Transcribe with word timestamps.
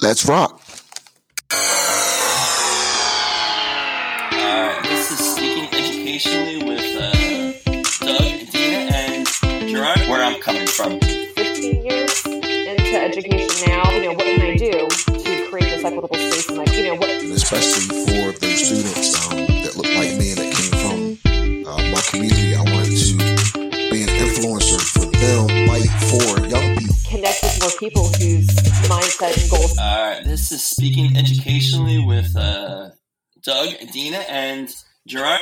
Let's 0.00 0.26
rock. 0.28 0.60
Alright, 4.32 4.82
this 4.84 5.10
is 5.10 5.18
Speaking 5.34 5.64
Educationally 5.74 6.62
with 6.62 6.86
uh, 6.94 7.10
Doug, 8.06 8.50
Dina, 8.52 8.92
and 8.94 9.26
Gerard, 9.68 9.98
where 10.08 10.22
I'm 10.22 10.40
coming 10.40 10.68
from. 10.68 11.00
15 11.00 11.84
years 11.84 12.24
into 12.26 12.94
education 12.94 13.68
now, 13.68 13.90
you 13.90 14.02
know, 14.02 14.12
what 14.12 14.24
can 14.24 14.40
I 14.40 14.56
do 14.56 14.70
to 14.70 15.50
create 15.50 15.70
this 15.74 15.84
equitable 15.84 16.14
space 16.14 16.48
in 16.48 16.56
my, 16.58 16.64
you 16.70 16.84
know, 16.84 16.94
what, 16.94 17.10
especially 17.10 17.88
for 18.06 18.38
those 18.38 18.66
students 18.66 19.26
um, 19.26 19.36
that 19.64 19.74
look 19.76 19.86
like 19.98 20.14
me 20.16 20.30
and 20.30 20.38
that 20.38 20.54
came 20.54 20.74
from 20.78 21.18
uh, 21.66 21.82
my 21.90 22.00
community. 22.06 22.54
I 22.54 22.62
wanted 22.62 22.94
to 22.94 23.16
be 23.90 24.02
an 24.04 24.10
influencer 24.14 24.78
for 24.78 25.06
them, 25.10 25.66
like 25.66 25.90
for 26.06 26.46
young 26.46 26.76
people. 26.76 26.94
connect 27.10 27.42
with 27.42 27.58
more 27.62 27.74
people 27.80 28.06
whose 28.14 28.37
mindset 28.88 29.38
and 29.38 29.50
goals 29.50 29.78
Alright, 29.78 30.24
this 30.24 30.50
is 30.50 30.64
Speaking 30.64 31.14
Educationally 31.14 32.02
with 32.02 32.34
uh, 32.34 32.90
Doug, 33.42 33.74
Dina, 33.92 34.18
and 34.18 34.74
Gerard. 35.06 35.40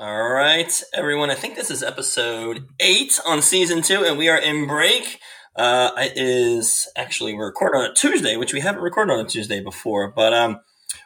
Alright, 0.00 0.82
everyone, 0.94 1.30
I 1.30 1.34
think 1.34 1.56
this 1.56 1.70
is 1.70 1.82
episode 1.82 2.66
8 2.80 3.20
on 3.26 3.42
season 3.42 3.82
2, 3.82 4.04
and 4.06 4.16
we 4.16 4.30
are 4.30 4.38
in 4.38 4.66
break. 4.66 5.20
Uh, 5.54 5.90
it 5.98 6.14
is 6.16 6.88
actually, 6.96 7.34
we're 7.34 7.48
recording 7.48 7.82
on 7.82 7.90
a 7.90 7.94
Tuesday, 7.94 8.36
which 8.36 8.54
we 8.54 8.60
haven't 8.60 8.82
recorded 8.82 9.12
on 9.12 9.26
a 9.26 9.28
Tuesday 9.28 9.60
before, 9.60 10.10
but 10.10 10.32
um, 10.32 10.60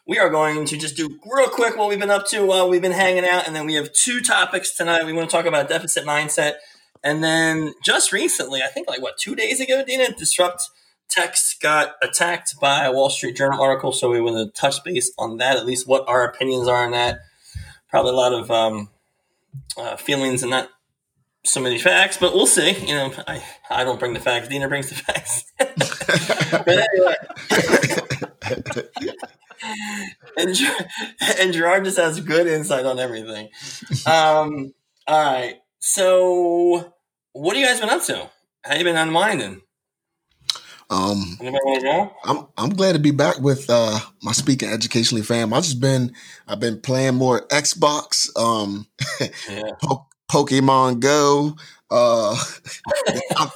we 0.06 0.16
are 0.16 0.30
going 0.30 0.64
to 0.66 0.76
just 0.76 0.96
do 0.96 1.18
real 1.26 1.48
quick 1.48 1.76
what 1.76 1.88
we've 1.88 1.98
been 1.98 2.08
up 2.08 2.26
to 2.28 2.46
while 2.46 2.68
we've 2.68 2.82
been 2.82 2.92
hanging 2.92 3.24
out, 3.24 3.48
and 3.48 3.56
then 3.56 3.66
we 3.66 3.74
have 3.74 3.92
two 3.92 4.20
topics 4.20 4.76
tonight. 4.76 5.04
We 5.04 5.12
want 5.12 5.28
to 5.28 5.36
talk 5.36 5.46
about 5.46 5.68
deficit 5.68 6.04
mindset, 6.04 6.54
and 7.02 7.24
then 7.24 7.74
just 7.84 8.12
recently, 8.12 8.62
I 8.62 8.68
think 8.68 8.86
like 8.86 9.02
what 9.02 9.18
two 9.18 9.34
days 9.34 9.58
ago, 9.58 9.84
Dina, 9.84 10.12
Disrupt 10.16 10.70
Text 11.08 11.60
got 11.60 11.94
attacked 12.02 12.58
by 12.60 12.84
a 12.84 12.92
Wall 12.92 13.10
Street 13.10 13.36
Journal 13.36 13.62
article, 13.62 13.92
so 13.92 14.10
we 14.10 14.20
want 14.20 14.36
to 14.36 14.60
touch 14.60 14.82
base 14.84 15.12
on 15.18 15.36
that, 15.38 15.56
at 15.56 15.66
least 15.66 15.86
what 15.86 16.08
our 16.08 16.24
opinions 16.24 16.66
are 16.66 16.84
on 16.84 16.90
that. 16.92 17.20
Probably 17.88 18.12
a 18.12 18.16
lot 18.16 18.32
of 18.32 18.50
um, 18.50 18.88
uh, 19.76 19.96
feelings 19.96 20.42
and 20.42 20.50
not 20.50 20.70
so 21.44 21.60
many 21.60 21.78
facts, 21.78 22.16
but 22.16 22.34
we'll 22.34 22.46
see. 22.46 22.72
You 22.86 22.94
know, 22.94 23.12
I, 23.28 23.42
I 23.70 23.84
don't 23.84 24.00
bring 24.00 24.14
the 24.14 24.20
facts. 24.20 24.48
Dina 24.48 24.68
brings 24.68 24.88
the 24.88 24.96
facts. 24.96 25.44
but 25.58 26.68
anyway. 26.68 27.14
and, 30.36 30.56
and 31.40 31.52
Gerard 31.52 31.84
just 31.84 31.98
has 31.98 32.20
good 32.20 32.46
insight 32.46 32.86
on 32.86 32.98
everything. 32.98 33.50
Um, 34.06 34.74
all 35.06 35.32
right. 35.32 35.56
So, 35.80 36.94
what 37.32 37.56
have 37.56 37.60
you 37.60 37.66
guys 37.66 37.80
been 37.80 37.90
up 37.90 38.04
to? 38.04 38.30
How 38.62 38.76
you 38.76 38.84
been 38.84 38.96
unwinding? 38.96 39.60
Um, 40.90 41.38
Anybody 41.40 41.60
want 41.64 41.80
to 41.80 41.86
go? 41.86 42.12
I'm 42.24 42.46
I'm 42.56 42.70
glad 42.76 42.92
to 42.92 42.98
be 42.98 43.10
back 43.10 43.40
with 43.40 43.66
uh, 43.68 43.98
my 44.22 44.32
speaking 44.32 44.68
educationally 44.68 45.22
fam. 45.24 45.52
I've 45.54 45.64
just 45.64 45.80
been 45.80 46.12
I've 46.46 46.60
been 46.60 46.80
playing 46.80 47.14
more 47.16 47.46
Xbox, 47.48 48.28
um, 48.38 48.86
Yeah. 49.48 49.70
po- 49.82 50.06
Pokemon 50.30 51.00
Go. 51.00 51.56
Uh, 51.90 52.36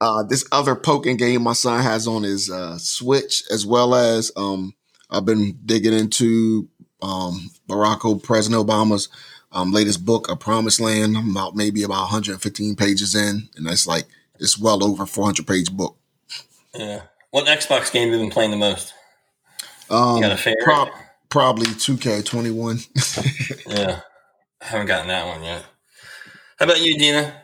uh, 0.00 0.22
this 0.24 0.44
other 0.52 0.74
poking 0.74 1.16
game 1.16 1.42
my 1.42 1.52
son 1.52 1.82
has 1.82 2.06
on 2.06 2.22
his 2.22 2.50
uh, 2.50 2.78
Switch, 2.78 3.42
as 3.50 3.66
well 3.66 3.94
as 3.94 4.30
um, 4.36 4.74
I've 5.10 5.24
been 5.24 5.58
digging 5.64 5.92
into 5.94 6.68
um, 7.02 7.50
Barack 7.68 8.22
President 8.22 8.64
Obama's 8.66 9.08
um, 9.52 9.72
latest 9.72 10.04
book, 10.04 10.30
A 10.30 10.36
Promised 10.36 10.80
Land. 10.80 11.16
I'm 11.16 11.30
about 11.30 11.56
maybe 11.56 11.82
about 11.82 12.02
115 12.02 12.76
pages 12.76 13.14
in, 13.14 13.48
and 13.56 13.66
that's 13.66 13.86
like 13.86 14.04
it's 14.38 14.58
well 14.58 14.84
over 14.84 15.06
400 15.06 15.46
page 15.46 15.72
book. 15.72 15.96
Yeah. 16.74 17.02
What 17.30 17.46
Xbox 17.46 17.92
game 17.92 18.10
have 18.10 18.18
you 18.18 18.24
been 18.24 18.32
playing 18.32 18.50
the 18.50 18.56
most? 18.56 18.94
Um, 19.88 20.16
You 20.16 20.22
got 20.22 20.32
a 20.32 20.36
favorite? 20.36 20.64
prob- 20.64 20.88
probably 21.28 21.66
2K21. 21.66 22.86
Yeah. 23.70 24.00
I 24.60 24.64
haven't 24.64 24.86
gotten 24.88 25.08
that 25.08 25.26
one 25.26 25.42
yet. 25.42 25.64
How 26.58 26.66
about 26.66 26.80
you, 26.82 26.98
Dina? 26.98 27.34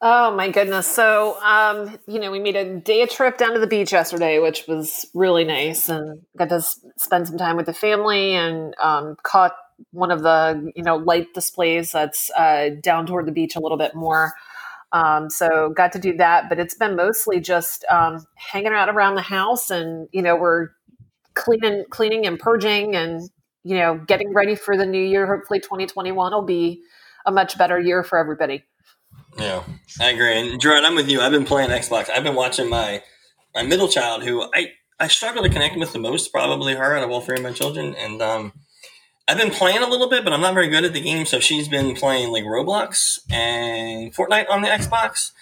Oh 0.00 0.34
my 0.34 0.50
goodness. 0.50 0.86
So, 0.86 1.40
um, 1.42 1.98
you 2.06 2.20
know, 2.20 2.30
we 2.30 2.38
made 2.38 2.56
a 2.56 2.76
day 2.78 3.04
trip 3.06 3.36
down 3.36 3.54
to 3.54 3.60
the 3.60 3.66
beach 3.66 3.92
yesterday, 3.92 4.38
which 4.38 4.64
was 4.68 5.06
really 5.12 5.44
nice 5.44 5.88
and 5.88 6.22
got 6.36 6.48
to 6.50 6.62
spend 6.96 7.26
some 7.28 7.36
time 7.36 7.56
with 7.56 7.66
the 7.66 7.74
family 7.74 8.34
and 8.34 8.74
um, 8.80 9.16
caught 9.22 9.54
one 9.90 10.10
of 10.10 10.22
the, 10.22 10.72
you 10.76 10.82
know, 10.82 10.96
light 10.96 11.34
displays 11.34 11.92
that's 11.92 12.30
uh, 12.36 12.70
down 12.80 13.06
toward 13.06 13.26
the 13.26 13.32
beach 13.32 13.56
a 13.56 13.60
little 13.60 13.78
bit 13.78 13.94
more. 13.94 14.34
Um, 14.92 15.28
so 15.28 15.70
got 15.70 15.92
to 15.92 15.98
do 15.98 16.16
that, 16.16 16.48
but 16.48 16.58
it's 16.58 16.74
been 16.74 16.96
mostly 16.96 17.40
just 17.40 17.84
um, 17.90 18.24
hanging 18.36 18.72
out 18.72 18.88
around 18.88 19.16
the 19.16 19.22
house 19.22 19.70
and, 19.70 20.08
you 20.12 20.22
know, 20.22 20.34
we're 20.34 20.68
cleaning, 21.34 21.84
cleaning 21.90 22.26
and 22.26 22.38
purging 22.38 22.96
and, 22.96 23.28
you 23.64 23.76
know, 23.76 23.98
getting 24.06 24.32
ready 24.32 24.54
for 24.54 24.76
the 24.76 24.86
new 24.86 25.02
year. 25.02 25.26
Hopefully 25.26 25.60
2021 25.60 26.32
will 26.32 26.42
be 26.42 26.80
a 27.26 27.30
much 27.30 27.58
better 27.58 27.78
year 27.78 28.02
for 28.02 28.18
everybody. 28.18 28.64
Yeah, 29.38 29.62
I 30.00 30.10
agree. 30.10 30.38
And 30.38 30.60
Gerard, 30.60 30.84
I'm 30.84 30.94
with 30.94 31.08
you. 31.08 31.20
I've 31.20 31.32
been 31.32 31.44
playing 31.44 31.70
Xbox. 31.70 32.10
I've 32.10 32.24
been 32.24 32.34
watching 32.34 32.68
my 32.68 33.02
my 33.54 33.62
middle 33.62 33.88
child, 33.88 34.24
who 34.24 34.42
I 34.54 34.72
I 34.98 35.08
struggle 35.08 35.42
to 35.42 35.48
connect 35.48 35.76
with 35.76 35.92
the 35.92 35.98
most, 35.98 36.32
probably 36.32 36.74
her 36.74 36.96
out 36.96 37.04
of 37.04 37.10
all 37.10 37.20
three 37.20 37.36
of 37.36 37.42
my 37.42 37.52
children. 37.52 37.94
And 37.94 38.20
um, 38.20 38.52
I've 39.28 39.36
been 39.36 39.50
playing 39.50 39.82
a 39.82 39.88
little 39.88 40.08
bit, 40.08 40.24
but 40.24 40.32
I'm 40.32 40.40
not 40.40 40.54
very 40.54 40.68
good 40.68 40.84
at 40.84 40.94
the 40.94 41.02
game. 41.02 41.26
So 41.26 41.38
she's 41.38 41.68
been 41.68 41.94
playing 41.94 42.32
like 42.32 42.44
Roblox 42.44 43.18
and 43.30 44.14
Fortnite 44.14 44.48
on 44.48 44.62
the 44.62 44.68
Xbox. 44.68 45.32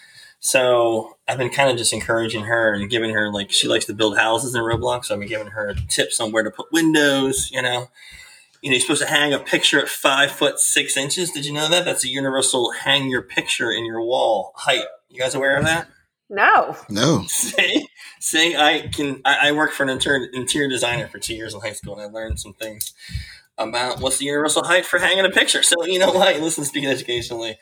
So 0.40 1.16
I've 1.28 1.38
been 1.38 1.50
kind 1.50 1.70
of 1.70 1.76
just 1.76 1.92
encouraging 1.92 2.44
her 2.44 2.74
and 2.74 2.90
giving 2.90 3.14
her 3.14 3.32
like 3.32 3.52
she 3.52 3.68
likes 3.68 3.84
to 3.86 3.94
build 3.94 4.18
houses 4.18 4.56
in 4.56 4.62
Roblox. 4.62 5.06
So 5.06 5.14
I've 5.14 5.20
been 5.20 5.28
giving 5.28 5.48
her 5.48 5.74
tips 5.88 6.18
on 6.18 6.32
where 6.32 6.42
to 6.42 6.50
put 6.50 6.72
windows. 6.72 7.48
You 7.52 7.62
know, 7.62 7.88
you 8.60 8.70
know, 8.70 8.74
you're 8.74 8.80
supposed 8.80 9.02
to 9.02 9.08
hang 9.08 9.32
a 9.32 9.38
picture 9.38 9.80
at 9.80 9.88
five 9.88 10.32
foot 10.32 10.58
six 10.58 10.96
inches. 10.96 11.30
Did 11.30 11.46
you 11.46 11.52
know 11.52 11.68
that? 11.68 11.84
That's 11.84 12.04
a 12.04 12.08
universal 12.08 12.72
hang 12.72 13.08
your 13.08 13.22
picture 13.22 13.70
in 13.70 13.84
your 13.84 14.02
wall 14.02 14.52
height. 14.56 14.84
You 15.10 15.20
guys 15.20 15.36
aware 15.36 15.56
of 15.56 15.64
that? 15.64 15.88
No. 16.28 16.76
no. 16.88 17.24
See, 17.28 17.86
see, 18.18 18.56
I 18.56 18.88
can. 18.92 19.20
I, 19.24 19.48
I 19.48 19.52
worked 19.52 19.74
for 19.74 19.84
an 19.84 19.90
interior, 19.90 20.26
interior 20.32 20.68
designer 20.68 21.06
for 21.06 21.20
two 21.20 21.34
years 21.36 21.54
in 21.54 21.60
high 21.60 21.72
school, 21.72 21.94
and 21.94 22.02
I 22.02 22.06
learned 22.06 22.40
some 22.40 22.52
things 22.52 22.92
about 23.58 24.00
what's 24.00 24.18
the 24.18 24.26
universal 24.26 24.64
height 24.64 24.86
for 24.86 24.98
hanging 24.98 25.24
a 25.24 25.30
picture. 25.30 25.62
So 25.62 25.84
you 25.84 25.98
know 25.98 26.12
what? 26.12 26.40
Listen, 26.40 26.64
to 26.64 26.68
speaking 26.68 26.90
educationally, 26.90 27.58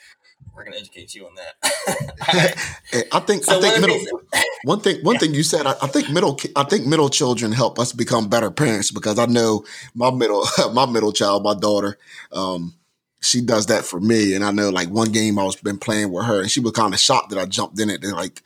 we're 0.55 0.65
going 0.65 0.75
to 0.75 0.81
educate 0.81 1.15
you 1.15 1.27
on 1.27 1.35
that. 1.35 3.07
I 3.13 3.21
think 3.21 3.45
so 3.45 3.59
I 3.59 3.61
think 3.61 3.73
one 3.73 3.81
middle 3.81 4.21
one 4.65 4.81
thing 4.81 5.05
one 5.05 5.19
thing 5.19 5.35
you 5.35 5.43
said 5.43 5.67
I, 5.67 5.73
I 5.83 5.87
think 5.89 6.11
middle 6.11 6.35
ki- 6.35 6.53
I 6.57 6.65
think 6.65 6.87
middle 6.87 7.09
children 7.09 7.53
help 7.53 7.79
us 7.79 7.93
become 7.93 8.29
better 8.29 8.51
parents 8.51 8.91
because 8.91 9.19
I 9.19 9.27
know 9.27 9.65
my 9.95 10.11
middle 10.11 10.45
my 10.73 10.87
middle 10.87 11.13
child 11.13 11.43
my 11.43 11.55
daughter 11.55 11.99
um 12.33 12.75
she 13.21 13.41
does 13.41 13.67
that 13.67 13.85
for 13.85 14.01
me 14.01 14.35
and 14.35 14.45
I 14.45 14.51
know 14.53 14.71
like 14.71 14.89
one 14.91 15.11
game 15.11 15.39
I 15.39 15.45
was 15.45 15.57
been 15.57 15.79
playing 15.79 16.13
with 16.13 16.27
her 16.27 16.41
and 16.41 16.51
she 16.51 16.61
was 16.61 16.73
kind 16.73 16.95
of 16.95 17.01
shocked 17.01 17.31
that 17.31 17.39
I 17.39 17.47
jumped 17.47 17.81
in 17.81 17.91
it 17.91 18.05
and 18.05 18.13
like 18.13 18.43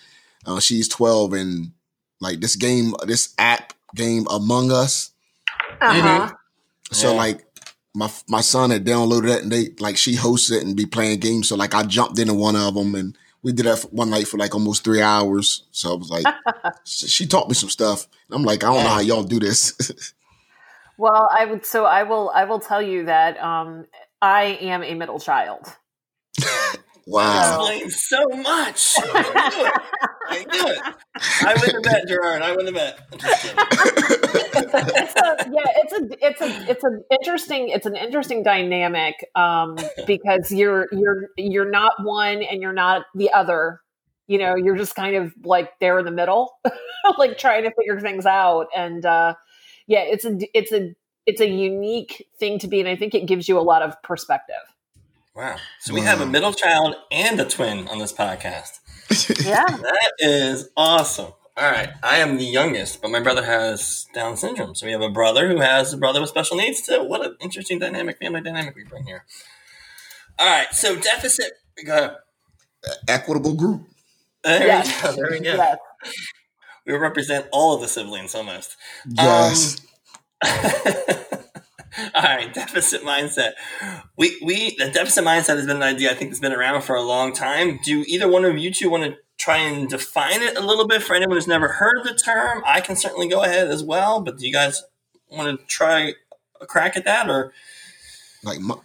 uh, 0.47 0.60
she's 0.60 0.88
12 0.88 1.32
and 1.34 1.72
like 2.20 2.41
this 2.41 2.56
game 2.56 2.94
this 3.06 3.34
app 3.38 3.72
game 3.94 4.26
Among 4.31 4.72
Us 4.72 5.10
Uh-huh. 5.81 6.34
So 6.93 7.12
Yeah. 7.12 7.19
like 7.19 7.47
my 7.94 8.10
my 8.28 8.41
son 8.41 8.71
had 8.71 8.84
downloaded 8.84 9.31
it 9.37 9.43
and 9.43 9.53
they 9.53 9.71
like 9.81 9.97
she 9.97 10.15
hosts 10.15 10.50
it 10.50 10.65
and 10.65 10.76
be 10.76 10.87
playing 10.87 11.21
games. 11.21 11.49
So 11.49 11.56
like 11.56 11.75
I 11.75 11.82
jumped 11.84 12.19
into 12.19 12.34
one 12.34 12.56
of 12.56 12.75
them 12.75 12.94
and 12.94 13.16
we 13.43 13.53
did 13.53 13.66
that 13.66 13.78
for 13.81 13.88
one 13.88 14.10
night 14.10 14.28
for 14.28 14.37
like 14.38 14.54
almost 14.54 14.84
three 14.84 15.00
hours. 15.00 15.65
So 15.71 15.93
I 15.93 15.97
was 15.97 16.10
like, 16.10 16.26
she 16.84 17.26
taught 17.26 17.49
me 17.49 17.54
some 17.54 17.71
stuff. 17.71 18.06
I'm 18.31 18.43
like, 18.43 18.65
I 18.65 18.72
don't 18.72 18.84
know 18.84 18.91
how 18.91 19.00
y'all 19.00 19.22
do 19.25 19.41
this. 19.41 19.75
Well, 20.97 21.28
I 21.32 21.44
would. 21.44 21.65
So 21.65 21.84
I 21.84 22.03
will. 22.03 22.31
I 22.34 22.44
will 22.44 22.59
tell 22.60 22.82
you 22.82 23.05
that 23.05 23.38
um, 23.43 23.87
I 24.20 24.59
am 24.60 24.82
a 24.82 24.94
middle 24.94 25.20
child. 25.20 25.66
wow. 27.08 27.66
explains 27.66 28.02
so 28.02 28.24
much. 28.42 28.94
I 29.04 29.52
knew 29.52 29.66
it. 29.66 29.72
I 30.26 30.44
knew 30.44 30.66
it. 30.69 30.78
I 31.46 31.54
wouldn't 31.54 31.86
have 31.86 31.92
met 31.92 32.08
Gerard. 32.08 32.42
I 32.42 32.50
wouldn't 32.50 32.66
have 32.66 32.74
met. 32.74 33.08
I'm 33.12 33.19
just 33.19 33.42
kidding. 33.42 33.56
it's 34.60 35.14
a, 35.16 35.50
yeah, 35.50 35.72
it's 35.76 35.93
a 35.93 36.26
it's 36.26 36.40
a 36.40 36.70
it's 36.70 36.84
an 36.84 37.05
interesting 37.10 37.69
it's 37.70 37.87
an 37.87 37.96
interesting 37.96 38.43
dynamic 38.43 39.14
um, 39.34 39.76
because 40.06 40.52
you're 40.52 40.87
you're 40.93 41.28
you're 41.37 41.70
not 41.70 41.93
one 42.02 42.43
and 42.43 42.60
you're 42.60 42.72
not 42.72 43.02
the 43.14 43.31
other. 43.32 43.81
You 44.26 44.38
know, 44.38 44.56
you're 44.56 44.76
just 44.76 44.94
kind 44.94 45.16
of 45.16 45.32
like 45.43 45.70
there 45.81 45.99
in 45.99 46.05
the 46.05 46.10
middle, 46.10 46.52
like 47.19 47.38
trying 47.38 47.62
to 47.62 47.70
figure 47.70 47.99
things 47.99 48.26
out. 48.26 48.66
And 48.76 49.05
uh, 49.06 49.34
yeah, 49.87 50.00
it's 50.00 50.26
a 50.26 50.37
it's 50.52 50.72
a 50.72 50.94
it's 51.25 51.40
a 51.40 51.49
unique 51.49 52.26
thing 52.38 52.58
to 52.58 52.69
be, 52.69 52.81
and 52.81 52.88
I 52.88 52.96
think 52.96 53.14
it 53.14 53.26
gives 53.26 53.49
you 53.49 53.58
a 53.58 53.62
lot 53.62 53.82
of 53.82 54.00
perspective. 54.02 54.56
Wow. 55.38 55.55
So 55.79 55.94
we 55.94 56.00
have 56.00 56.20
a 56.20 56.26
middle 56.26 56.52
child 56.52 56.96
and 57.12 57.38
a 57.38 57.44
twin 57.44 57.87
on 57.87 57.99
this 57.99 58.12
podcast. 58.12 58.81
Yeah. 59.46 59.64
That 59.64 60.12
is 60.19 60.69
awesome. 60.76 61.32
All 61.56 61.70
right. 61.70 61.90
I 62.02 62.19
am 62.19 62.38
the 62.38 62.44
youngest, 62.44 63.00
but 63.00 63.11
my 63.12 63.20
brother 63.20 63.44
has 63.44 64.06
Down 64.12 64.37
syndrome. 64.37 64.75
So 64.75 64.85
we 64.85 64.93
have 64.93 65.00
a 65.00 65.08
brother 65.11 65.49
who 65.49 65.61
has 65.61 65.93
a 65.93 65.96
brother 65.96 66.20
with 66.20 66.29
special 66.29 66.56
needs 66.56 66.82
too. 66.85 67.05
What 67.05 67.25
an 67.25 67.37
interesting 67.40 67.79
dynamic, 67.79 68.19
family 68.19 68.40
dynamic 68.40 68.75
we 68.75 68.82
bring 68.82 69.05
here. 69.06 69.25
All 70.40 70.46
right. 70.46 70.67
So 70.73 70.96
deficit. 70.96 71.52
Go 71.87 71.93
ahead. 71.96 72.17
Equitable 73.08 73.55
group. 73.55 73.82
There 74.43 74.67
Yes. 74.67 74.87
we 74.88 75.08
go. 75.08 75.14
There 75.17 75.31
we 75.31 75.38
go. 75.41 75.55
Yes. 75.55 75.79
we 76.84 76.94
represent 76.94 77.46
all 77.52 77.76
of 77.76 77.81
the 77.81 77.88
siblings 77.88 78.34
almost. 78.34 78.76
Yes. 79.06 79.81
Um, 80.43 81.38
all 82.14 82.22
right, 82.22 82.52
deficit 82.52 83.02
mindset. 83.02 83.52
We 84.16 84.38
we 84.42 84.76
the 84.76 84.90
deficit 84.90 85.24
mindset 85.24 85.56
has 85.56 85.66
been 85.66 85.76
an 85.76 85.82
idea 85.82 86.10
I 86.10 86.14
think 86.14 86.30
that's 86.30 86.40
been 86.40 86.52
around 86.52 86.82
for 86.82 86.94
a 86.94 87.02
long 87.02 87.32
time. 87.32 87.80
Do 87.84 88.04
either 88.06 88.28
one 88.28 88.44
of 88.44 88.56
you 88.58 88.72
two 88.72 88.90
want 88.90 89.04
to 89.04 89.16
try 89.36 89.58
and 89.58 89.88
define 89.88 90.42
it 90.42 90.56
a 90.56 90.60
little 90.60 90.86
bit 90.86 91.02
for 91.02 91.14
anyone 91.14 91.36
who's 91.36 91.46
never 91.46 91.68
heard 91.68 92.04
the 92.04 92.14
term? 92.14 92.62
I 92.66 92.80
can 92.80 92.96
certainly 92.96 93.28
go 93.28 93.42
ahead 93.42 93.68
as 93.68 93.82
well, 93.82 94.20
but 94.20 94.38
do 94.38 94.46
you 94.46 94.52
guys 94.52 94.82
want 95.30 95.58
to 95.58 95.66
try 95.66 96.14
a 96.60 96.66
crack 96.66 96.96
at 96.96 97.04
that 97.04 97.28
or 97.28 97.52
like 98.42 98.60
my, 98.60 98.76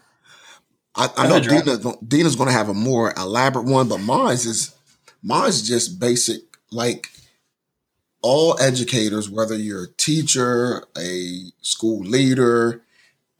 I, 0.95 1.09
I 1.17 1.27
know 1.27 1.39
Dina, 1.39 1.77
Dina's 2.07 2.35
going 2.35 2.47
to 2.47 2.53
have 2.53 2.69
a 2.69 2.73
more 2.73 3.13
elaborate 3.17 3.65
one, 3.65 3.87
but 3.87 3.99
mine's 3.99 4.45
is 4.45 4.75
mine's 5.21 5.67
just 5.67 5.99
basic. 5.99 6.41
Like 6.71 7.07
all 8.21 8.59
educators, 8.59 9.29
whether 9.29 9.55
you're 9.55 9.83
a 9.83 9.93
teacher, 9.97 10.85
a 10.97 11.51
school 11.61 11.99
leader, 11.99 12.81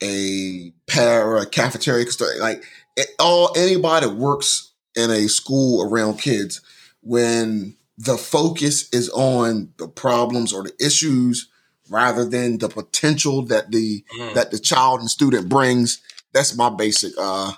a 0.02 0.74
para, 0.88 1.46
cafeteria 1.46 2.06
custodian, 2.06 2.40
like 2.40 2.64
it, 2.96 3.08
all 3.20 3.54
anybody 3.58 4.08
that 4.08 4.16
works 4.16 4.72
in 4.96 5.10
a 5.12 5.28
school 5.28 5.84
around 5.84 6.18
kids, 6.18 6.62
when 7.02 7.76
the 7.98 8.18
focus 8.18 8.90
is 8.94 9.10
on 9.10 9.74
the 9.78 9.88
problems 9.88 10.54
or 10.54 10.64
the 10.64 10.74
issues 10.84 11.50
rather 11.90 12.26
than 12.26 12.58
the 12.58 12.70
potential 12.70 13.44
that 13.46 13.72
the 13.72 14.04
mm. 14.18 14.34
that 14.34 14.52
the 14.52 14.60
child 14.60 15.00
and 15.00 15.10
student 15.10 15.50
brings, 15.50 16.02
that's 16.34 16.56
my 16.56 16.70
basic 16.70 17.14
uh 17.20 17.52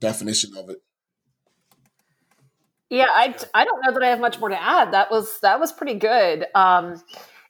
definition 0.00 0.56
of 0.56 0.70
it. 0.70 0.82
Yeah, 2.90 3.06
I, 3.08 3.34
I 3.54 3.64
don't 3.64 3.80
know 3.84 3.92
that 3.92 4.02
I 4.02 4.08
have 4.08 4.20
much 4.20 4.38
more 4.38 4.50
to 4.50 4.62
add. 4.62 4.92
That 4.92 5.10
was 5.10 5.40
that 5.40 5.58
was 5.58 5.72
pretty 5.72 5.94
good. 5.94 6.46
Um, 6.54 7.02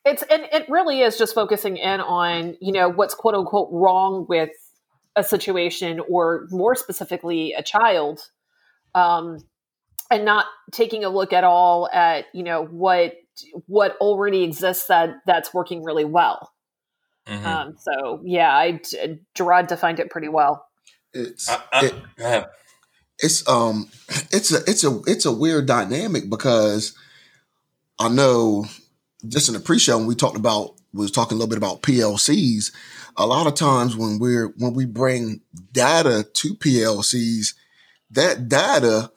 it's 0.05 0.23
and 0.23 0.43
it 0.53 0.69
really 0.69 1.01
is 1.01 1.17
just 1.17 1.35
focusing 1.35 1.77
in 1.77 2.01
on 2.01 2.57
you 2.61 2.73
know 2.73 2.89
what's 2.89 3.15
quote 3.15 3.35
unquote 3.35 3.69
wrong 3.73 4.27
with 4.29 4.51
a 5.17 5.25
situation 5.25 6.01
or 6.09 6.47
more 6.51 6.75
specifically 6.75 7.55
a 7.55 7.63
child, 7.63 8.29
um, 8.95 9.39
and 10.11 10.25
not 10.25 10.47
taking 10.73 11.05
a 11.05 11.09
look 11.09 11.33
at 11.33 11.45
all 11.45 11.89
at 11.93 12.27
you 12.35 12.43
know 12.43 12.65
what 12.65 13.15
what 13.67 13.97
already 13.97 14.43
exists 14.43 14.87
that 14.89 15.17
that's 15.27 15.55
working 15.55 15.83
really 15.83 16.05
well. 16.05 16.53
Mm-hmm. 17.27 17.47
Um, 17.47 17.77
so 17.79 18.21
yeah, 18.25 18.55
I 18.55 18.81
Gerard 19.35 19.69
defined 19.69 20.01
it 20.01 20.11
pretty 20.11 20.29
well. 20.29 20.67
It's 21.15 21.49
uh, 21.49 21.61
uh, 21.73 21.89
it, 22.19 22.45
it's 23.19 23.49
um 23.49 23.89
it's 24.31 24.53
a 24.53 24.59
it's 24.69 24.85
a 24.85 25.01
it's 25.07 25.25
a 25.25 25.33
weird 25.33 25.67
dynamic 25.67 26.29
because 26.29 26.95
I 27.99 28.09
know 28.09 28.67
just 29.29 29.49
in 29.49 29.55
the 29.55 29.61
pre-show 29.61 29.99
when 29.99 30.07
we 30.07 30.15
talked 30.15 30.37
about 30.37 30.75
we 30.95 31.01
was 31.03 31.11
talking 31.11 31.37
a 31.37 31.39
little 31.39 31.51
bit 31.51 31.59
about 31.59 31.83
PLCs. 31.83 32.73
A 33.17 33.27
lot 33.27 33.49
of 33.49 33.55
times 33.55 33.97
when 33.97 34.19
we're 34.19 34.49
when 34.59 34.75
we 34.75 34.87
bring 34.87 35.41
data 35.73 36.25
to 36.33 36.55
PLCs, 36.55 37.55
that 38.13 38.49
data, 38.49 39.11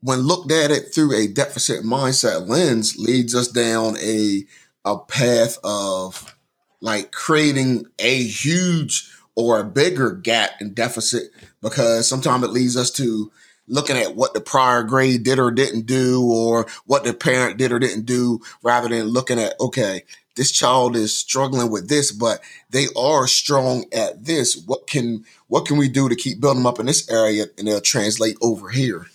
when 0.00 0.20
looked 0.20 0.52
at 0.52 0.70
it 0.70 0.94
through 0.94 1.14
a 1.14 1.26
deficit 1.26 1.84
mindset 1.84 2.48
lens, 2.48 2.96
leads 2.98 3.34
us 3.34 3.48
down 3.48 3.96
a 3.98 4.44
a 4.84 4.98
path 4.98 5.58
of 5.64 6.34
like 6.80 7.10
creating 7.12 7.86
a 7.98 8.22
huge 8.22 9.10
or 9.34 9.58
a 9.58 9.64
bigger 9.64 10.12
gap 10.12 10.50
and 10.60 10.74
deficit 10.74 11.30
because 11.62 12.08
sometimes 12.08 12.44
it 12.44 12.50
leads 12.50 12.76
us 12.76 12.90
to 12.90 13.30
looking 13.68 13.96
at 13.96 14.16
what 14.16 14.34
the 14.34 14.40
prior 14.40 14.82
grade 14.82 15.22
did 15.22 15.38
or 15.38 15.50
didn't 15.50 15.86
do 15.86 16.22
or 16.24 16.66
what 16.86 17.04
the 17.04 17.14
parent 17.14 17.58
did 17.58 17.72
or 17.72 17.78
didn't 17.78 18.06
do 18.06 18.40
rather 18.62 18.88
than 18.88 19.06
looking 19.06 19.38
at, 19.38 19.54
okay, 19.60 20.02
this 20.34 20.50
child 20.50 20.96
is 20.96 21.16
struggling 21.16 21.70
with 21.70 21.88
this, 21.88 22.10
but 22.10 22.40
they 22.70 22.86
are 22.96 23.26
strong 23.26 23.84
at 23.92 24.24
this. 24.24 24.62
What 24.66 24.86
can, 24.86 25.24
what 25.48 25.66
can 25.66 25.76
we 25.76 25.88
do 25.88 26.08
to 26.08 26.16
keep 26.16 26.40
building 26.40 26.62
them 26.62 26.66
up 26.66 26.80
in 26.80 26.86
this 26.86 27.08
area 27.10 27.46
and 27.58 27.66
they'll 27.66 27.80
translate 27.80 28.36
over 28.40 28.70
here? 28.70 29.06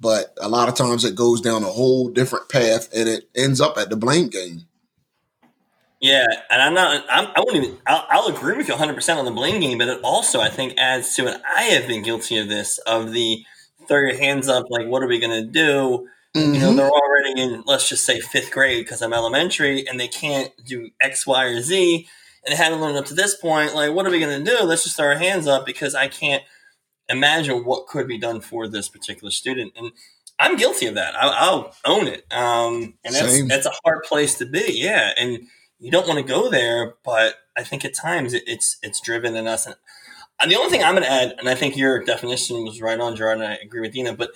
But 0.00 0.34
a 0.40 0.48
lot 0.48 0.68
of 0.68 0.74
times 0.74 1.04
it 1.04 1.14
goes 1.14 1.40
down 1.40 1.62
a 1.62 1.66
whole 1.66 2.08
different 2.08 2.48
path 2.48 2.88
and 2.94 3.08
it 3.08 3.28
ends 3.34 3.60
up 3.60 3.76
at 3.76 3.90
the 3.90 3.96
blame 3.96 4.28
game. 4.28 4.66
Yeah, 6.00 6.24
and 6.48 6.62
I'm 6.62 6.72
not. 6.72 7.04
I'm, 7.10 7.26
I 7.36 7.40
won't 7.40 7.56
even. 7.56 7.76
I'll, 7.86 8.06
I'll 8.08 8.34
agree 8.34 8.56
with 8.56 8.68
you 8.68 8.72
100 8.72 8.94
percent 8.94 9.18
on 9.18 9.26
the 9.26 9.30
blame 9.30 9.60
game, 9.60 9.76
but 9.76 9.88
it 9.88 10.00
also 10.02 10.40
I 10.40 10.48
think 10.48 10.72
adds 10.78 11.14
to 11.16 11.26
it. 11.26 11.42
I 11.44 11.64
have 11.64 11.86
been 11.86 12.02
guilty 12.02 12.38
of 12.38 12.48
this 12.48 12.78
of 12.86 13.12
the 13.12 13.44
throw 13.90 13.98
your 13.98 14.16
hands 14.16 14.48
up. 14.48 14.66
Like, 14.70 14.86
what 14.86 15.02
are 15.02 15.08
we 15.08 15.18
going 15.18 15.44
to 15.44 15.50
do? 15.50 16.08
Mm-hmm. 16.34 16.54
You 16.54 16.60
know, 16.60 16.68
mm-hmm. 16.68 16.76
they're 16.76 16.90
already 16.90 17.40
in 17.40 17.62
let's 17.66 17.88
just 17.88 18.04
say 18.04 18.20
fifth 18.20 18.52
grade 18.52 18.84
because 18.84 19.02
I'm 19.02 19.12
elementary, 19.12 19.86
and 19.86 19.98
they 19.98 20.08
can't 20.08 20.52
do 20.64 20.90
X, 21.00 21.26
Y, 21.26 21.44
or 21.44 21.60
Z, 21.60 22.08
and 22.44 22.52
they 22.52 22.56
haven't 22.56 22.80
learned 22.80 22.96
up 22.96 23.06
to 23.06 23.14
this 23.14 23.34
point. 23.34 23.74
Like, 23.74 23.92
what 23.92 24.06
are 24.06 24.10
we 24.10 24.20
going 24.20 24.44
to 24.44 24.50
do? 24.50 24.64
Let's 24.64 24.84
just 24.84 24.96
throw 24.96 25.06
our 25.06 25.18
hands 25.18 25.46
up 25.48 25.66
because 25.66 25.94
I 25.94 26.06
can't 26.06 26.44
imagine 27.08 27.64
what 27.64 27.88
could 27.88 28.06
be 28.06 28.16
done 28.16 28.40
for 28.40 28.68
this 28.68 28.88
particular 28.88 29.32
student, 29.32 29.72
and 29.76 29.90
I'm 30.38 30.56
guilty 30.56 30.86
of 30.86 30.94
that. 30.94 31.16
I'll, 31.16 31.34
I'll 31.34 31.74
own 31.84 32.06
it, 32.06 32.24
um, 32.32 32.94
and 33.04 33.14
that's 33.14 33.34
Same. 33.34 33.48
that's 33.48 33.66
a 33.66 33.72
hard 33.84 34.04
place 34.04 34.38
to 34.38 34.46
be. 34.46 34.64
Yeah, 34.68 35.10
and 35.18 35.48
you 35.80 35.90
don't 35.90 36.06
want 36.06 36.18
to 36.18 36.32
go 36.32 36.48
there, 36.48 36.94
but 37.04 37.36
I 37.56 37.64
think 37.64 37.84
at 37.84 37.94
times 37.94 38.34
it, 38.34 38.44
it's 38.46 38.78
it's 38.82 39.00
driven 39.00 39.34
in 39.34 39.48
us. 39.48 39.66
And 39.66 39.74
the 40.48 40.56
only 40.56 40.70
thing 40.70 40.82
I'm 40.82 40.94
going 40.94 41.04
to 41.04 41.10
add, 41.10 41.34
and 41.38 41.48
I 41.48 41.54
think 41.54 41.76
your 41.76 42.02
definition 42.04 42.64
was 42.64 42.80
right 42.80 42.98
on, 42.98 43.16
Gerard, 43.16 43.40
and 43.40 43.46
I 43.46 43.54
agree 43.56 43.80
with 43.80 43.92
Dina, 43.92 44.14
but 44.14 44.30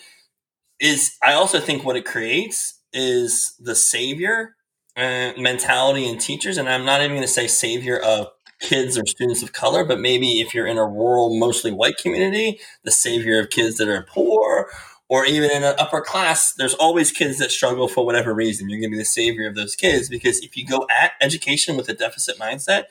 is 0.80 1.16
I 1.22 1.32
also 1.34 1.60
think 1.60 1.84
what 1.84 1.96
it 1.96 2.04
creates 2.04 2.80
is 2.92 3.54
the 3.58 3.74
savior 3.74 4.56
uh, 4.96 5.32
mentality 5.38 6.08
in 6.08 6.18
teachers, 6.18 6.58
and 6.58 6.68
I'm 6.68 6.84
not 6.84 7.00
even 7.00 7.12
going 7.12 7.22
to 7.22 7.28
say 7.28 7.46
savior 7.46 7.98
of 7.98 8.28
kids 8.60 8.96
or 8.98 9.06
students 9.06 9.42
of 9.42 9.52
color, 9.52 9.84
but 9.84 10.00
maybe 10.00 10.40
if 10.40 10.54
you're 10.54 10.66
in 10.66 10.78
a 10.78 10.86
rural, 10.86 11.38
mostly 11.38 11.72
white 11.72 11.96
community, 11.98 12.60
the 12.84 12.90
savior 12.90 13.40
of 13.40 13.50
kids 13.50 13.76
that 13.78 13.88
are 13.88 14.06
poor 14.08 14.68
or 15.08 15.26
even 15.26 15.50
in 15.50 15.62
an 15.62 15.74
upper 15.78 16.00
class, 16.00 16.54
there's 16.54 16.74
always 16.74 17.12
kids 17.12 17.38
that 17.38 17.50
struggle 17.50 17.88
for 17.88 18.06
whatever 18.06 18.34
reason. 18.34 18.68
You're 18.68 18.80
going 18.80 18.90
to 18.90 18.96
be 18.96 19.00
the 19.00 19.04
savior 19.04 19.46
of 19.48 19.54
those 19.54 19.76
kids 19.76 20.08
because 20.08 20.40
if 20.40 20.56
you 20.56 20.66
go 20.66 20.86
at 20.90 21.12
education 21.20 21.76
with 21.76 21.88
a 21.88 21.94
deficit 21.94 22.38
mindset, 22.38 22.84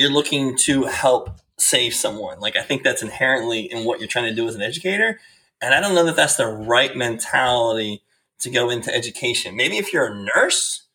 you're 0.00 0.10
looking 0.10 0.56
to 0.56 0.84
help 0.84 1.38
save 1.58 1.92
someone. 1.92 2.40
Like 2.40 2.56
I 2.56 2.62
think 2.62 2.82
that's 2.82 3.02
inherently 3.02 3.70
in 3.70 3.84
what 3.84 4.00
you're 4.00 4.08
trying 4.08 4.30
to 4.30 4.34
do 4.34 4.48
as 4.48 4.54
an 4.54 4.62
educator. 4.62 5.20
And 5.60 5.74
I 5.74 5.80
don't 5.80 5.94
know 5.94 6.06
that 6.06 6.16
that's 6.16 6.36
the 6.36 6.46
right 6.46 6.96
mentality 6.96 8.02
to 8.38 8.48
go 8.48 8.70
into 8.70 8.94
education. 8.94 9.54
Maybe 9.54 9.76
if 9.76 9.92
you're 9.92 10.06
a 10.06 10.26
nurse, 10.34 10.86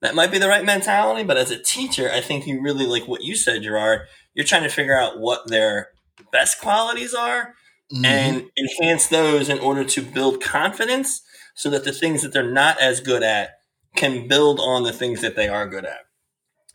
that 0.00 0.16
might 0.16 0.32
be 0.32 0.38
the 0.38 0.48
right 0.48 0.64
mentality. 0.64 1.22
But 1.22 1.36
as 1.36 1.52
a 1.52 1.62
teacher, 1.62 2.10
I 2.10 2.20
think 2.20 2.48
you 2.48 2.60
really 2.60 2.84
like 2.84 3.06
what 3.06 3.22
you 3.22 3.36
said, 3.36 3.62
Gerard. 3.62 4.08
You're 4.34 4.44
trying 4.44 4.64
to 4.64 4.68
figure 4.68 4.98
out 4.98 5.20
what 5.20 5.46
their 5.46 5.90
best 6.32 6.60
qualities 6.60 7.14
are 7.14 7.54
mm-hmm. 7.92 8.04
and 8.04 8.50
enhance 8.58 9.06
those 9.06 9.48
in 9.48 9.60
order 9.60 9.84
to 9.84 10.02
build 10.02 10.42
confidence 10.42 11.22
so 11.54 11.70
that 11.70 11.84
the 11.84 11.92
things 11.92 12.22
that 12.22 12.32
they're 12.32 12.50
not 12.50 12.80
as 12.80 12.98
good 12.98 13.22
at 13.22 13.60
can 13.94 14.26
build 14.26 14.58
on 14.58 14.82
the 14.82 14.92
things 14.92 15.20
that 15.20 15.36
they 15.36 15.46
are 15.46 15.68
good 15.68 15.84
at. 15.84 16.00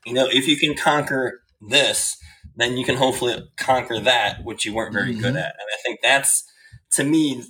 You 0.06 0.14
know, 0.14 0.28
if 0.30 0.48
you 0.48 0.56
can 0.56 0.76
conquer 0.76 1.43
this, 1.70 2.18
then 2.56 2.78
you 2.78 2.86
can 2.86 2.96
hopefully 2.96 3.50
conquer 3.58 4.00
that, 4.00 4.44
which 4.44 4.66
you 4.66 4.74
weren't 4.74 4.94
very 4.94 5.12
mm-hmm. 5.12 5.22
good 5.22 5.36
at. 5.36 5.56
And 5.56 5.68
I 5.74 5.82
think 5.84 6.00
that's, 6.02 6.44
to 6.92 7.04
me, 7.04 7.44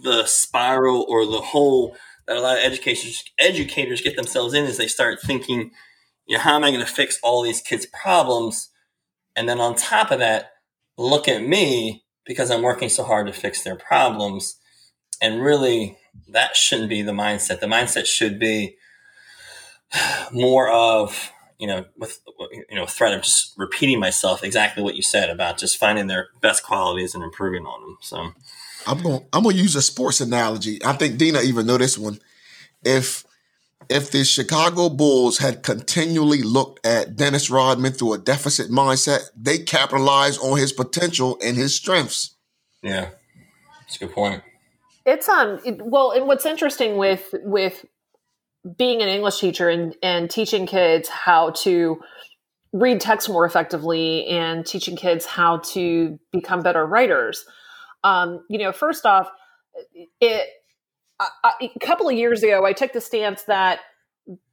the 0.00 0.24
spiral 0.26 1.06
or 1.08 1.24
the 1.26 1.40
hole 1.40 1.96
that 2.26 2.36
a 2.36 2.40
lot 2.40 2.58
of 2.58 2.64
educators 2.64 3.24
educators 3.38 4.00
get 4.00 4.16
themselves 4.16 4.54
in 4.54 4.64
is 4.64 4.76
they 4.76 4.88
start 4.88 5.20
thinking, 5.20 5.70
you 6.26 6.36
know, 6.36 6.42
how 6.42 6.56
am 6.56 6.64
I 6.64 6.70
going 6.70 6.84
to 6.84 6.92
fix 6.92 7.18
all 7.22 7.42
these 7.42 7.60
kids' 7.60 7.86
problems? 7.86 8.70
And 9.36 9.48
then 9.48 9.60
on 9.60 9.74
top 9.74 10.10
of 10.10 10.18
that, 10.18 10.52
look 10.96 11.28
at 11.28 11.42
me 11.42 12.04
because 12.24 12.50
I'm 12.50 12.62
working 12.62 12.88
so 12.88 13.04
hard 13.04 13.26
to 13.26 13.32
fix 13.32 13.62
their 13.62 13.76
problems. 13.76 14.56
And 15.20 15.42
really, 15.42 15.98
that 16.28 16.56
shouldn't 16.56 16.88
be 16.88 17.02
the 17.02 17.12
mindset. 17.12 17.60
The 17.60 17.66
mindset 17.66 18.06
should 18.06 18.38
be 18.38 18.76
more 20.32 20.70
of, 20.70 21.31
you 21.62 21.68
know, 21.68 21.84
with, 21.96 22.20
you 22.50 22.74
know, 22.74 22.86
threat 22.86 23.14
of 23.14 23.22
just 23.22 23.54
repeating 23.56 24.00
myself 24.00 24.42
exactly 24.42 24.82
what 24.82 24.96
you 24.96 25.02
said 25.02 25.30
about 25.30 25.58
just 25.58 25.76
finding 25.76 26.08
their 26.08 26.30
best 26.40 26.64
qualities 26.64 27.14
and 27.14 27.22
improving 27.22 27.64
on 27.66 27.80
them. 27.82 27.98
So 28.00 28.32
I'm 28.84 29.00
going, 29.00 29.24
I'm 29.32 29.44
going 29.44 29.54
to 29.54 29.62
use 29.62 29.76
a 29.76 29.80
sports 29.80 30.20
analogy. 30.20 30.84
I 30.84 30.94
think 30.94 31.18
Dina 31.18 31.40
even 31.40 31.68
know 31.68 31.78
this 31.78 31.96
one. 31.96 32.18
If, 32.84 33.24
if 33.88 34.10
the 34.10 34.24
Chicago 34.24 34.88
Bulls 34.88 35.38
had 35.38 35.62
continually 35.62 36.42
looked 36.42 36.84
at 36.84 37.14
Dennis 37.14 37.48
Rodman 37.48 37.92
through 37.92 38.14
a 38.14 38.18
deficit 38.18 38.68
mindset, 38.68 39.30
they 39.36 39.58
capitalized 39.58 40.40
on 40.40 40.58
his 40.58 40.72
potential 40.72 41.38
and 41.44 41.56
his 41.56 41.76
strengths. 41.76 42.34
Yeah, 42.82 43.10
that's 43.82 43.94
a 43.94 43.98
good 44.00 44.12
point. 44.12 44.42
It's 45.06 45.28
um 45.28 45.60
it, 45.64 45.80
well, 45.80 46.10
and 46.10 46.26
what's 46.26 46.46
interesting 46.46 46.96
with 46.96 47.34
with 47.42 47.84
being 48.76 49.02
an 49.02 49.08
English 49.08 49.38
teacher 49.38 49.68
and 49.68 49.94
and 50.02 50.30
teaching 50.30 50.66
kids 50.66 51.08
how 51.08 51.50
to 51.50 52.00
read 52.72 53.00
text 53.00 53.28
more 53.28 53.44
effectively 53.44 54.26
and 54.26 54.64
teaching 54.64 54.96
kids 54.96 55.26
how 55.26 55.58
to 55.58 56.18
become 56.32 56.62
better 56.62 56.86
writers. 56.86 57.44
Um, 58.04 58.44
you 58.48 58.58
know, 58.58 58.72
first 58.72 59.04
off, 59.06 59.28
it 60.20 60.48
a 61.20 61.68
couple 61.80 62.08
of 62.08 62.14
years 62.16 62.42
ago, 62.42 62.64
I 62.64 62.72
took 62.72 62.92
the 62.92 63.00
stance 63.00 63.44
that 63.44 63.80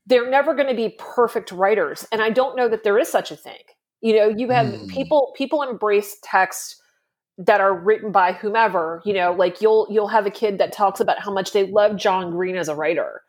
they're 0.09 0.29
never 0.29 0.53
going 0.55 0.67
to 0.67 0.75
be 0.75 0.95
perfect 0.97 1.51
writers 1.51 2.05
and 2.11 2.21
i 2.21 2.29
don't 2.29 2.55
know 2.57 2.67
that 2.67 2.83
there 2.83 2.97
is 2.97 3.07
such 3.07 3.31
a 3.31 3.35
thing 3.35 3.61
you 4.01 4.15
know 4.15 4.27
you 4.27 4.49
have 4.49 4.65
Mm. 4.65 4.87
people 4.89 5.31
people 5.37 5.61
embrace 5.61 6.17
text 6.23 6.81
that 7.37 7.61
are 7.61 7.73
written 7.73 8.11
by 8.11 8.33
whomever 8.33 9.01
you 9.05 9.13
know 9.13 9.31
like 9.31 9.61
you'll 9.61 9.87
you'll 9.89 10.07
have 10.07 10.25
a 10.25 10.31
kid 10.31 10.57
that 10.57 10.73
talks 10.73 10.99
about 10.99 11.19
how 11.19 11.31
much 11.31 11.53
they 11.53 11.65
love 11.67 11.95
john 11.95 12.31
green 12.31 12.57
as 12.57 12.67
a 12.67 12.75
writer 12.75 13.21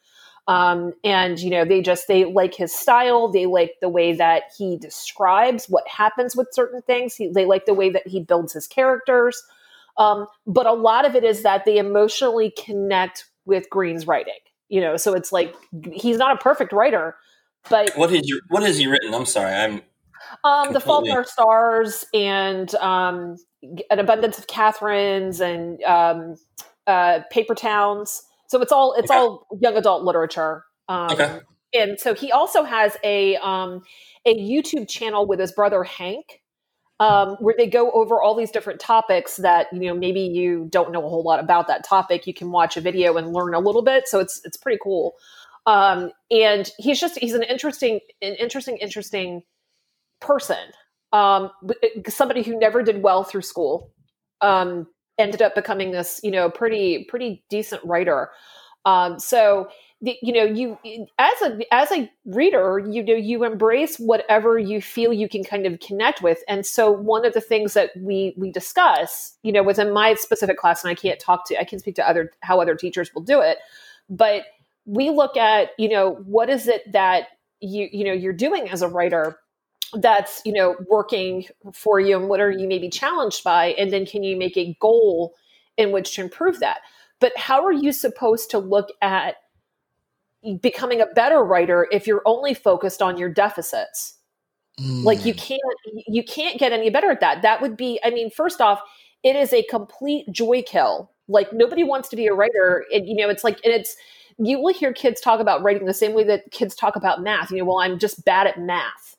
um, 0.48 0.92
and 1.04 1.38
you 1.38 1.50
know 1.50 1.64
they 1.64 1.82
just 1.82 2.08
they 2.08 2.24
like 2.24 2.54
his 2.54 2.74
style 2.74 3.28
they 3.28 3.46
like 3.46 3.72
the 3.80 3.88
way 3.88 4.12
that 4.12 4.44
he 4.56 4.76
describes 4.78 5.66
what 5.66 5.86
happens 5.88 6.34
with 6.36 6.48
certain 6.52 6.82
things 6.82 7.14
he, 7.14 7.28
they 7.28 7.44
like 7.44 7.66
the 7.66 7.74
way 7.74 7.90
that 7.90 8.06
he 8.06 8.20
builds 8.20 8.52
his 8.52 8.66
characters 8.66 9.42
um, 9.98 10.26
but 10.46 10.66
a 10.66 10.72
lot 10.72 11.04
of 11.04 11.14
it 11.14 11.24
is 11.24 11.42
that 11.42 11.64
they 11.64 11.78
emotionally 11.78 12.52
connect 12.64 13.26
with 13.44 13.68
green's 13.70 14.06
writing 14.06 14.34
you 14.68 14.80
know 14.80 14.96
so 14.96 15.14
it's 15.14 15.32
like 15.32 15.54
he's 15.92 16.16
not 16.16 16.34
a 16.34 16.38
perfect 16.38 16.72
writer 16.72 17.16
but 17.68 17.92
What 17.96 18.12
is 18.12 18.28
your 18.28 18.40
What 18.48 18.62
has 18.62 18.78
he 18.78 18.86
written? 18.86 19.12
I'm 19.12 19.26
sorry. 19.26 19.52
I'm 19.52 19.82
um, 20.44 20.72
the 20.72 20.80
Fault 20.80 21.06
in 21.06 21.12
Our 21.12 21.24
Stars 21.24 22.04
and 22.14 22.72
um, 22.76 23.36
an 23.90 23.98
abundance 23.98 24.38
of 24.38 24.46
Katherines 24.46 25.40
and 25.40 25.82
um, 25.82 26.36
uh, 26.86 27.20
Paper 27.30 27.54
Towns. 27.54 28.22
So 28.50 28.60
it's 28.60 28.72
all 28.72 28.94
it's 28.98 29.10
Okay. 29.10 29.18
all 29.18 29.46
young 29.60 29.76
adult 29.76 30.04
literature. 30.04 30.64
Um, 30.88 31.12
Okay. 31.12 31.38
And 31.72 32.00
so 32.00 32.14
he 32.14 32.32
also 32.32 32.64
has 32.64 32.96
a 33.04 33.36
um, 33.36 33.82
a 34.26 34.34
YouTube 34.34 34.88
channel 34.88 35.26
with 35.26 35.38
his 35.38 35.52
brother 35.52 35.84
Hank, 35.84 36.42
um, 36.98 37.36
where 37.38 37.54
they 37.56 37.68
go 37.68 37.92
over 37.92 38.20
all 38.20 38.34
these 38.34 38.50
different 38.50 38.80
topics 38.80 39.36
that 39.36 39.68
you 39.72 39.80
know 39.80 39.94
maybe 39.94 40.20
you 40.20 40.66
don't 40.70 40.90
know 40.90 41.04
a 41.06 41.08
whole 41.08 41.22
lot 41.22 41.38
about 41.38 41.68
that 41.68 41.84
topic. 41.84 42.26
You 42.26 42.34
can 42.34 42.50
watch 42.50 42.76
a 42.76 42.80
video 42.80 43.16
and 43.16 43.32
learn 43.32 43.54
a 43.54 43.60
little 43.60 43.82
bit. 43.82 44.08
So 44.08 44.18
it's 44.18 44.40
it's 44.44 44.56
pretty 44.56 44.80
cool. 44.82 45.14
Um, 45.66 46.10
and 46.30 46.68
he's 46.78 47.00
just 47.00 47.18
he's 47.18 47.34
an 47.34 47.44
interesting 47.44 48.00
an 48.20 48.34
interesting 48.34 48.78
interesting 48.78 49.42
person 50.20 50.58
um, 51.12 51.50
somebody 52.08 52.42
who 52.42 52.58
never 52.58 52.82
did 52.82 53.02
well 53.02 53.24
through 53.24 53.42
school 53.42 53.92
um, 54.40 54.86
ended 55.20 55.42
up 55.42 55.54
becoming 55.54 55.90
this 55.92 56.20
you 56.22 56.30
know 56.30 56.50
pretty 56.50 57.04
pretty 57.04 57.42
decent 57.48 57.84
writer. 57.84 58.30
Um, 58.86 59.18
so 59.18 59.68
the, 60.00 60.16
you 60.22 60.32
know 60.32 60.44
you 60.44 60.78
as 61.18 61.42
a 61.42 61.60
as 61.70 61.92
a 61.92 62.10
reader 62.24 62.78
you 62.78 63.04
know 63.04 63.14
you 63.14 63.44
embrace 63.44 63.98
whatever 63.98 64.58
you 64.58 64.80
feel 64.80 65.12
you 65.12 65.28
can 65.28 65.44
kind 65.44 65.66
of 65.66 65.78
connect 65.80 66.22
with. 66.22 66.38
And 66.48 66.64
so 66.64 66.90
one 66.90 67.26
of 67.26 67.34
the 67.34 67.40
things 67.40 67.74
that 67.74 67.90
we 67.98 68.34
we 68.36 68.50
discuss 68.50 69.36
you 69.42 69.52
know 69.52 69.62
within 69.62 69.92
my 69.92 70.14
specific 70.14 70.56
class 70.56 70.82
and 70.82 70.90
i 70.90 70.94
can't 70.94 71.20
talk 71.20 71.46
to 71.46 71.60
i 71.60 71.64
can 71.64 71.78
speak 71.78 71.94
to 71.96 72.08
other 72.08 72.32
how 72.40 72.60
other 72.60 72.74
teachers 72.74 73.14
will 73.14 73.22
do 73.22 73.40
it 73.40 73.58
but 74.08 74.44
we 74.86 75.10
look 75.10 75.36
at 75.36 75.70
you 75.78 75.88
know 75.88 76.14
what 76.24 76.50
is 76.50 76.66
it 76.66 76.90
that 76.92 77.28
you 77.60 77.88
you 77.92 78.04
know 78.04 78.12
you're 78.12 78.32
doing 78.32 78.68
as 78.68 78.82
a 78.82 78.88
writer 78.88 79.38
that's 79.94 80.40
you 80.44 80.52
know 80.52 80.76
working 80.88 81.44
for 81.72 81.98
you 82.00 82.16
and 82.16 82.28
what 82.28 82.40
are 82.40 82.50
you 82.50 82.68
maybe 82.68 82.88
challenged 82.88 83.42
by 83.42 83.66
and 83.78 83.92
then 83.92 84.06
can 84.06 84.22
you 84.22 84.36
make 84.36 84.56
a 84.56 84.76
goal 84.80 85.34
in 85.76 85.92
which 85.92 86.14
to 86.14 86.20
improve 86.22 86.60
that? 86.60 86.78
But 87.20 87.36
how 87.36 87.64
are 87.64 87.72
you 87.72 87.92
supposed 87.92 88.50
to 88.50 88.58
look 88.58 88.88
at 89.02 89.36
becoming 90.60 91.00
a 91.00 91.06
better 91.06 91.42
writer 91.44 91.86
if 91.90 92.06
you're 92.06 92.22
only 92.24 92.54
focused 92.54 93.02
on 93.02 93.18
your 93.18 93.28
deficits? 93.28 94.16
Like 94.78 95.24
you 95.24 95.34
Mm. 95.34 95.38
can't 95.38 96.06
you 96.06 96.22
can't 96.24 96.58
get 96.58 96.72
any 96.72 96.88
better 96.90 97.10
at 97.10 97.20
that. 97.20 97.42
That 97.42 97.60
would 97.60 97.76
be 97.76 98.00
i 98.04 98.10
mean 98.10 98.30
first 98.30 98.60
off 98.60 98.80
it 99.22 99.36
is 99.36 99.52
a 99.52 99.62
complete 99.64 100.26
joy 100.32 100.62
kill. 100.66 101.10
Like 101.28 101.52
nobody 101.52 101.84
wants 101.84 102.08
to 102.10 102.16
be 102.16 102.26
a 102.26 102.34
writer 102.34 102.84
and 102.92 103.06
you 103.06 103.16
know 103.16 103.28
it's 103.28 103.44
like 103.44 103.60
and 103.64 103.72
it's 103.74 103.96
you 104.38 104.58
will 104.60 104.72
hear 104.72 104.92
kids 104.92 105.20
talk 105.20 105.40
about 105.40 105.62
writing 105.62 105.84
the 105.86 105.92
same 105.92 106.14
way 106.14 106.24
that 106.24 106.50
kids 106.50 106.74
talk 106.74 106.96
about 106.96 107.22
math. 107.22 107.50
You 107.50 107.58
know 107.58 107.64
well 107.66 107.80
i'm 107.80 107.98
just 107.98 108.24
bad 108.24 108.46
at 108.46 108.58
math 108.58 109.16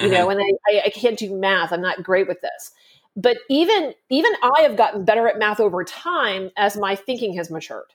you 0.00 0.10
Mhm. 0.10 0.12
know 0.12 0.30
and 0.30 0.40
I, 0.40 0.76
I, 0.76 0.82
I 0.86 0.90
can't 0.90 1.18
do 1.18 1.34
math. 1.36 1.72
I'm 1.72 1.82
not 1.82 2.02
great 2.02 2.28
with 2.28 2.40
this. 2.40 2.72
But 3.16 3.38
even 3.50 3.94
even 4.08 4.32
i 4.42 4.62
have 4.62 4.76
gotten 4.76 5.04
better 5.04 5.26
at 5.28 5.38
math 5.38 5.60
over 5.60 5.84
time 5.84 6.50
as 6.56 6.76
my 6.76 6.94
thinking 6.96 7.34
has 7.36 7.50
matured. 7.50 7.92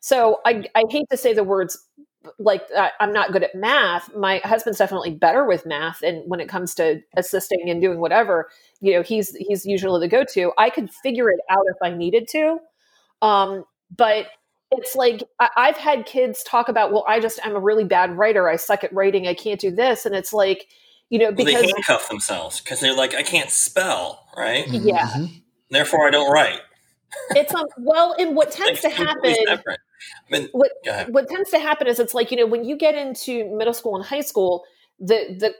So 0.00 0.40
i, 0.46 0.64
I 0.74 0.84
hate 0.90 1.06
to 1.10 1.16
say 1.16 1.32
the 1.34 1.44
words 1.44 1.78
like 2.38 2.62
uh, 2.76 2.90
i'm 3.00 3.12
not 3.12 3.32
good 3.32 3.42
at 3.42 3.54
math. 3.54 4.14
My 4.14 4.38
husband's 4.44 4.78
definitely 4.78 5.10
better 5.14 5.44
with 5.44 5.66
math 5.66 6.02
and 6.02 6.22
when 6.28 6.40
it 6.40 6.48
comes 6.48 6.74
to 6.76 7.00
assisting 7.16 7.68
and 7.68 7.80
doing 7.82 7.98
whatever 8.00 8.48
you 8.80 8.92
know 8.94 9.02
he's 9.02 9.34
he's 9.36 9.66
usually 9.66 10.00
the 10.00 10.08
go-to. 10.08 10.52
I 10.58 10.70
could 10.70 10.90
figure 11.02 11.30
it 11.30 11.40
out 11.50 11.64
if 11.68 11.76
i 11.82 11.90
needed 11.90 12.28
to. 12.28 12.58
Um, 13.20 13.64
but 13.96 14.26
it's 14.70 14.94
like 14.96 15.22
I, 15.40 15.48
i've 15.56 15.76
had 15.76 16.06
kids 16.06 16.42
talk 16.44 16.68
about 16.68 16.92
well 16.92 17.04
i 17.08 17.20
just 17.20 17.38
i'm 17.44 17.56
a 17.56 17.60
really 17.60 17.84
bad 17.84 18.16
writer. 18.16 18.48
I 18.48 18.56
suck 18.56 18.84
at 18.84 18.92
writing. 18.92 19.26
I 19.28 19.34
can't 19.34 19.60
do 19.60 19.70
this. 19.70 20.06
And 20.06 20.14
it's 20.14 20.32
like 20.32 20.68
you 21.12 21.18
know 21.18 21.30
Well, 21.30 21.44
they 21.46 21.52
handcuff 21.52 22.08
themselves 22.08 22.60
because 22.60 22.80
they're 22.80 22.96
like, 22.96 23.14
I 23.14 23.22
can't 23.22 23.50
spell, 23.50 24.26
right? 24.36 24.66
yeah. 24.68 25.08
Mhm. 25.10 25.42
Therefore, 25.70 26.08
I 26.08 26.10
don't 26.10 26.30
write. 26.32 26.60
it's 27.36 27.54
um 27.54 27.66
well 27.78 28.14
and 28.18 28.34
what 28.34 28.48
Like, 28.58 28.66
tends 28.66 28.80
to 28.80 28.88
happen 28.88 29.34
separate. 29.46 29.78
I 30.32 30.38
mean, 30.38 30.48
what 30.52 30.70
what 31.08 31.28
tends 31.28 31.50
to 31.50 31.58
happen 31.58 31.86
is 31.86 32.00
it's 32.00 32.14
like 32.14 32.30
you 32.30 32.36
know 32.38 32.46
when 32.46 32.64
you 32.64 32.76
get 32.76 32.94
into 32.94 33.44
middle 33.56 33.74
school 33.74 33.94
and 33.96 34.04
high 34.04 34.22
school 34.22 34.64
the 34.98 35.36
the 35.38 35.54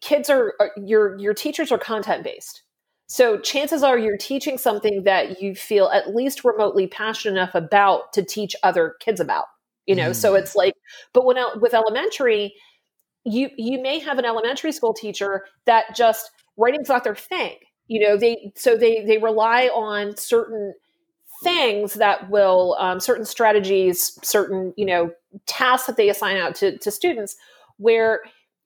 kids 0.00 0.30
are, 0.30 0.54
are 0.60 0.70
your 0.76 1.18
your 1.18 1.34
teachers 1.34 1.72
are 1.72 1.78
content 1.78 2.22
based 2.22 2.62
so 3.08 3.38
chances 3.38 3.82
are 3.82 3.98
you're 3.98 4.16
teaching 4.16 4.56
something 4.56 5.02
that 5.04 5.42
you 5.42 5.54
feel 5.54 5.88
at 5.88 6.14
least 6.14 6.44
remotely 6.44 6.86
passionate 6.86 7.32
enough 7.40 7.54
about 7.54 8.12
to 8.12 8.22
teach 8.22 8.54
other 8.62 8.94
kids 9.00 9.20
about 9.20 9.46
you 9.86 9.94
know 9.96 10.12
so 10.12 10.34
Mm. 10.34 10.38
it's 10.40 10.54
like 10.54 10.74
but 11.12 11.24
when 11.24 11.36
with 11.60 11.74
elementary 11.74 12.54
you 13.24 13.50
you 13.56 13.80
may 13.80 13.98
have 13.98 14.18
an 14.18 14.24
elementary 14.24 14.72
school 14.72 14.92
teacher 14.92 15.46
that 15.64 15.94
just 15.94 16.30
writing's 16.56 16.88
not 16.88 17.04
their 17.04 17.14
thing 17.14 17.56
you 17.88 18.00
know 18.00 18.16
they 18.16 18.52
so 18.56 18.76
they 18.76 19.04
they 19.04 19.18
rely 19.18 19.66
on 19.68 20.16
certain 20.16 20.74
things 21.42 21.94
that 21.94 22.30
will 22.30 22.76
um, 22.78 23.00
certain 23.00 23.24
strategies 23.24 24.18
certain 24.22 24.72
you 24.76 24.86
know 24.86 25.10
tasks 25.46 25.86
that 25.86 25.96
they 25.96 26.08
assign 26.08 26.36
out 26.36 26.54
to, 26.54 26.78
to 26.78 26.90
students 26.90 27.36
where 27.78 28.20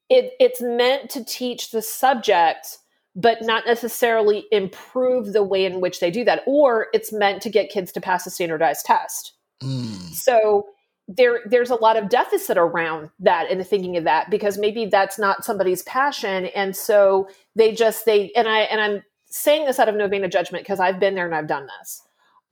it, 0.09 0.33
it's 0.39 0.61
meant 0.61 1.11
to 1.11 1.25
teach 1.25 1.71
the 1.71 1.83
subject 1.83 2.79
but 3.19 3.39
not 3.41 3.65
necessarily 3.67 4.45
improve 4.53 5.33
the 5.33 5.43
way 5.43 5.65
in 5.65 5.81
which 5.81 6.01
they 6.01 6.11
do 6.11 6.23
that 6.23 6.43
or 6.47 6.89
it's 6.93 7.13
meant 7.13 7.41
to 7.41 7.49
get 7.49 7.71
kids 7.71 7.91
to 7.93 8.01
pass 8.01 8.27
a 8.27 8.31
standardized 8.31 8.85
test 8.85 9.33
Mm. 9.63 10.13
so 10.13 10.67
there 11.09 11.41
there's 11.47 11.71
a 11.71 11.77
lot 11.77 11.97
of 11.97 12.09
deficit 12.09 12.59
around 12.59 13.11
that 13.21 13.51
and 13.51 13.61
the 13.61 13.65
thinking 13.65 13.97
of 13.97 14.05
that 14.05 14.29
because 14.31 14.59
maybe 14.59 14.87
that's 14.87 15.19
not 15.19 15.45
somebody's 15.45 15.83
passion. 15.83 16.47
And 16.47 16.75
so 16.75 17.29
they 17.55 17.73
just 17.73 18.05
they 18.07 18.33
and 18.33 18.49
i 18.49 18.61
and 18.61 18.81
i'm 18.81 19.03
saying 19.27 19.67
this 19.67 19.79
out 19.79 19.89
of 19.89 19.95
no 19.95 20.09
vein 20.09 20.25
of 20.25 20.31
judgment 20.31 20.65
because 20.65 20.81
i've 20.81 20.99
been 20.99 21.15
there 21.15 21.27
and 21.27 21.35
i've 21.35 21.47
done 21.47 21.69
this. 21.81 22.03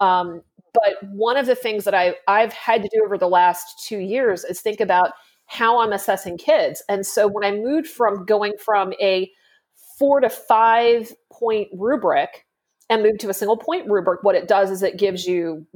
Um, 0.01 0.43
but 0.73 0.95
one 1.13 1.37
of 1.37 1.47
the 1.47 1.57
things 1.57 1.85
that 1.85 1.95
I, 1.95 2.15
i've 2.29 2.53
had 2.53 2.83
to 2.83 2.89
do 2.93 3.05
over 3.05 3.19
the 3.19 3.29
last 3.29 3.85
two 3.87 3.99
years 3.99 4.45
is 4.45 4.61
think 4.61 4.81
about 4.81 5.13
how 5.47 5.81
i'm 5.81 5.93
assessing 5.93 6.39
kids. 6.39 6.83
And 6.89 7.05
so 7.05 7.27
when 7.27 7.45
i 7.45 7.51
moved 7.51 7.89
from 7.89 8.25
going 8.25 8.53
from 8.65 8.93
a 9.01 9.31
four 9.99 10.21
to 10.21 10.31
five 10.31 11.13
point 11.33 11.69
rubric 11.73 12.47
and 12.89 13.03
moved 13.03 13.19
to 13.21 13.31
a 13.31 13.35
single 13.35 13.57
point 13.57 13.91
rubric 13.91 14.23
what 14.23 14.37
it 14.37 14.47
does 14.47 14.71
is 14.71 14.83
it 14.83 14.97
gives 14.97 15.27
you 15.27 15.67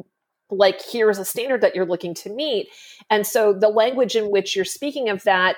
like 0.50 0.81
here's 0.83 1.19
a 1.19 1.25
standard 1.25 1.61
that 1.61 1.75
you're 1.75 1.87
looking 1.87 2.14
to 2.14 2.31
meet. 2.31 2.69
And 3.11 3.26
so 3.26 3.52
the 3.52 3.69
language 3.69 4.17
in 4.17 4.31
which 4.31 4.57
you're 4.57 4.64
speaking 4.64 5.09
of 5.09 5.23
that 5.25 5.57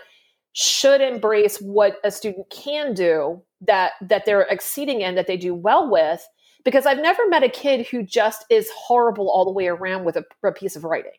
should 0.52 1.00
embrace 1.00 1.59
what 1.59 1.97
a 2.02 2.11
student 2.11 2.49
can 2.50 2.92
do 2.92 3.40
that 3.61 3.92
that 4.00 4.25
they're 4.26 4.42
exceeding 4.42 5.00
in 5.00 5.14
that 5.14 5.26
they 5.28 5.37
do 5.37 5.54
well 5.54 5.88
with 5.88 6.26
because 6.64 6.87
i've 6.87 6.99
never 6.99 7.28
met 7.28 7.44
a 7.44 7.49
kid 7.49 7.87
who 7.87 8.02
just 8.02 8.44
is 8.50 8.68
horrible 8.76 9.30
all 9.30 9.44
the 9.44 9.52
way 9.52 9.68
around 9.68 10.04
with 10.04 10.16
a, 10.16 10.25
a 10.44 10.50
piece 10.50 10.75
of 10.75 10.82
writing. 10.82 11.12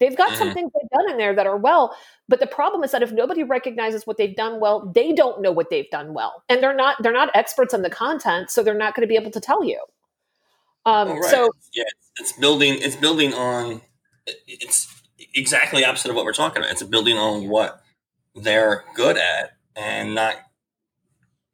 They've 0.00 0.16
got 0.16 0.36
some 0.36 0.50
Mhm. 0.50 0.54
things 0.54 0.72
they've 0.74 0.98
done 0.98 1.10
in 1.12 1.16
there 1.16 1.34
that 1.36 1.46
are 1.46 1.56
well 1.56 1.96
but 2.28 2.40
the 2.40 2.46
problem 2.48 2.82
is 2.82 2.90
that 2.90 3.02
if 3.04 3.12
nobody 3.12 3.44
recognizes 3.44 4.04
what 4.04 4.16
they've 4.16 4.34
done 4.34 4.58
well 4.58 4.90
they 4.94 5.12
don't 5.12 5.40
know 5.40 5.52
what 5.52 5.70
they've 5.70 5.88
done 5.90 6.12
well. 6.12 6.42
And 6.48 6.60
they're 6.60 6.74
not 6.74 6.96
they're 7.02 7.12
not 7.12 7.30
experts 7.36 7.72
in 7.72 7.82
the 7.82 7.90
content 7.90 8.50
so 8.50 8.62
they're 8.64 8.74
not 8.74 8.96
going 8.96 9.02
to 9.06 9.08
be 9.08 9.16
able 9.16 9.30
to 9.30 9.40
tell 9.40 9.62
you 9.62 9.80
um, 10.86 11.08
Oh, 11.08 11.14
right. 11.16 11.24
so 11.30 11.50
yeah, 11.74 11.84
it's, 12.18 12.32
building. 12.32 12.78
It's 12.80 12.96
building 12.96 13.34
on. 13.34 13.82
It's 14.46 14.88
exactly 15.34 15.84
opposite 15.84 16.10
of 16.10 16.16
what 16.16 16.24
we're 16.24 16.32
talking 16.32 16.58
about. 16.62 16.70
It's 16.70 16.82
building 16.84 17.18
on 17.18 17.48
what 17.48 17.82
they're 18.34 18.84
good 18.94 19.18
at, 19.18 19.56
and 19.74 20.14
not 20.14 20.36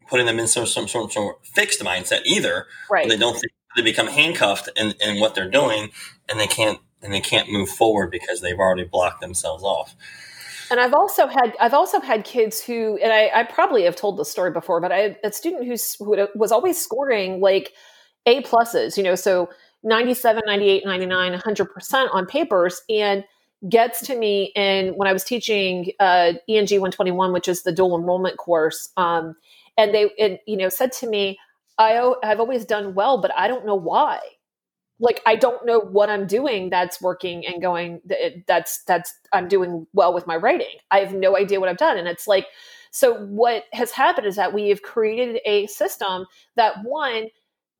putting 0.08 0.26
them 0.26 0.38
in 0.38 0.46
some 0.46 0.66
some 0.66 0.86
sort 0.86 1.16
of, 1.16 1.46
fixed 1.54 1.80
mindset 1.80 2.20
either. 2.26 2.66
right 2.90 3.08
They 3.08 3.16
don't 3.16 3.34
think 3.34 3.52
they 3.74 3.82
become 3.82 4.06
handcuffed 4.06 4.68
in, 4.76 4.92
in 5.00 5.18
what 5.18 5.34
they're 5.34 5.50
doing, 5.50 5.90
and 6.28 6.38
they 6.38 6.46
can't 6.46 6.78
and 7.02 7.12
they 7.12 7.20
can't 7.20 7.50
move 7.50 7.68
forward 7.68 8.10
because 8.10 8.40
they've 8.40 8.58
already 8.58 8.84
blocked 8.84 9.20
themselves 9.20 9.64
off. 9.64 9.96
And 10.70 10.80
I've 10.80 10.94
also 10.94 11.26
had 11.26 11.54
I've 11.58 11.74
also 11.74 12.00
had 12.00 12.24
kids 12.24 12.62
who, 12.62 12.98
and 13.02 13.12
I, 13.12 13.30
I 13.34 13.44
probably 13.44 13.84
have 13.84 13.96
told 13.96 14.18
this 14.18 14.30
story 14.30 14.50
before, 14.50 14.80
but 14.80 14.92
I 14.92 14.98
had 14.98 15.18
a 15.24 15.32
student 15.32 15.66
who's, 15.66 15.94
who 15.94 16.28
was 16.34 16.52
always 16.52 16.78
scoring 16.78 17.40
like 17.40 17.72
A 18.26 18.42
pluses, 18.42 18.96
you 18.96 19.02
know, 19.02 19.14
so 19.14 19.50
97, 19.82 20.42
98, 20.46 20.84
99, 20.84 21.32
100% 21.32 22.14
on 22.14 22.26
papers. 22.26 22.82
And 22.88 23.24
gets 23.68 24.04
to 24.06 24.16
me 24.16 24.52
in 24.56 24.88
when 24.96 25.08
I 25.08 25.12
was 25.12 25.24
teaching 25.24 25.92
uh, 26.00 26.32
ENG 26.48 26.68
121, 26.68 27.32
which 27.32 27.48
is 27.48 27.62
the 27.62 27.72
dual 27.72 27.96
enrollment 27.96 28.36
course. 28.36 28.90
Um, 28.96 29.36
and 29.78 29.94
they, 29.94 30.40
you 30.46 30.56
know, 30.56 30.68
said 30.68 30.92
to 30.92 31.08
me, 31.08 31.38
I, 31.78 32.12
I've 32.22 32.40
always 32.40 32.64
done 32.64 32.94
well, 32.94 33.20
but 33.20 33.32
I 33.36 33.48
don't 33.48 33.64
know 33.64 33.74
why. 33.74 34.18
Like, 34.98 35.20
I 35.26 35.36
don't 35.36 35.64
know 35.64 35.80
what 35.80 36.10
I'm 36.10 36.26
doing 36.26 36.70
that's 36.70 37.00
working 37.00 37.46
and 37.46 37.62
going, 37.62 38.00
that's, 38.46 38.82
that's, 38.84 39.14
I'm 39.32 39.48
doing 39.48 39.86
well 39.92 40.12
with 40.12 40.26
my 40.26 40.36
writing. 40.36 40.76
I 40.90 41.00
have 41.00 41.14
no 41.14 41.36
idea 41.36 41.58
what 41.58 41.68
I've 41.68 41.76
done. 41.76 41.98
And 41.98 42.06
it's 42.06 42.28
like, 42.28 42.46
so 42.90 43.14
what 43.14 43.64
has 43.72 43.90
happened 43.90 44.26
is 44.26 44.36
that 44.36 44.52
we 44.52 44.68
have 44.68 44.82
created 44.82 45.40
a 45.46 45.66
system 45.66 46.26
that 46.56 46.74
one 46.84 47.28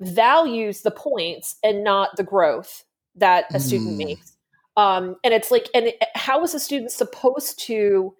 values 0.02 0.82
the 0.82 0.90
points 0.90 1.56
and 1.62 1.84
not 1.84 2.10
the 2.16 2.24
growth 2.24 2.84
that 3.16 3.46
a 3.54 3.60
student 3.60 3.94
mm. 3.94 4.06
makes. 4.06 4.36
Um, 4.76 5.16
and 5.22 5.34
it's 5.34 5.50
like, 5.50 5.68
and 5.74 5.92
how 6.14 6.42
is 6.42 6.54
a 6.54 6.60
student 6.60 6.90
supposed 6.90 7.58
to 7.66 8.14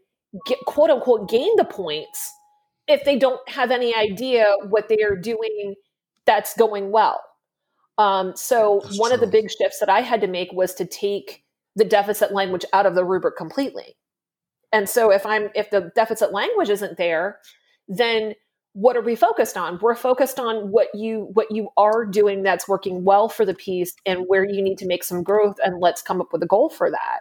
get 0.47 0.59
quote 0.67 0.91
unquote 0.91 1.29
gain 1.29 1.55
the 1.57 1.65
points 1.65 2.33
if 2.89 3.05
they 3.05 3.19
don't 3.19 3.47
have 3.49 3.71
any 3.71 3.95
idea 3.95 4.53
what 4.69 4.89
they 4.89 4.99
are 5.03 5.17
doing 5.17 5.75
that's 6.27 6.57
going 6.57 6.91
well? 6.91 7.21
Um, 7.99 8.35
so 8.37 8.81
that's 8.83 8.99
one 8.99 9.11
true. 9.11 9.15
of 9.15 9.21
the 9.21 9.27
big 9.27 9.51
shifts 9.51 9.79
that 9.81 9.89
I 9.89 10.01
had 10.01 10.21
to 10.23 10.27
make 10.27 10.53
was 10.53 10.75
to 10.75 10.87
take 10.87 11.45
the 11.77 11.85
deficit 11.85 12.33
language 12.33 12.65
out 12.73 12.87
of 12.87 12.95
the 12.95 13.05
rubric 13.05 13.37
completely. 13.37 13.97
And 14.73 14.89
so 14.89 15.11
if 15.11 15.25
I'm 15.27 15.51
if 15.55 15.71
the 15.71 15.91
deficit 15.95 16.33
language 16.33 16.71
isn't 16.71 16.97
there, 16.97 17.39
then 17.89 18.35
what 18.75 18.97
are 18.97 19.03
we 19.03 19.15
focused 19.15 19.57
on? 19.57 19.79
We're 19.81 19.95
focused 19.95 20.39
on 20.39 20.71
what 20.71 20.89
you 20.95 21.29
what 21.35 21.51
you 21.51 21.69
are 21.77 22.07
doing 22.07 22.43
that's 22.43 22.67
working 22.67 23.05
well 23.05 23.29
for 23.29 23.45
the 23.45 23.55
piece 23.55 23.95
and 24.07 24.25
where 24.29 24.45
you 24.45 24.63
need 24.63 24.79
to 24.79 24.87
make 24.87 25.05
some 25.05 25.23
growth 25.23 25.57
and 25.65 25.81
let's 25.81 26.01
come 26.01 26.21
up 26.21 26.33
with 26.33 26.43
a 26.43 26.47
goal 26.47 26.71
for 26.71 26.91
that 26.91 27.21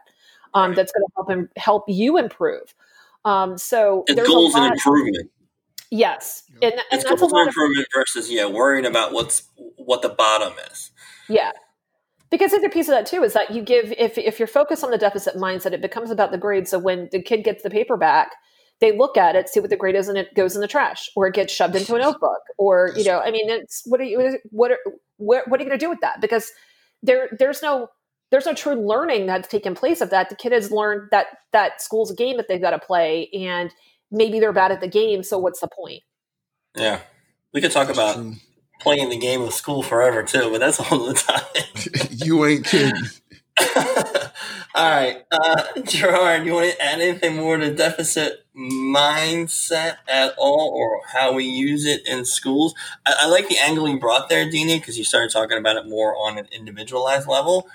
um, 0.53 0.69
right. 0.69 0.75
that's 0.75 0.91
going 0.91 1.05
to 1.05 1.11
help 1.15 1.29
him 1.29 1.49
help 1.57 1.83
you 1.87 2.17
improve. 2.17 2.73
Um, 3.25 3.57
so 3.57 4.03
the 4.07 4.15
goals 4.15 4.55
and 4.55 4.73
improvement. 4.73 5.29
Yes. 5.89 6.43
And, 6.61 6.73
and 6.73 6.81
it's 6.91 7.03
goals 7.03 7.33
and 7.33 7.47
improvement 7.47 7.85
of, 7.85 7.99
versus 7.99 8.31
yeah 8.31 8.45
worrying 8.45 8.85
about 8.85 9.11
what's 9.11 9.43
what 9.75 10.01
the 10.01 10.09
bottom 10.09 10.53
is. 10.71 10.91
Yeah. 11.27 11.51
Because 12.29 12.51
the 12.51 12.57
other 12.57 12.69
piece 12.69 12.87
of 12.87 12.93
that 12.93 13.05
too 13.05 13.23
is 13.23 13.33
that 13.33 13.51
you 13.51 13.61
give 13.61 13.93
if 13.97 14.17
if 14.17 14.39
you're 14.39 14.47
focused 14.47 14.85
on 14.85 14.91
the 14.91 14.97
deficit 14.97 15.35
mindset 15.35 15.73
it 15.73 15.81
becomes 15.81 16.11
about 16.11 16.31
the 16.31 16.37
grade. 16.37 16.69
So 16.69 16.79
when 16.79 17.09
the 17.11 17.21
kid 17.21 17.43
gets 17.43 17.61
the 17.61 17.69
paper 17.69 17.97
back 17.97 18.31
they 18.81 18.97
look 18.97 19.15
at 19.15 19.35
it, 19.35 19.47
see 19.47 19.59
what 19.59 19.69
the 19.69 19.77
grade 19.77 19.95
is, 19.95 20.09
and 20.09 20.17
it 20.17 20.33
goes 20.33 20.55
in 20.55 20.61
the 20.61 20.67
trash, 20.67 21.09
or 21.15 21.27
it 21.27 21.35
gets 21.35 21.53
shoved 21.53 21.75
into 21.75 21.95
a 21.95 21.99
notebook, 22.01 22.41
or 22.57 22.91
you 22.97 23.03
know, 23.03 23.19
I 23.19 23.31
mean, 23.31 23.49
it's 23.49 23.83
what 23.85 24.01
are 24.01 24.03
you 24.03 24.39
what 24.49 24.71
are 24.71 24.79
what, 25.17 25.47
what 25.47 25.59
are 25.59 25.63
you 25.63 25.69
going 25.69 25.79
to 25.79 25.85
do 25.85 25.89
with 25.89 26.01
that? 26.01 26.19
Because 26.19 26.51
there 27.03 27.29
there's 27.39 27.61
no 27.61 27.87
there's 28.31 28.45
no 28.45 28.53
true 28.53 28.73
learning 28.73 29.27
that's 29.27 29.47
taken 29.47 29.75
place 29.75 30.01
of 30.01 30.09
that. 30.09 30.29
The 30.29 30.35
kid 30.35 30.51
has 30.51 30.71
learned 30.71 31.09
that 31.11 31.27
that 31.53 31.81
school's 31.81 32.11
a 32.11 32.15
game 32.15 32.37
that 32.37 32.47
they've 32.47 32.61
got 32.61 32.71
to 32.71 32.79
play, 32.79 33.29
and 33.33 33.71
maybe 34.09 34.39
they're 34.39 34.51
bad 34.51 34.71
at 34.71 34.81
the 34.81 34.87
game. 34.87 35.21
So 35.23 35.37
what's 35.37 35.61
the 35.61 35.69
point? 35.69 36.01
Yeah, 36.75 37.01
we 37.53 37.61
could 37.61 37.71
talk 37.71 37.89
about 37.89 38.17
playing 38.79 39.09
the 39.09 39.19
game 39.19 39.41
of 39.41 39.53
school 39.53 39.83
forever 39.83 40.23
too, 40.23 40.49
but 40.49 40.59
that's 40.59 40.79
all 40.79 41.05
the 41.05 41.13
time. 41.13 42.07
you 42.25 42.43
ain't 42.45 42.65
kidding. 42.65 43.03
All 44.75 44.89
right, 44.89 45.23
uh, 45.31 45.63
Gerard, 45.83 46.45
you 46.45 46.53
want 46.53 46.71
to 46.71 46.81
add 46.81 47.01
anything 47.01 47.35
more 47.35 47.57
to 47.57 47.73
deficit 47.73 48.45
mindset 48.55 49.97
at 50.07 50.33
all, 50.37 50.71
or 50.73 51.01
how 51.11 51.33
we 51.33 51.43
use 51.45 51.85
it 51.85 52.07
in 52.07 52.23
schools? 52.25 52.73
I, 53.05 53.13
I 53.21 53.27
like 53.27 53.49
the 53.49 53.57
angle 53.57 53.87
you 53.89 53.99
brought 53.99 54.29
there, 54.29 54.49
Dina, 54.49 54.77
because 54.77 54.97
you 54.97 55.03
started 55.03 55.31
talking 55.31 55.57
about 55.57 55.75
it 55.75 55.87
more 55.87 56.15
on 56.15 56.37
an 56.37 56.47
individualized 56.51 57.27
level. 57.27 57.67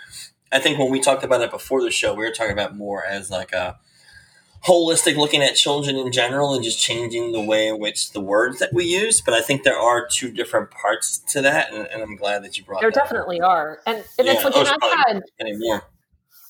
I 0.53 0.59
think 0.61 0.79
when 0.79 0.91
we 0.91 1.01
talked 1.01 1.25
about 1.25 1.43
it 1.43 1.51
before 1.51 1.83
the 1.83 1.91
show, 1.91 2.15
we 2.15 2.25
were 2.25 2.33
talking 2.33 2.53
about 2.53 2.77
more 2.77 3.05
as 3.05 3.31
like 3.31 3.53
a 3.53 3.79
holistic 4.67 5.17
looking 5.17 5.43
at 5.43 5.55
children 5.55 5.97
in 5.97 6.13
general 6.13 6.55
and 6.55 6.65
just 6.65 6.81
changing 6.81 7.33
the 7.33 7.41
way 7.41 7.69
in 7.69 7.79
which 7.79 8.13
the 8.13 8.21
words 8.21 8.59
that 8.59 8.73
we 8.73 8.85
use. 8.85 9.21
But 9.21 9.35
I 9.35 9.41
think 9.41 9.63
there 9.63 9.79
are 9.79 10.07
two 10.07 10.31
different 10.31 10.71
parts 10.71 11.19
to 11.29 11.43
that, 11.43 11.73
and, 11.73 11.87
and 11.87 12.03
I'm 12.03 12.17
glad 12.17 12.45
that 12.45 12.59
you 12.59 12.65
brought. 12.65 12.79
Up. 12.79 12.81
There 12.83 12.91
definitely 12.91 13.41
up. 13.41 13.51
are, 13.51 13.81
and, 13.87 14.05
and 14.19 14.27
yeah, 14.27 14.33
it's 14.35 14.45
like 14.45 14.55
I've 14.55 15.07
had 15.07 15.23
anymore. 15.41 15.83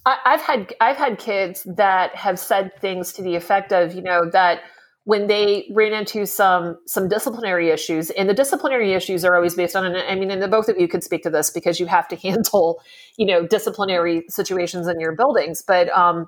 I, 0.07 0.19
I've 0.25 0.41
had 0.41 0.75
I've 0.81 0.97
had 0.97 1.19
kids 1.19 1.67
that 1.77 2.15
have 2.15 2.39
said 2.39 2.73
things 2.81 3.13
to 3.15 3.23
the 3.23 3.35
effect 3.35 3.73
of, 3.73 3.95
you 3.95 4.03
know, 4.03 4.31
that 4.31 4.61
when 5.07 5.29
they 5.29 5.71
ran 5.73 5.93
into 5.93 6.27
some 6.27 6.79
some 6.87 7.09
disciplinary 7.09 7.71
issues 7.71 8.11
and 8.11 8.29
the 8.29 8.35
disciplinary 8.35 8.93
issues 8.93 9.25
are 9.25 9.37
always 9.37 9.55
based 9.55 9.77
on 9.77 9.87
and 9.87 9.97
i 9.97 10.17
mean 10.17 10.33
and 10.33 10.43
the 10.43 10.49
both 10.49 10.69
of 10.69 10.77
you 10.79 10.89
could 10.89 11.05
speak 11.05 11.23
to 11.23 11.31
this 11.31 11.49
because 11.49 11.79
you 11.79 11.87
have 11.87 12.09
to 12.09 12.17
handle 12.29 12.83
you 13.17 13.25
know 13.25 13.47
disciplinary 13.47 14.25
situations 14.29 14.89
in 14.89 14.99
your 14.99 15.15
buildings 15.15 15.63
but 15.67 15.89
um 15.97 16.27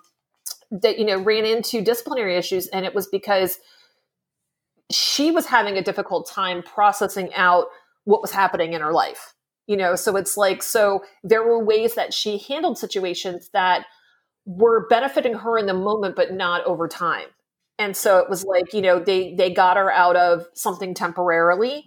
that 0.71 0.99
you 0.99 1.05
know 1.05 1.19
ran 1.19 1.45
into 1.45 1.81
disciplinary 1.81 2.37
issues 2.37 2.67
and 2.69 2.85
it 2.85 2.95
was 2.95 3.07
because 3.07 3.59
she 4.91 5.31
was 5.31 5.47
having 5.47 5.77
a 5.77 5.83
difficult 5.83 6.29
time 6.29 6.63
processing 6.63 7.33
out 7.35 7.67
what 8.05 8.23
was 8.23 8.31
happening 8.31 8.73
in 8.73 8.81
her 8.81 8.93
life 8.93 9.35
you 9.69 9.77
know? 9.77 9.95
So 9.95 10.17
it's 10.17 10.37
like 10.37 10.65
so 10.65 11.05
there 11.23 11.45
were 11.45 11.63
ways 11.63 11.95
that 11.95 12.13
she 12.13 12.39
handled 12.39 12.79
situations 12.79 13.51
that 13.53 13.85
were 14.47 14.89
benefiting 14.89 15.35
her 15.35 15.59
in 15.59 15.67
the 15.67 15.75
moment 15.75 16.17
but 16.17 16.33
not 16.33 16.65
over 16.65 16.89
time. 16.89 17.27
And 17.79 17.97
so 17.97 18.19
it 18.19 18.29
was 18.29 18.45
like 18.45 18.73
you 18.73 18.81
know 18.81 18.99
they 18.99 19.35
they 19.35 19.51
got 19.51 19.77
her 19.77 19.93
out 19.93 20.17
of 20.17 20.47
something 20.55 20.95
temporarily. 20.95 21.85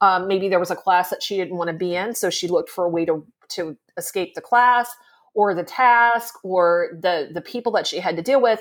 Um, 0.00 0.28
maybe 0.28 0.48
there 0.48 0.60
was 0.60 0.70
a 0.70 0.76
class 0.76 1.10
that 1.10 1.22
she 1.22 1.36
didn't 1.36 1.56
want 1.56 1.68
to 1.68 1.76
be 1.76 1.96
in 1.96 2.14
so 2.14 2.28
she 2.30 2.46
looked 2.46 2.70
for 2.70 2.84
a 2.84 2.88
way 2.88 3.04
to 3.06 3.26
to 3.50 3.76
escape 3.96 4.34
the 4.34 4.40
class 4.40 4.94
or 5.34 5.54
the 5.54 5.62
task 5.62 6.34
or 6.44 6.90
the 7.00 7.30
the 7.32 7.40
people 7.40 7.72
that 7.72 7.86
she 7.86 7.98
had 7.98 8.16
to 8.16 8.22
deal 8.22 8.40
with 8.40 8.60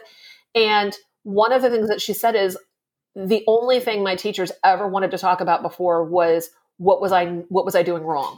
and 0.55 0.97
one 1.23 1.51
of 1.51 1.62
the 1.62 1.69
things 1.69 1.88
that 1.88 2.01
she 2.01 2.13
said 2.13 2.36
is 2.36 2.57
the 3.15 3.43
only 3.47 3.79
thing 3.79 4.03
my 4.03 4.15
teachers 4.15 4.51
ever 4.63 4.88
wanted 4.88 5.12
to 5.12 5.17
talk 5.17 5.41
about 5.41 5.62
before 5.62 6.03
was 6.03 6.49
what 6.77 7.01
was 7.01 7.12
i 7.12 7.25
what 7.49 7.65
was 7.65 7.75
i 7.75 7.84
doing 7.84 8.03
wrong 8.03 8.38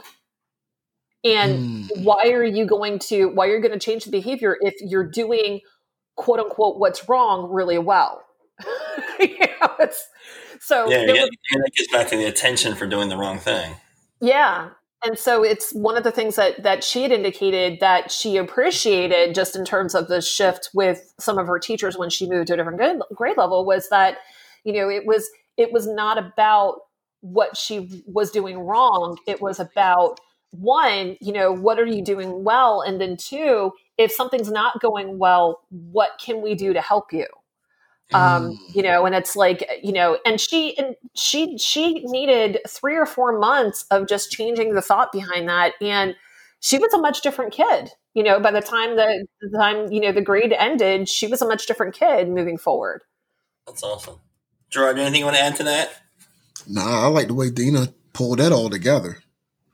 and 1.24 1.88
mm. 1.88 2.04
why 2.04 2.28
are 2.28 2.44
you 2.44 2.66
going 2.66 2.98
to 2.98 3.28
why 3.28 3.46
are 3.46 3.56
you 3.56 3.60
going 3.60 3.72
to 3.72 3.84
change 3.84 4.04
the 4.04 4.10
behavior 4.10 4.56
if 4.60 4.74
you're 4.80 5.08
doing 5.08 5.60
quote 6.16 6.38
unquote 6.38 6.78
what's 6.78 7.08
wrong 7.08 7.50
really 7.50 7.78
well? 7.78 8.22
you 9.18 9.38
know, 9.60 9.88
so 10.60 10.88
yeah, 10.88 11.00
yeah, 11.06 11.24
that 11.24 11.70
gets 11.74 11.90
back 11.90 12.08
to 12.08 12.16
the 12.16 12.26
attention 12.26 12.74
for 12.74 12.86
doing 12.86 13.08
the 13.08 13.16
wrong 13.16 13.38
thing. 13.38 13.74
Yeah. 14.20 14.70
And 15.04 15.18
so 15.18 15.42
it's 15.42 15.72
one 15.72 15.96
of 15.96 16.04
the 16.04 16.10
things 16.10 16.36
that 16.36 16.62
that 16.62 16.82
she 16.82 17.02
had 17.02 17.12
indicated 17.12 17.80
that 17.80 18.10
she 18.10 18.36
appreciated 18.36 19.34
just 19.34 19.54
in 19.54 19.64
terms 19.64 19.94
of 19.94 20.08
the 20.08 20.20
shift 20.20 20.70
with 20.72 21.12
some 21.18 21.38
of 21.38 21.46
her 21.46 21.58
teachers 21.58 21.98
when 21.98 22.10
she 22.10 22.28
moved 22.28 22.46
to 22.48 22.54
a 22.54 22.56
different 22.56 23.02
grade 23.14 23.36
level 23.36 23.64
was 23.64 23.88
that 23.90 24.18
you 24.64 24.72
know 24.72 24.88
it 24.88 25.04
was 25.04 25.28
it 25.56 25.72
was 25.72 25.86
not 25.86 26.16
about 26.16 26.76
what 27.20 27.56
she 27.56 28.02
was 28.06 28.30
doing 28.30 28.58
wrong 28.58 29.18
it 29.26 29.40
was 29.42 29.60
about 29.60 30.20
one, 30.60 31.16
you 31.20 31.32
know, 31.32 31.52
what 31.52 31.78
are 31.78 31.86
you 31.86 32.02
doing 32.02 32.44
well? 32.44 32.80
And 32.80 33.00
then 33.00 33.16
two, 33.16 33.72
if 33.98 34.12
something's 34.12 34.50
not 34.50 34.80
going 34.80 35.18
well, 35.18 35.60
what 35.70 36.10
can 36.24 36.42
we 36.42 36.54
do 36.54 36.72
to 36.72 36.80
help 36.80 37.12
you? 37.12 37.26
Um, 38.12 38.50
mm. 38.52 38.74
you 38.74 38.82
know, 38.82 39.06
and 39.06 39.14
it's 39.14 39.34
like, 39.34 39.68
you 39.82 39.92
know, 39.92 40.18
and 40.26 40.40
she 40.40 40.76
and 40.76 40.94
she 41.14 41.56
she 41.58 42.00
needed 42.04 42.58
three 42.68 42.96
or 42.96 43.06
four 43.06 43.38
months 43.38 43.86
of 43.90 44.06
just 44.06 44.30
changing 44.30 44.74
the 44.74 44.82
thought 44.82 45.10
behind 45.10 45.48
that. 45.48 45.72
And 45.80 46.14
she 46.60 46.78
was 46.78 46.92
a 46.92 46.98
much 46.98 47.22
different 47.22 47.52
kid. 47.52 47.90
You 48.12 48.22
know, 48.22 48.38
by 48.40 48.52
the 48.52 48.60
time 48.60 48.96
the, 48.96 49.26
the 49.40 49.58
time, 49.58 49.90
you 49.90 50.00
know, 50.00 50.12
the 50.12 50.20
grade 50.20 50.52
ended, 50.52 51.08
she 51.08 51.26
was 51.26 51.42
a 51.42 51.48
much 51.48 51.66
different 51.66 51.94
kid 51.94 52.28
moving 52.28 52.58
forward. 52.58 53.02
That's 53.66 53.82
awesome. 53.82 54.20
Gerard, 54.70 54.98
anything 54.98 55.20
you 55.20 55.24
want 55.24 55.36
to 55.36 55.42
add 55.42 55.56
to 55.56 55.64
that? 55.64 55.90
Nah, 56.68 57.04
I 57.04 57.06
like 57.06 57.28
the 57.28 57.34
way 57.34 57.50
Dina 57.50 57.88
pulled 58.12 58.38
that 58.38 58.52
all 58.52 58.70
together. 58.70 59.18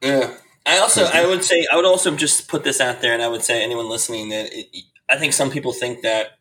Yeah. 0.01 0.35
I 0.67 0.79
also, 0.79 1.05
I 1.05 1.27
would 1.27 1.43
say, 1.43 1.67
I 1.73 1.77
would 1.77 1.85
also 1.85 2.15
just 2.15 2.49
put 2.49 2.65
this 2.65 2.81
out 2.81 3.01
there, 3.01 3.13
and 3.13 3.23
I 3.23 3.29
would 3.29 3.43
say 3.43 3.63
anyone 3.63 3.89
listening 3.89 4.29
that 4.29 4.53
it, 4.53 4.67
I 5.09 5.17
think 5.17 5.33
some 5.33 5.51
people 5.51 5.73
think 5.73 6.03
that 6.03 6.39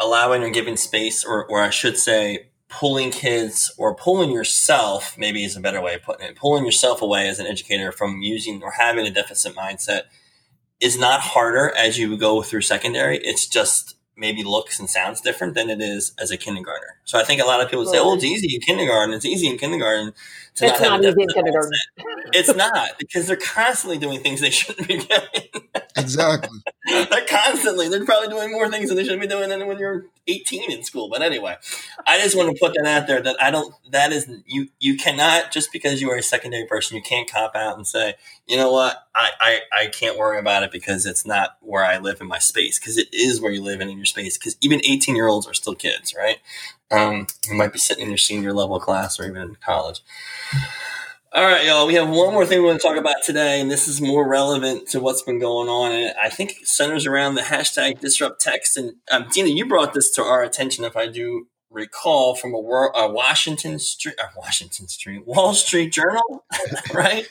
allowing 0.00 0.42
or 0.42 0.50
giving 0.50 0.76
space, 0.76 1.24
or, 1.24 1.44
or 1.46 1.62
I 1.62 1.70
should 1.70 1.98
say, 1.98 2.46
pulling 2.68 3.10
kids 3.10 3.72
or 3.76 3.94
pulling 3.94 4.30
yourself, 4.30 5.18
maybe 5.18 5.44
is 5.44 5.56
a 5.56 5.60
better 5.60 5.80
way 5.80 5.94
of 5.94 6.02
putting 6.02 6.26
it, 6.26 6.36
pulling 6.36 6.64
yourself 6.64 7.02
away 7.02 7.28
as 7.28 7.38
an 7.38 7.46
educator 7.46 7.92
from 7.92 8.20
using 8.22 8.62
or 8.62 8.72
having 8.72 9.06
a 9.06 9.10
deficit 9.10 9.54
mindset 9.54 10.02
is 10.80 10.98
not 10.98 11.20
harder 11.20 11.74
as 11.76 11.98
you 11.98 12.16
go 12.16 12.42
through 12.42 12.62
secondary. 12.62 13.18
It's 13.18 13.46
just 13.46 13.96
maybe 14.16 14.44
looks 14.44 14.78
and 14.78 14.88
sounds 14.88 15.20
different 15.20 15.54
than 15.54 15.68
it 15.68 15.80
is 15.80 16.12
as 16.18 16.30
a 16.30 16.36
kindergartner. 16.36 16.98
So 17.04 17.18
I 17.18 17.24
think 17.24 17.40
a 17.40 17.44
lot 17.44 17.62
of 17.62 17.70
people 17.70 17.86
say, 17.86 17.98
"Oh, 17.98 18.14
it's 18.14 18.24
easy 18.24 18.54
in 18.54 18.60
kindergarten. 18.60 19.14
It's 19.14 19.24
easy 19.24 19.48
in 19.48 19.58
kindergarten." 19.58 20.12
To 20.56 20.66
it's 20.66 20.80
not, 20.80 21.00
not 21.00 21.04
easy 21.04 21.22
in 21.22 21.28
kindergarten. 21.28 21.72
it's 22.32 22.54
not 22.54 22.98
because 22.98 23.26
they're 23.26 23.36
constantly 23.36 23.98
doing 23.98 24.20
things 24.20 24.40
they 24.40 24.50
shouldn't 24.50 24.88
be 24.88 24.98
doing. 24.98 25.64
exactly. 25.96 26.58
they're 27.10 27.26
constantly. 27.26 27.88
They're 27.88 28.04
probably 28.04 28.28
doing 28.28 28.50
more 28.52 28.68
things 28.68 28.88
than 28.88 28.96
they 28.96 29.04
should 29.04 29.20
be 29.20 29.26
doing 29.26 29.48
than 29.48 29.66
when 29.66 29.78
you're 29.78 30.06
18 30.26 30.70
in 30.70 30.84
school. 30.84 31.08
But 31.08 31.22
anyway, 31.22 31.56
I 32.06 32.18
just 32.18 32.36
want 32.36 32.54
to 32.54 32.60
put 32.60 32.74
that 32.74 32.86
out 32.86 33.06
there 33.06 33.22
that 33.22 33.36
I 33.40 33.50
don't. 33.50 33.74
That 33.90 34.12
is 34.12 34.30
you. 34.46 34.68
You 34.78 34.96
cannot 34.96 35.52
just 35.52 35.72
because 35.72 36.00
you 36.00 36.10
are 36.10 36.16
a 36.16 36.22
secondary 36.22 36.66
person, 36.66 36.96
you 36.96 37.02
can't 37.02 37.30
cop 37.30 37.54
out 37.54 37.76
and 37.76 37.86
say, 37.86 38.14
you 38.46 38.56
know 38.56 38.72
what, 38.72 39.06
I 39.14 39.30
I, 39.40 39.60
I 39.72 39.86
can't 39.86 40.18
worry 40.18 40.38
about 40.38 40.62
it 40.62 40.72
because 40.72 41.06
it's 41.06 41.26
not 41.26 41.56
where 41.60 41.84
I 41.84 41.98
live 41.98 42.20
in 42.20 42.26
my 42.26 42.38
space. 42.38 42.78
Because 42.78 42.98
it 42.98 43.08
is 43.12 43.40
where 43.40 43.52
you 43.52 43.62
live 43.62 43.80
and 43.80 43.90
in 43.90 43.96
your 43.96 44.06
space. 44.06 44.36
Because 44.36 44.56
even 44.60 44.80
18 44.84 45.16
year 45.16 45.28
olds 45.28 45.46
are 45.46 45.54
still 45.54 45.74
kids, 45.74 46.14
right? 46.16 46.38
Um, 46.90 47.26
you 47.48 47.54
might 47.54 47.72
be 47.72 47.78
sitting 47.78 48.04
in 48.04 48.10
your 48.10 48.18
senior 48.18 48.52
level 48.52 48.80
class 48.80 49.20
or 49.20 49.24
even 49.24 49.42
in 49.42 49.56
college. 49.56 50.00
All 51.32 51.44
right, 51.44 51.64
y'all. 51.64 51.86
We 51.86 51.94
have 51.94 52.08
one 52.08 52.32
more 52.32 52.44
thing 52.44 52.58
we 52.58 52.66
want 52.66 52.80
to 52.80 52.88
talk 52.88 52.96
about 52.96 53.22
today, 53.24 53.60
and 53.60 53.70
this 53.70 53.86
is 53.86 54.00
more 54.00 54.26
relevant 54.26 54.88
to 54.88 54.98
what's 54.98 55.22
been 55.22 55.38
going 55.38 55.68
on. 55.68 55.92
And 55.92 56.12
I 56.20 56.28
think 56.28 56.50
it 56.60 56.66
centers 56.66 57.06
around 57.06 57.36
the 57.36 57.42
hashtag 57.42 58.00
disrupt 58.00 58.40
text. 58.40 58.76
And 58.76 58.94
um, 59.12 59.26
Dina, 59.30 59.48
you 59.50 59.64
brought 59.64 59.94
this 59.94 60.10
to 60.16 60.22
our 60.22 60.42
attention, 60.42 60.84
if 60.84 60.96
I 60.96 61.06
do 61.06 61.46
recall, 61.70 62.34
from 62.34 62.52
a, 62.52 62.56
a 62.56 63.12
Washington 63.12 63.78
Street, 63.78 64.16
uh, 64.20 64.26
Washington 64.36 64.88
Street, 64.88 65.24
Wall 65.24 65.54
Street 65.54 65.92
Journal, 65.92 66.44
right? 66.94 67.28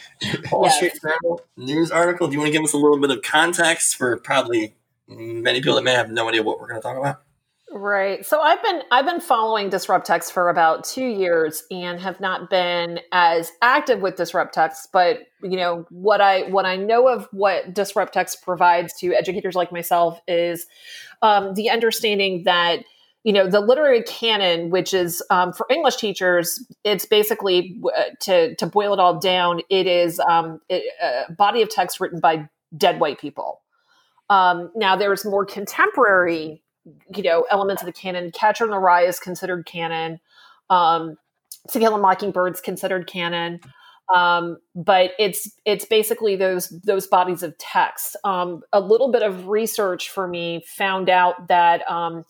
Wall 0.50 0.64
yes. 0.64 0.78
Street 0.78 0.94
Journal 1.02 1.42
news 1.58 1.92
article. 1.92 2.28
Do 2.28 2.34
you 2.36 2.40
want 2.40 2.54
to 2.54 2.58
give 2.58 2.64
us 2.64 2.72
a 2.72 2.78
little 2.78 3.02
bit 3.02 3.12
of 3.12 3.22
context 3.22 3.98
for 3.98 4.16
probably 4.16 4.76
many 5.10 5.60
people 5.60 5.76
that 5.76 5.84
may 5.84 5.92
have 5.92 6.10
no 6.10 6.30
idea 6.30 6.42
what 6.42 6.62
we're 6.62 6.70
going 6.70 6.82
to 6.82 6.88
talk 6.88 6.98
about? 6.98 7.22
Right. 7.72 8.26
So 8.26 8.42
I've 8.42 8.64
been 8.64 8.82
I've 8.92 9.06
been 9.06 9.22
following 9.22 9.70
Disrupt 9.70 10.08
Text 10.08 10.34
for 10.34 10.50
about 10.50 10.84
two 10.84 11.06
years 11.06 11.64
and 11.70 12.00
have 12.00 12.20
not 12.20 12.50
been 12.50 13.00
as 13.12 13.52
active 13.62 14.00
with 14.02 14.16
Disrupt 14.16 14.56
Text, 14.56 14.90
but 14.92 15.20
you 15.44 15.56
know 15.56 15.86
what 15.92 16.20
I 16.20 16.44
what 16.50 16.66
I 16.66 16.78
know 16.78 17.08
of 17.08 17.28
what 17.32 17.76
Disrupt 17.76 18.12
Text 18.14 18.42
provides 18.42 18.94
to 19.02 19.14
educators 19.14 19.54
like 19.54 19.72
myself 19.72 20.20
is 20.28 20.66
um, 21.22 21.54
the 21.54 21.70
understanding 21.70 22.42
that 22.46 22.80
you 23.24 23.32
know 23.32 23.48
the 23.48 23.60
literary 23.60 24.02
canon, 24.02 24.72
which 24.72 24.92
is 24.92 25.22
um, 25.30 25.54
for 25.54 25.68
English 25.70 25.98
teachers, 25.98 26.66
it's 26.84 27.06
basically 27.06 27.80
uh, 27.96 28.06
to 28.22 28.56
to 28.56 28.66
boil 28.66 28.94
it 28.94 29.00
all 29.00 29.20
down, 29.20 29.62
it 29.70 29.86
is 29.86 30.20
um, 30.22 30.60
it, 30.70 30.84
a 31.04 31.32
body 31.34 31.62
of 31.62 31.70
text 31.70 32.00
written 32.00 32.20
by 32.20 32.50
dead 32.76 33.00
white 33.00 33.20
people. 33.20 33.62
Um, 34.32 34.72
now 34.76 34.96
there's 34.96 35.24
more 35.24 35.46
contemporary 35.46 36.64
you 37.16 37.24
know 37.24 37.46
elements 37.50 37.82
of 37.82 37.86
the 37.86 37.94
canon. 37.94 38.32
Catcher 38.32 38.66
in 38.66 38.72
the 38.72 38.80
Rye 38.80 39.04
is 39.04 39.20
considered 39.20 39.66
canon. 39.66 40.20
Um, 40.70 41.18
to 41.72 41.80
Kill 41.80 41.96
a 41.96 42.00
Mockingbird's 42.00 42.62
considered 42.62 43.08
canon. 43.08 43.60
Um, 44.14 44.58
but 44.76 45.12
it's 45.20 45.52
it's 45.66 45.86
basically 45.86 46.36
those 46.36 46.70
those 46.84 47.06
bodies 47.06 47.44
of 47.44 47.58
text. 47.58 48.16
Um, 48.24 48.64
a 48.74 48.80
little 48.80 49.12
bit 49.12 49.22
of 49.22 49.48
research 49.48 50.10
for 50.10 50.28
me 50.28 50.64
found 50.66 51.10
out 51.10 51.48
that 51.48 51.90
um, 51.90 52.26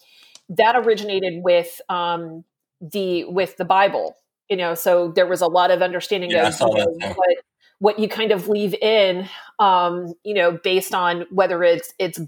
that 0.50 0.76
originated 0.76 1.42
with 1.44 1.80
um, 1.88 2.44
the 2.82 3.24
with 3.26 3.56
the 3.58 3.66
Bible. 3.66 4.18
You 4.50 4.58
know, 4.58 4.74
so 4.74 5.10
there 5.10 5.28
was 5.28 5.42
a 5.42 5.48
lot 5.48 5.72
of 5.72 5.82
understanding 5.82 6.32
yeah, 6.32 6.48
of 6.48 6.60
you 6.60 6.98
know, 6.98 7.14
what 7.14 7.38
what 7.80 8.00
you 8.00 8.10
kind 8.10 8.32
of 8.34 8.50
leave 8.50 8.74
in, 8.74 9.30
um, 9.60 10.14
you 10.24 10.34
know, 10.34 10.52
based 10.52 10.94
on 10.94 11.26
whether 11.32 11.64
it's 11.64 11.94
it's 11.98 12.20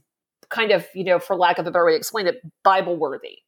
kind 0.51 0.71
of, 0.71 0.87
you 0.93 1.03
know, 1.03 1.19
for 1.19 1.35
lack 1.35 1.57
of 1.57 1.65
a 1.65 1.71
better 1.71 1.85
way 1.85 1.93
to 1.93 1.97
explain 1.97 2.27
it, 2.27 2.41
Bible 2.63 2.97
worthy. 2.97 3.39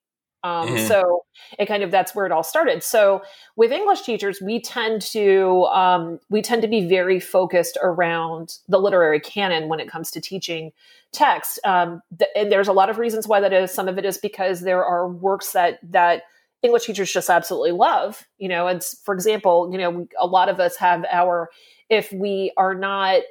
Um, 0.44 0.70
mm-hmm. 0.70 0.88
So 0.88 1.24
it 1.58 1.68
kind 1.68 1.84
of 1.84 1.92
that's 1.92 2.14
where 2.14 2.26
it 2.26 2.32
all 2.32 2.44
started. 2.44 2.84
So 2.84 3.22
with 3.56 3.72
English 3.72 4.02
teachers, 4.02 4.42
we 4.42 4.60
tend 4.60 5.02
to 5.14 5.64
um, 5.74 6.20
we 6.30 6.42
tend 6.42 6.62
to 6.64 6.68
be 6.68 6.88
very 6.88 7.20
focused 7.20 7.78
around 7.82 8.58
the 8.68 8.78
literary 8.78 9.22
canon 9.22 9.70
when 9.70 9.80
it 9.80 9.90
comes 9.90 10.12
to 10.12 10.22
teaching 10.22 10.72
text. 11.14 11.60
Um, 11.64 12.02
th- 12.18 12.32
and 12.36 12.52
there's 12.52 12.68
a 12.68 12.74
lot 12.74 12.90
of 12.90 12.98
reasons 12.98 13.28
why 13.28 13.40
that 13.40 13.54
is. 13.54 13.72
Some 13.72 13.88
of 13.88 13.98
it 13.98 14.06
is 14.06 14.18
because 14.18 14.62
there 14.62 14.84
are 14.84 15.08
works 15.08 15.54
that 15.54 15.80
that 15.92 16.24
English 16.62 16.86
teachers 16.86 17.12
just 17.12 17.30
absolutely 17.30 17.72
love. 17.72 18.28
You 18.38 18.50
know, 18.50 18.68
and 18.68 18.84
for 18.84 19.14
example, 19.14 19.70
you 19.72 19.78
know, 19.78 20.08
a 20.20 20.28
lot 20.28 20.50
of 20.50 20.60
us 20.60 20.76
have 20.76 21.06
our 21.10 21.50
if 21.90 22.12
we 22.12 22.52
are 22.58 22.76
not 22.76 23.22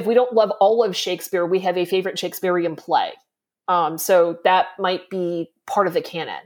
if 0.00 0.06
we 0.06 0.14
don't 0.14 0.32
love 0.32 0.50
all 0.60 0.82
of 0.82 0.96
Shakespeare, 0.96 1.46
we 1.46 1.60
have 1.60 1.76
a 1.76 1.84
favorite 1.84 2.18
Shakespearean 2.18 2.74
play. 2.74 3.12
Um, 3.68 3.98
so 3.98 4.38
that 4.44 4.68
might 4.78 5.08
be 5.10 5.50
part 5.66 5.86
of 5.86 5.92
the 5.92 6.00
canon 6.00 6.40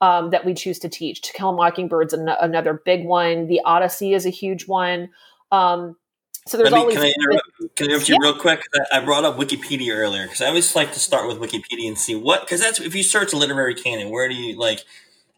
um, 0.00 0.30
that 0.30 0.44
we 0.44 0.54
choose 0.54 0.78
to 0.78 0.88
teach. 0.88 1.20
To 1.22 1.32
Kill 1.32 1.50
a 1.50 1.52
Mockingbird's 1.52 2.14
an- 2.14 2.28
another 2.28 2.80
big 2.84 3.04
one. 3.04 3.48
The 3.48 3.60
Odyssey 3.64 4.14
is 4.14 4.24
a 4.24 4.30
huge 4.30 4.66
one. 4.66 5.10
Um, 5.52 5.96
so 6.46 6.56
there's 6.56 6.70
me, 6.70 6.78
always. 6.78 6.94
Can 6.94 7.04
I 7.04 7.12
interrupt, 7.20 7.76
can 7.76 7.84
I 7.84 7.90
interrupt 7.90 8.08
you 8.08 8.16
yeah. 8.20 8.28
real 8.30 8.38
quick? 8.38 8.62
I 8.92 9.04
brought 9.04 9.24
up 9.24 9.36
Wikipedia 9.36 9.94
earlier 9.94 10.22
because 10.22 10.40
I 10.40 10.46
always 10.46 10.74
like 10.74 10.92
to 10.92 11.00
start 11.00 11.28
with 11.28 11.38
Wikipedia 11.38 11.86
and 11.86 11.98
see 11.98 12.14
what 12.14 12.40
because 12.40 12.60
that's 12.60 12.80
if 12.80 12.94
you 12.94 13.02
search 13.02 13.34
literary 13.34 13.74
canon, 13.74 14.08
where 14.08 14.28
do 14.28 14.34
you 14.34 14.58
like 14.58 14.84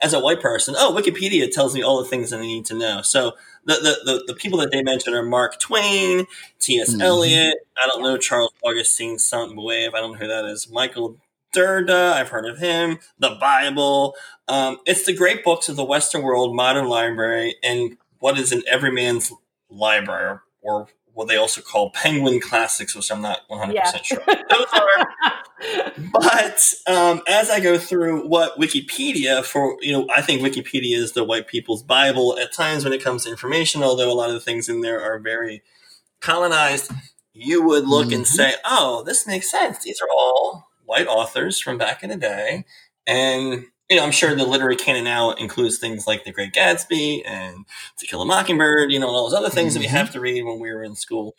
as 0.03 0.13
a 0.13 0.21
white 0.21 0.41
person? 0.41 0.75
Oh, 0.77 0.95
Wikipedia 0.95 1.51
tells 1.51 1.75
me 1.75 1.83
all 1.83 2.03
the 2.03 2.09
things 2.09 2.31
that 2.31 2.41
I 2.41 2.43
need 2.43 2.67
to 2.67 2.75
know. 2.75 3.03
So 3.03 3.33
the, 3.65 3.75
the, 3.75 4.13
the, 4.13 4.25
the, 4.29 4.35
people 4.35 4.59
that 4.59 4.71
they 4.71 4.83
mentioned 4.83 5.15
are 5.15 5.23
Mark 5.23 5.61
Twain, 5.61 6.27
T.S. 6.59 6.93
Mm-hmm. 6.93 7.01
Eliot. 7.01 7.55
I 7.83 7.87
don't 7.87 8.03
know 8.03 8.17
Charles 8.17 8.53
Augustine 8.65 9.19
Sainte-Beuve. 9.19 9.95
I 9.95 10.01
don't 10.01 10.13
know 10.13 10.19
who 10.19 10.29
that 10.29 10.45
is. 10.45 10.69
Michael 10.71 11.17
Dirda. 11.55 12.13
I've 12.13 12.31
heard 12.31 12.47
of 12.47 12.59
him. 12.59 12.99
The 13.19 13.37
Bible. 13.41 14.15
Um, 14.49 14.79
it's 14.87 15.05
the 15.05 15.15
great 15.15 15.45
books 15.45 15.69
of 15.69 15.77
the 15.77 15.85
Western 15.85 16.23
world, 16.23 16.57
modern 16.57 16.89
library, 16.89 17.57
and 17.63 17.97
what 18.19 18.39
is 18.39 18.53
in 18.53 18.63
every 18.69 18.91
man's 18.91 19.33
library, 19.71 20.39
or 20.61 20.89
what 21.15 21.29
they 21.29 21.37
also 21.37 21.61
call 21.61 21.91
Penguin 21.91 22.41
Classics, 22.41 22.95
which 22.95 23.11
I'm 23.11 23.23
not 23.23 23.41
100% 23.51 23.75
yeah. 23.75 23.93
sure. 24.03 24.23
but 26.23 26.73
um, 26.87 27.23
as 27.27 27.51
I 27.51 27.61
go 27.61 27.79
through 27.79 28.29
what 28.29 28.59
Wikipedia 28.59 29.45
for, 29.45 29.77
you 29.81 29.93
know, 29.93 30.07
I 30.15 30.23
think 30.23 30.41
Wikipedia 30.41 30.97
is 30.97 31.13
the 31.13 31.25
white 31.25 31.49
people's 31.49 31.83
Bible 31.83 32.39
at 32.39 32.53
times 32.53 32.85
when 32.85 32.93
it 32.93 33.03
comes 33.03 33.25
to 33.25 33.31
information, 33.31 33.83
although 33.83 34.11
a 34.11 34.15
lot 34.15 34.29
of 34.29 34.35
the 34.35 34.41
things 34.41 34.69
in 34.69 34.81
there 34.81 35.03
are 35.03 35.19
very 35.19 35.63
colonized. 36.21 36.93
You 37.35 37.63
would 37.63 37.87
look 37.87 38.09
mm-hmm. 38.09 38.17
and 38.17 38.27
say, 38.27 38.55
oh, 38.65 39.03
this 39.05 39.27
makes 39.27 39.51
sense. 39.51 39.83
These 39.83 40.01
are 40.01 40.09
all 40.11 40.69
white 40.85 41.07
authors 41.07 41.59
from 41.59 41.79
back 41.79 42.03
in 42.03 42.11
the 42.11 42.17
day. 42.17 42.65
And 43.07 43.65
you 43.91 43.97
know, 43.97 44.05
I'm 44.05 44.13
sure 44.13 44.35
the 44.35 44.47
literary 44.47 44.77
canon 44.77 45.05
now 45.05 45.33
includes 45.33 45.79
things 45.79 46.07
like 46.07 46.25
The 46.25 46.33
Great 46.33 46.55
Gatsby 46.55 47.23
and 47.27 47.67
To 47.99 48.07
Kill 48.07 48.23
a 48.23 48.25
Mockingbird, 48.25 48.91
you 48.91 48.99
know, 48.99 49.09
and 49.09 49.17
all 49.17 49.29
those 49.29 49.39
other 49.39 49.51
things 49.51 49.75
mm-hmm. 49.75 49.83
that 49.83 49.89
we 49.89 49.99
have 49.99 50.11
to 50.13 50.21
read 50.21 50.45
when 50.45 50.61
we 50.61 50.73
were 50.73 50.83
in 50.83 50.95
school. 50.95 51.35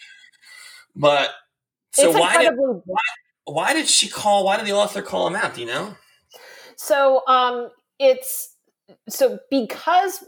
But 0.96 1.32
so 1.93 2.10
it's 2.10 2.19
why 2.19 2.43
did 2.43 2.54
why, 2.56 3.00
why 3.46 3.74
did 3.74 3.88
she 3.88 4.08
call? 4.08 4.46
Why 4.46 4.58
did 4.58 4.66
the 4.66 4.74
author 4.74 5.02
call 5.02 5.28
him 5.28 5.36
out? 5.36 5.56
Do 5.56 5.62
you 5.62 5.68
know? 5.68 5.96
So 6.76 7.26
um, 7.28 7.70
it's 8.00 8.56
so 9.10 9.40
because 9.50 10.24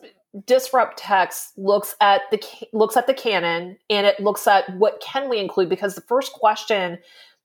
disrupt 0.45 0.97
text 0.97 1.57
looks 1.57 1.95
at 2.01 2.21
the 2.31 2.43
looks 2.73 2.97
at 2.97 3.07
the 3.07 3.13
canon 3.13 3.77
and 3.89 4.05
it 4.05 4.19
looks 4.19 4.47
at 4.47 4.69
what 4.75 4.99
can 4.99 5.29
we 5.29 5.39
include 5.39 5.69
because 5.69 5.95
the 5.95 6.01
first 6.01 6.33
question 6.33 6.97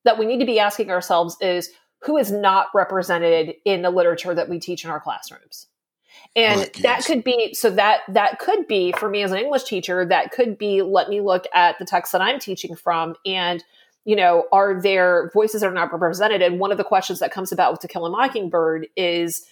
that 0.05 0.19
we 0.19 0.27
need 0.27 0.41
to 0.41 0.47
be 0.47 0.59
asking 0.59 0.91
ourselves 0.91 1.37
is 1.41 1.71
who 2.01 2.17
is 2.17 2.33
not 2.33 2.67
represented 2.75 3.55
in 3.65 3.83
the 3.83 3.91
literature 3.91 4.35
that 4.35 4.49
we 4.49 4.59
teach 4.59 4.85
in 4.85 4.91
our 4.91 4.99
classrooms 4.99 5.69
and 6.35 6.61
right, 6.61 6.73
that 6.75 6.83
yes. 6.83 7.07
could 7.07 7.23
be 7.23 7.55
so 7.55 7.71
that 7.71 8.01
that 8.09 8.41
could 8.41 8.67
be 8.67 8.93
for 8.99 9.09
me 9.09 9.23
as 9.23 9.31
an 9.31 9.39
english 9.39 9.63
teacher 9.63 10.05
that 10.05 10.33
could 10.33 10.59
be 10.59 10.83
let 10.83 11.09
me 11.09 11.21
look 11.21 11.45
at 11.55 11.79
the 11.79 11.85
text 11.85 12.11
that 12.11 12.21
i'm 12.21 12.41
teaching 12.41 12.75
from 12.75 13.15
and 13.25 13.63
you 14.05 14.17
know 14.17 14.45
are 14.53 14.81
there 14.81 15.31
voices 15.35 15.63
are 15.63 15.73
not 15.73 15.93
represented 15.93 16.43
and 16.43 16.59
one 16.59 16.73
of 16.73 16.79
the 16.79 16.85
questions 16.85 17.19
that 17.19 17.33
comes 17.33 17.53
about 17.53 17.73
with 17.73 17.81
to 17.81 17.89
kill 17.89 18.07
a 18.07 18.11
mockingbird 18.11 18.87
is 18.97 19.45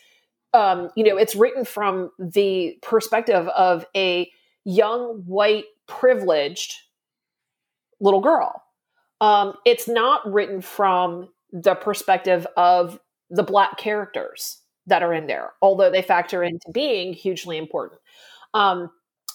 um, 0.55 0.91
you 0.97 1.05
know 1.05 1.17
it's 1.17 1.35
written 1.35 1.65
from 1.65 2.11
the 2.19 2.79
perspective 2.83 3.47
of 3.49 3.85
a 3.95 4.31
young 4.65 5.23
white 5.27 5.65
privileged 5.87 6.75
little 8.01 8.21
girl 8.21 8.63
um, 9.21 9.55
it's 9.65 9.89
not 9.89 10.31
written 10.31 10.61
from 10.61 11.29
the 11.53 11.75
perspective 11.75 12.47
of 12.57 13.01
the 13.31 13.43
black 13.43 13.77
characters 13.79 14.63
that 14.87 15.03
are 15.03 15.13
in 15.13 15.27
there, 15.27 15.53
although 15.61 15.91
they 15.91 16.03
factor 16.03 16.43
into 16.43 16.71
being 16.73 17.13
hugely 17.13 17.59
important. 17.59 18.01
Um, 18.55 18.91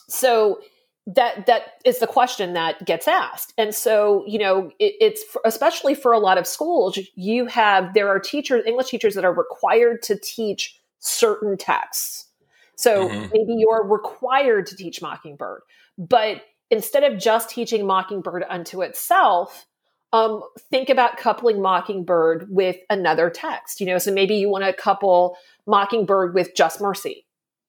so 0.08 0.62
that 1.06 1.46
that 1.48 1.74
is 1.84 2.00
the 2.00 2.08
question 2.08 2.54
that 2.54 2.86
gets 2.86 3.08
asked, 3.08 3.54
and 3.58 3.76
so 3.76 4.24
you 4.26 4.40
know 4.40 4.72
it, 4.80 4.94
it's 5.02 5.24
for, 5.24 5.42
especially 5.44 5.96
for 5.96 6.14
a 6.14 6.20
lot 6.20 6.38
of 6.38 6.48
schools. 6.48 6.98
You 7.16 7.46
have 7.48 7.94
there 7.94 8.08
are 8.08 8.20
teachers, 8.20 8.64
English 8.66 8.90
teachers, 8.90 9.16
that 9.16 9.26
are 9.26 9.34
required 9.34 10.02
to 10.04 10.18
teach 10.18 10.80
certain 11.00 11.58
texts. 11.58 12.28
So 12.76 13.10
mm-hmm. 13.10 13.30
maybe 13.34 13.56
you're 13.58 13.86
required 13.86 14.66
to 14.68 14.76
teach 14.76 15.02
Mockingbird, 15.02 15.62
but 15.98 16.42
instead 16.70 17.04
of 17.04 17.20
just 17.20 17.50
teaching 17.50 17.86
Mockingbird 17.86 18.46
unto 18.50 18.82
itself, 18.82 19.66
um, 20.14 20.42
think 20.70 20.90
about 20.90 21.18
coupling 21.18 21.62
Mockingbird 21.62 22.48
with 22.50 22.78
another 22.90 23.30
text. 23.30 23.82
You 23.82 23.88
know, 23.88 23.98
so 23.98 24.14
maybe 24.14 24.36
you 24.36 24.48
want 24.48 24.64
to 24.64 24.72
couple 24.72 25.38
Mockingbird 25.68 26.34
with 26.34 26.56
Just 26.56 26.80
Mercy. 26.80 27.23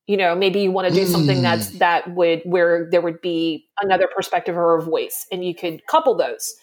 You 0.07 0.17
know, 0.17 0.35
maybe 0.35 0.61
you 0.61 0.71
want 0.71 0.89
to 0.89 0.95
do 0.95 1.07
something 1.07 1.41
that's 1.41 1.71
hmm. 1.71 1.79
that 1.79 2.15
would 2.15 2.43
where 2.45 2.89
there 2.91 3.01
would 3.01 3.21
be 3.21 3.67
another 3.81 4.09
perspective 4.15 4.57
or 4.57 4.77
a 4.77 4.83
voice, 4.83 5.27
and 5.33 5.45
you 5.45 5.55
could 5.55 5.87
couple 5.87 6.15
those. 6.15 6.55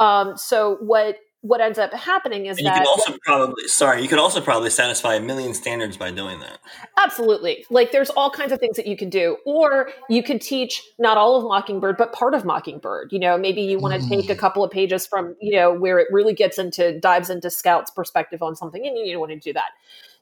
Um, 0.00 0.36
so 0.36 0.76
what 0.80 1.16
what 1.44 1.60
ends 1.60 1.78
up 1.78 1.92
happening 1.92 2.46
is 2.46 2.56
And 2.56 2.66
that 2.66 2.76
you 2.76 2.80
could 2.80 2.88
also 2.88 3.18
probably 3.22 3.68
sorry, 3.68 4.00
you 4.00 4.08
could 4.08 4.18
also 4.18 4.40
probably 4.40 4.70
satisfy 4.70 5.16
a 5.16 5.20
million 5.20 5.52
standards 5.52 5.94
by 5.94 6.10
doing 6.10 6.40
that. 6.40 6.58
Absolutely. 6.96 7.66
Like 7.68 7.92
there's 7.92 8.08
all 8.08 8.30
kinds 8.30 8.50
of 8.50 8.60
things 8.60 8.76
that 8.76 8.86
you 8.86 8.96
can 8.96 9.10
do. 9.10 9.36
Or 9.44 9.90
you 10.08 10.22
could 10.22 10.40
teach 10.40 10.80
not 10.98 11.18
all 11.18 11.36
of 11.36 11.44
Mockingbird, 11.44 11.98
but 11.98 12.14
part 12.14 12.32
of 12.32 12.46
Mockingbird. 12.46 13.12
You 13.12 13.18
know, 13.18 13.36
maybe 13.36 13.60
you 13.60 13.78
want 13.78 14.02
to 14.02 14.08
take 14.08 14.30
a 14.30 14.34
couple 14.34 14.64
of 14.64 14.70
pages 14.70 15.06
from, 15.06 15.36
you 15.38 15.54
know, 15.54 15.70
where 15.70 15.98
it 15.98 16.08
really 16.10 16.32
gets 16.32 16.58
into 16.58 16.98
dives 16.98 17.28
into 17.28 17.50
Scout's 17.50 17.90
perspective 17.90 18.42
on 18.42 18.56
something 18.56 18.86
and 18.86 18.96
you 18.96 19.20
want 19.20 19.30
to 19.32 19.38
do 19.38 19.52
that. 19.52 19.72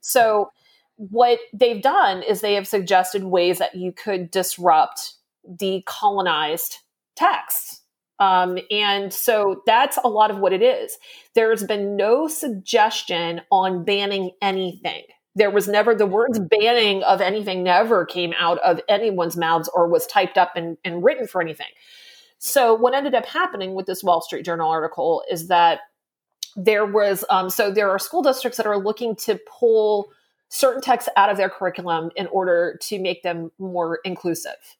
So 0.00 0.50
what 1.10 1.40
they've 1.52 1.82
done 1.82 2.22
is 2.22 2.40
they 2.40 2.54
have 2.54 2.68
suggested 2.68 3.24
ways 3.24 3.58
that 3.58 3.74
you 3.74 3.92
could 3.92 4.30
disrupt 4.30 5.14
decolonized 5.48 6.76
texts. 7.16 7.80
Um, 8.20 8.58
and 8.70 9.12
so 9.12 9.62
that's 9.66 9.98
a 10.04 10.08
lot 10.08 10.30
of 10.30 10.38
what 10.38 10.52
it 10.52 10.62
is. 10.62 10.96
There's 11.34 11.64
been 11.64 11.96
no 11.96 12.28
suggestion 12.28 13.40
on 13.50 13.84
banning 13.84 14.30
anything. 14.40 15.02
There 15.34 15.50
was 15.50 15.66
never 15.66 15.94
the 15.94 16.06
words 16.06 16.38
banning 16.38 17.02
of 17.02 17.20
anything 17.20 17.64
never 17.64 18.04
came 18.04 18.32
out 18.38 18.58
of 18.58 18.80
anyone's 18.88 19.36
mouths 19.36 19.68
or 19.74 19.88
was 19.88 20.06
typed 20.06 20.38
up 20.38 20.52
and, 20.54 20.76
and 20.84 21.02
written 21.02 21.26
for 21.26 21.40
anything. 21.40 21.66
So 22.38 22.74
what 22.74 22.94
ended 22.94 23.14
up 23.14 23.26
happening 23.26 23.74
with 23.74 23.86
this 23.86 24.04
Wall 24.04 24.20
Street 24.20 24.44
Journal 24.44 24.70
article 24.70 25.24
is 25.28 25.48
that 25.48 25.80
there 26.54 26.84
was 26.84 27.24
um, 27.30 27.48
so 27.50 27.70
there 27.72 27.90
are 27.90 27.98
school 27.98 28.22
districts 28.22 28.58
that 28.58 28.66
are 28.66 28.78
looking 28.78 29.16
to 29.16 29.40
pull 29.46 30.12
certain 30.52 30.82
texts 30.82 31.08
out 31.16 31.30
of 31.30 31.38
their 31.38 31.48
curriculum 31.48 32.10
in 32.14 32.26
order 32.26 32.78
to 32.82 33.00
make 33.00 33.22
them 33.22 33.50
more 33.58 34.00
inclusive. 34.04 34.76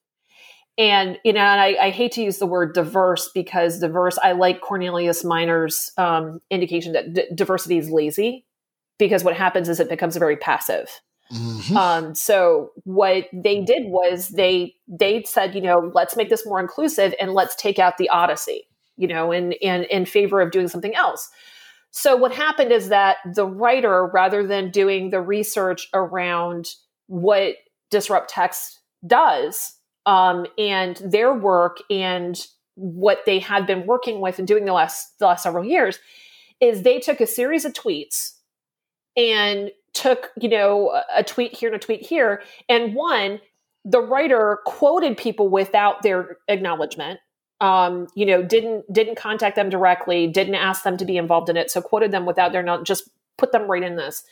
And 0.77 1.19
you 1.25 1.33
know 1.33 1.41
and 1.41 1.61
I, 1.61 1.87
I, 1.87 1.91
hate 1.91 2.13
to 2.13 2.23
use 2.23 2.39
the 2.39 2.47
word 2.47 2.73
diverse 2.73 3.31
because 3.35 3.79
diverse 3.79 4.19
i 4.23 4.33
like 4.33 4.63
cornelius 4.63 5.23
Minor's 5.23 5.93
um, 5.99 6.41
indication 6.51 6.93
that 6.93 7.13
d- 7.13 7.27
diversity 7.35 7.77
is 7.77 7.91
lazy 7.91 8.47
because 8.99 9.23
what 9.23 9.37
happens 9.37 9.69
is 9.69 9.81
it 9.81 9.91
becomes 9.91 10.17
very 10.17 10.37
passive. 10.37 10.89
Mm-hmm. 11.31 11.77
um, 11.77 12.15
so 12.15 12.73
what 12.85 13.27
they 13.33 13.63
did 13.63 13.85
was 13.87 14.29
they 14.29 14.75
they 14.89 15.23
said 15.25 15.55
you 15.55 15.61
know 15.61 15.91
let's 15.95 16.17
make 16.17 16.31
this 16.31 16.47
more 16.47 16.61
inclusive 16.61 17.15
and 17.21 17.33
let's 17.33 17.55
take 17.55 17.79
out 17.79 17.99
the 17.99 18.09
odyssey 18.09 18.67
you 18.97 19.09
know 19.09 19.31
in 19.31 19.53
in 19.53 19.85
in 19.85 20.07
favor 20.07 20.41
of 20.41 20.51
doing 20.51 20.69
something 20.69 20.95
else 20.95 21.31
so 21.93 22.17
what 22.17 22.33
happened 22.33 22.73
is 22.73 22.89
that 22.89 23.19
the 23.35 23.47
writer 23.47 24.07
rather 24.07 24.47
than 24.47 24.71
doing 24.71 25.11
the 25.11 25.21
research 25.21 25.89
around 25.93 26.71
what 27.07 27.57
disrupt 27.91 28.31
text 28.31 28.81
does 29.07 29.77
um, 30.07 30.47
and 30.59 30.97
their 31.05 31.33
work 31.33 31.79
and 31.91 32.47
what 32.75 33.19
they 33.27 33.39
had 33.39 33.67
been 33.67 33.87
working 33.87 34.21
with 34.21 34.39
and 34.39 34.49
doing 34.49 34.65
the 34.65 34.73
last 34.73 35.19
the 35.19 35.27
last 35.27 35.43
several 35.43 35.65
years 35.65 35.99
is 36.61 36.83
they 36.83 36.99
took 36.99 37.21
a 37.21 37.27
series 37.27 37.65
of 37.67 37.75
tweets 37.75 38.33
and 39.17 39.71
took 39.93 40.31
you 40.41 40.49
know 40.49 40.99
a 41.15 41.23
tweet 41.23 41.55
here 41.55 41.69
and 41.69 41.77
a 41.77 41.79
tweet 41.79 42.05
here. 42.05 42.43
And 42.69 42.95
one 42.95 43.41
the 43.85 44.01
writer 44.01 44.61
quoted 44.65 45.17
people 45.17 45.49
without 45.49 46.03
their 46.03 46.39
acknowledgement 46.49 47.21
um, 47.63 48.09
you 48.17 48.27
know 48.27 48.43
didn't 48.43 48.93
didn't 48.93 49.17
contact 49.17 49.57
them 49.57 49.71
directly 49.71 50.27
didn't 50.27 50.57
ask 50.57 50.83
them 50.83 50.97
to 50.99 51.05
be 51.05 51.17
involved 51.17 51.49
in 51.49 51.57
it 51.57 51.71
so 51.71 51.81
quoted 51.81 52.11
them 52.11 52.27
without 52.27 52.53
their 52.53 52.63
not 52.63 52.85
just 52.85 53.09
put 53.39 53.53
them 53.53 53.71
right 53.71 53.85
in 53.85 53.97
this 53.97 54.25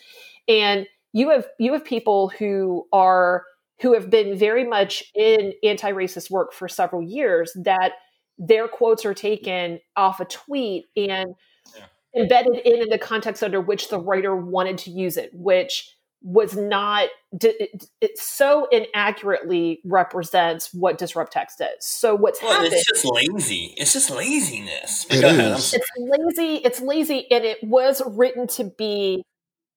and 0.49 0.87
you 1.13 1.31
have 1.31 1.47
you 1.59 1.73
have 1.73 1.85
people 1.85 2.29
who 2.29 2.87
are 2.93 3.45
who 3.81 3.95
have 3.95 4.11
been 4.11 4.37
very 4.37 4.67
much 4.67 5.05
in 5.15 5.55
anti-racist 5.63 6.31
work 6.31 6.53
for 6.53 6.69
several 6.69 7.01
years 7.03 7.53
that 7.55 7.93
their 8.37 8.67
quotes 8.67 9.05
are 9.05 9.15
taken 9.15 9.79
off 9.97 10.19
a 10.19 10.25
tweet 10.25 10.87
and 10.97 11.35
yeah. 11.77 12.21
embedded 12.21 12.57
in, 12.65 12.83
in 12.83 12.89
the 12.89 12.99
context 12.99 13.45
under 13.45 13.61
which 13.61 13.91
the 13.91 13.99
writer 13.99 14.35
wanted 14.35 14.77
to 14.77 14.91
use 14.91 15.17
it 15.17 15.31
which 15.33 15.95
was 16.23 16.55
not 16.55 17.09
it, 17.43 17.87
it 18.01 18.19
so 18.19 18.69
inaccurately 18.71 19.81
represents 19.85 20.73
what 20.75 20.99
disrupt 20.99 21.33
text 21.33 21.61
is 21.61 21.85
so 21.85 22.15
what's 22.15 22.43
well, 22.43 22.53
happened 22.53 22.73
it's 22.75 22.87
just 22.87 23.05
lazy 23.05 23.75
it's 23.79 23.93
just 23.93 24.11
laziness 24.11 25.07
it 25.09 25.25
is. 25.25 25.73
it's 25.73 25.89
lazy 25.99 26.57
it's 26.57 26.81
lazy 26.81 27.27
and 27.31 27.45
it 27.45 27.59
was 27.63 28.03
written 28.07 28.47
to 28.47 28.65
be 28.65 29.23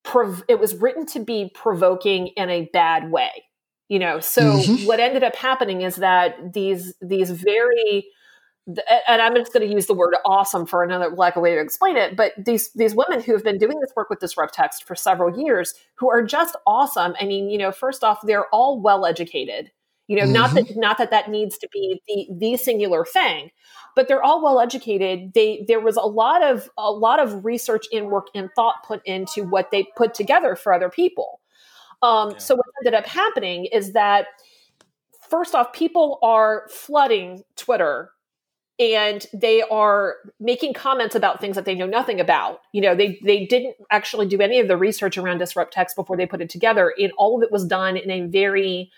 Prov- 0.02 0.44
it 0.48 0.60
was 0.60 0.74
written 0.74 1.06
to 1.06 1.20
be 1.20 1.50
provoking 1.54 2.26
in 2.36 2.50
a 2.50 2.68
bad 2.74 3.10
way 3.10 3.30
you 3.88 3.98
know 3.98 4.20
so 4.20 4.42
mm-hmm. 4.42 4.86
what 4.86 5.00
ended 5.00 5.24
up 5.24 5.34
happening 5.34 5.80
is 5.80 5.96
that 5.96 6.52
these 6.52 6.94
these 7.00 7.30
very 7.30 8.04
and 8.66 9.20
I'm 9.20 9.34
just 9.34 9.52
going 9.52 9.66
to 9.66 9.72
use 9.72 9.86
the 9.86 9.94
word 9.94 10.14
awesome 10.24 10.64
for 10.64 10.82
another 10.82 11.10
lack 11.10 11.36
of 11.36 11.42
way 11.42 11.54
to 11.54 11.60
explain 11.60 11.96
it, 11.96 12.16
but 12.16 12.32
these 12.38 12.72
these 12.72 12.94
women 12.94 13.22
who 13.22 13.32
have 13.32 13.44
been 13.44 13.58
doing 13.58 13.78
this 13.80 13.92
work 13.94 14.08
with 14.08 14.20
Disrupt 14.20 14.54
Text 14.54 14.84
for 14.84 14.94
several 14.94 15.38
years, 15.38 15.74
who 15.96 16.10
are 16.10 16.22
just 16.22 16.56
awesome. 16.66 17.14
I 17.20 17.26
mean, 17.26 17.50
you 17.50 17.58
know, 17.58 17.72
first 17.72 18.02
off, 18.02 18.20
they're 18.22 18.46
all 18.46 18.80
well 18.80 19.04
educated. 19.04 19.70
You 20.06 20.16
know, 20.16 20.24
mm-hmm. 20.24 20.32
not 20.32 20.54
that 20.54 20.76
not 20.76 20.98
that 20.98 21.10
that 21.10 21.30
needs 21.30 21.58
to 21.58 21.68
be 21.72 22.00
the 22.06 22.28
the 22.38 22.56
singular 22.56 23.04
thing, 23.04 23.50
but 23.94 24.08
they're 24.08 24.22
all 24.22 24.42
well 24.42 24.60
educated. 24.60 25.34
They 25.34 25.64
there 25.68 25.80
was 25.80 25.96
a 25.96 26.02
lot 26.02 26.42
of 26.42 26.70
a 26.78 26.90
lot 26.90 27.20
of 27.20 27.44
research 27.44 27.86
and 27.92 28.08
work 28.08 28.28
and 28.34 28.48
thought 28.56 28.76
put 28.86 29.02
into 29.04 29.44
what 29.44 29.70
they 29.70 29.86
put 29.96 30.14
together 30.14 30.56
for 30.56 30.72
other 30.72 30.88
people. 30.88 31.40
Um, 32.02 32.30
yeah. 32.30 32.38
So 32.38 32.54
what 32.54 32.66
ended 32.82 32.98
up 32.98 33.06
happening 33.06 33.66
is 33.66 33.92
that 33.92 34.26
first 35.28 35.54
off, 35.54 35.72
people 35.72 36.18
are 36.22 36.66
flooding 36.70 37.42
Twitter 37.56 38.10
and 38.78 39.26
they 39.32 39.62
are 39.62 40.16
making 40.40 40.72
comments 40.72 41.14
about 41.14 41.40
things 41.40 41.54
that 41.54 41.64
they 41.64 41.74
know 41.74 41.86
nothing 41.86 42.18
about. 42.18 42.60
You 42.72 42.82
know, 42.82 42.94
they 42.94 43.20
they 43.22 43.46
didn't 43.46 43.76
actually 43.90 44.26
do 44.26 44.40
any 44.40 44.58
of 44.58 44.68
the 44.68 44.76
research 44.76 45.16
around 45.16 45.38
disrupt 45.38 45.72
text 45.72 45.96
before 45.96 46.16
they 46.16 46.26
put 46.26 46.40
it 46.40 46.50
together, 46.50 46.92
and 46.98 47.12
all 47.16 47.36
of 47.36 47.42
it 47.42 47.52
was 47.52 47.64
done 47.64 47.96
in 47.96 48.10
a 48.10 48.22
very 48.22 48.90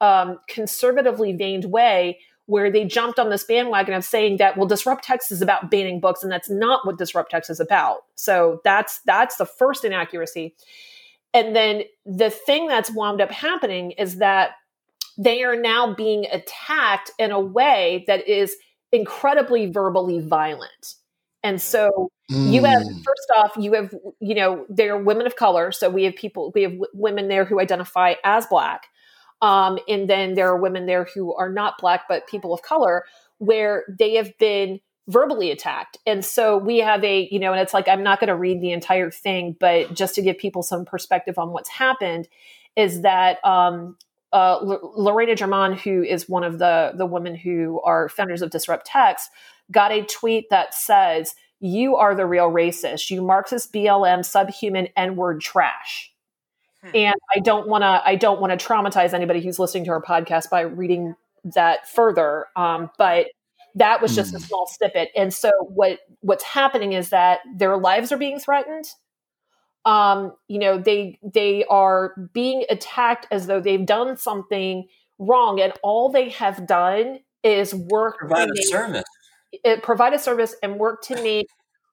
um, 0.00 0.38
conservatively 0.48 1.34
veined 1.34 1.64
way, 1.66 2.18
where 2.46 2.70
they 2.70 2.84
jumped 2.84 3.18
on 3.18 3.30
this 3.30 3.44
bandwagon 3.44 3.94
of 3.94 4.04
saying 4.04 4.36
that 4.36 4.56
well, 4.56 4.66
disrupt 4.66 5.04
text 5.04 5.32
is 5.32 5.40
about 5.40 5.70
banning 5.70 6.00
books, 6.00 6.22
and 6.22 6.30
that's 6.30 6.50
not 6.50 6.86
what 6.86 6.98
disrupt 6.98 7.30
text 7.30 7.48
is 7.48 7.60
about. 7.60 8.00
So 8.16 8.60
that's 8.64 9.00
that's 9.06 9.36
the 9.36 9.46
first 9.46 9.84
inaccuracy. 9.84 10.54
And 11.34 11.56
then 11.56 11.84
the 12.04 12.28
thing 12.28 12.66
that's 12.66 12.90
wound 12.90 13.22
up 13.22 13.30
happening 13.30 13.92
is 13.92 14.16
that 14.16 14.50
they 15.16 15.42
are 15.42 15.56
now 15.56 15.94
being 15.94 16.26
attacked 16.30 17.10
in 17.18 17.30
a 17.30 17.40
way 17.40 18.04
that 18.06 18.28
is 18.28 18.54
incredibly 18.92 19.66
verbally 19.66 20.20
violent. 20.20 20.94
And 21.42 21.60
so 21.60 22.10
mm. 22.30 22.52
you 22.52 22.62
have, 22.64 22.82
mm. 22.82 23.02
first 23.04 23.32
off, 23.36 23.52
you 23.58 23.72
have, 23.72 23.92
you 24.20 24.34
know, 24.34 24.64
they're 24.68 24.96
women 24.96 25.26
of 25.26 25.34
color. 25.36 25.72
So 25.72 25.90
we 25.90 26.04
have 26.04 26.14
people, 26.14 26.52
we 26.54 26.62
have 26.62 26.72
w- 26.72 26.90
women 26.94 27.28
there 27.28 27.44
who 27.44 27.58
identify 27.58 28.14
as 28.22 28.46
Black. 28.46 28.86
Um, 29.40 29.78
and 29.88 30.08
then 30.08 30.34
there 30.34 30.48
are 30.48 30.56
women 30.56 30.86
there 30.86 31.08
who 31.12 31.34
are 31.34 31.50
not 31.50 31.78
Black, 31.78 32.02
but 32.08 32.28
people 32.28 32.54
of 32.54 32.62
color, 32.62 33.04
where 33.38 33.84
they 33.88 34.14
have 34.14 34.38
been 34.38 34.78
verbally 35.08 35.50
attacked. 35.50 35.98
And 36.06 36.24
so 36.24 36.56
we 36.56 36.78
have 36.78 37.02
a, 37.02 37.28
you 37.32 37.40
know, 37.40 37.50
and 37.50 37.60
it's 37.60 37.74
like, 37.74 37.88
I'm 37.88 38.04
not 38.04 38.20
going 38.20 38.28
to 38.28 38.36
read 38.36 38.60
the 38.60 38.70
entire 38.70 39.10
thing, 39.10 39.56
but 39.58 39.92
just 39.94 40.14
to 40.14 40.22
give 40.22 40.38
people 40.38 40.62
some 40.62 40.84
perspective 40.84 41.38
on 41.38 41.50
what's 41.50 41.70
happened 41.70 42.28
is 42.76 43.02
that 43.02 43.44
um, 43.44 43.96
uh, 44.32 44.58
L- 44.58 44.92
Lorena 44.96 45.34
Germán, 45.34 45.78
who 45.78 46.02
is 46.02 46.28
one 46.28 46.44
of 46.44 46.58
the, 46.58 46.92
the 46.94 47.06
women 47.06 47.34
who 47.34 47.80
are 47.84 48.08
founders 48.08 48.42
of 48.42 48.50
Disrupt 48.50 48.86
Text, 48.86 49.30
got 49.70 49.92
a 49.92 50.02
tweet 50.02 50.50
that 50.50 50.74
says, 50.74 51.34
you 51.60 51.96
are 51.96 52.14
the 52.14 52.26
real 52.26 52.50
racist. 52.50 53.08
You 53.10 53.22
Marxist 53.22 53.72
BLM 53.72 54.24
subhuman 54.24 54.88
N-word 54.96 55.40
trash. 55.40 56.12
Hmm. 56.82 56.90
And 56.94 57.14
I 57.34 57.38
don't 57.38 57.68
want 57.68 57.82
to. 57.82 58.02
I 58.04 58.16
don't 58.16 58.40
want 58.40 58.58
to 58.58 58.66
traumatize 58.66 59.14
anybody 59.14 59.40
who's 59.40 59.60
listening 59.60 59.84
to 59.84 59.92
our 59.92 60.02
podcast 60.02 60.50
by 60.50 60.62
reading 60.62 61.14
that 61.44 61.88
further. 61.88 62.46
Um, 62.56 62.90
but 62.98 63.26
that 63.76 64.02
was 64.02 64.14
just 64.14 64.32
mm. 64.32 64.36
a 64.36 64.38
hmm. 64.38 64.44
small 64.44 64.66
snippet 64.66 65.10
and 65.16 65.32
so 65.32 65.50
what 65.60 66.00
what's 66.20 66.44
happening 66.44 66.92
is 66.92 67.08
that 67.08 67.40
their 67.56 67.76
lives 67.78 68.12
are 68.12 68.18
being 68.18 68.38
threatened 68.38 68.84
um 69.84 70.32
you 70.48 70.58
know 70.58 70.78
they 70.78 71.18
they 71.22 71.64
are 71.64 72.14
being 72.32 72.64
attacked 72.70 73.26
as 73.30 73.46
though 73.46 73.60
they've 73.60 73.86
done 73.86 74.16
something 74.16 74.86
wrong 75.18 75.60
and 75.60 75.72
all 75.82 76.10
they 76.10 76.28
have 76.28 76.66
done 76.66 77.18
is 77.42 77.74
work 77.74 78.18
provide 78.18 78.48
a 78.48 78.52
make, 78.54 78.66
service 78.66 79.04
it, 79.64 79.82
provide 79.82 80.12
a 80.12 80.18
service 80.18 80.54
and 80.62 80.76
work 80.76 81.02
to 81.02 81.20
make 81.22 81.46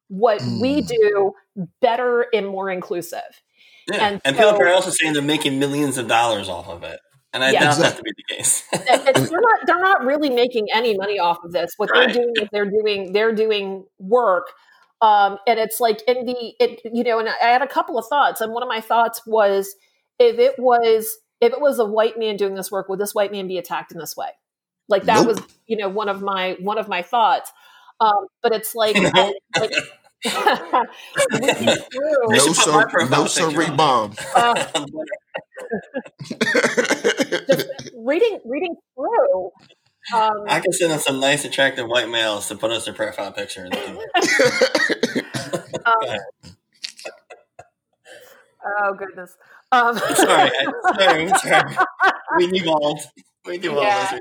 what 0.08 0.40
mm. 0.40 0.62
we 0.62 0.82
do 0.82 1.32
better 1.82 2.28
and 2.34 2.48
more 2.48 2.70
inclusive 2.70 3.42
yeah. 3.88 4.08
and, 4.08 4.22
and 4.24 4.36
so, 4.36 4.52
people 4.52 4.68
are 4.68 4.74
also 4.74 4.92
saying 4.92 5.14
they're 5.14 5.22
making 5.22 5.60
millions 5.60 5.98
of 5.98 6.08
dollars 6.08 6.48
off 6.48 6.68
of 6.70 6.84
it 6.84 7.00
and 7.34 7.44
I 7.44 7.52
yeah, 7.52 7.60
doubt 7.60 7.78
exactly. 7.78 7.84
that 7.84 7.98
to 7.98 8.04
be 8.04 8.12
the 8.16 8.36
case. 8.36 8.64
they're 9.30 9.42
not 9.42 9.60
they're 9.68 9.80
not 9.80 10.04
really 10.04 10.30
making 10.30 10.68
any 10.74 10.98
money 10.98 11.20
off 11.20 11.38
of 11.44 11.52
this. 11.52 11.74
What 11.78 11.92
right. 11.92 12.12
they're 12.12 12.24
doing 12.24 12.34
is 12.42 12.48
they're 12.52 12.70
doing 12.70 13.14
they're 13.14 13.36
doing 13.36 13.86
work. 14.00 14.48
Um, 15.02 15.38
and 15.48 15.60
it's 15.60 15.80
like 15.80 16.02
in 16.08 16.26
the 16.26 16.54
it 16.60 16.82
you 16.94 17.04
know, 17.04 17.20
and 17.20 17.30
I 17.30 17.48
had 17.48 17.62
a 17.62 17.68
couple 17.68 17.98
of 17.98 18.06
thoughts, 18.08 18.42
and 18.42 18.54
one 18.54 18.64
of 18.64 18.70
my 18.70 18.82
thoughts 18.82 19.22
was 19.26 19.76
if 20.20 20.38
it 20.40 20.56
was 20.60 21.18
if 21.42 21.54
it 21.54 21.62
was 21.62 21.80
a 21.80 21.86
white 21.86 22.20
man 22.20 22.36
doing 22.36 22.56
this 22.56 22.72
work, 22.72 22.90
would 22.90 23.00
this 23.00 23.16
white 23.16 23.32
man 23.32 23.48
be 23.48 23.58
attacked 23.58 23.92
in 23.94 23.98
this 23.98 24.18
way? 24.18 24.30
Like 24.90 25.04
that 25.04 25.26
nope. 25.26 25.28
was 25.28 25.40
you 25.68 25.78
know 25.78 25.90
one 25.90 26.10
of 26.10 26.22
my 26.22 26.58
one 26.60 26.78
of 26.78 26.88
my 26.88 27.02
thoughts. 27.02 27.52
Um, 28.02 28.28
but 28.42 28.54
it's 28.54 28.76
like, 28.76 28.96
like 29.60 29.72
Reading 31.32 31.76
through- 31.92 32.28
They 32.30 32.38
No 32.38 32.54
sir, 32.54 32.88
no 33.10 33.26
sir, 33.26 33.48
picture 33.48 33.64
on 33.72 33.78
Bob. 33.78 34.18
uh, 34.36 34.66
reading 37.96 38.40
reading 38.46 38.76
through. 38.96 39.52
Um, 40.14 40.44
I 40.48 40.60
can 40.60 40.72
send 40.72 40.92
them 40.92 41.00
some 41.00 41.20
nice, 41.20 41.46
attractive 41.46 41.88
white 41.88 42.10
males 42.10 42.48
to 42.48 42.56
put 42.56 42.72
us 42.72 42.86
their 42.86 42.94
profile 42.94 43.32
picture. 43.32 43.66
And 43.66 43.74
they 43.74 43.86
can- 43.86 43.98
um, 45.86 46.20
oh 48.66 48.94
goodness. 48.98 49.38
Um, 49.72 49.98
sorry, 50.16 50.52
I, 50.52 50.66
sorry, 50.98 51.30
sorry. 51.30 51.76
We 52.38 52.48
devolved. 52.48 53.02
We 53.46 53.58
devolved. 53.58 53.84
Yeah. 53.84 54.20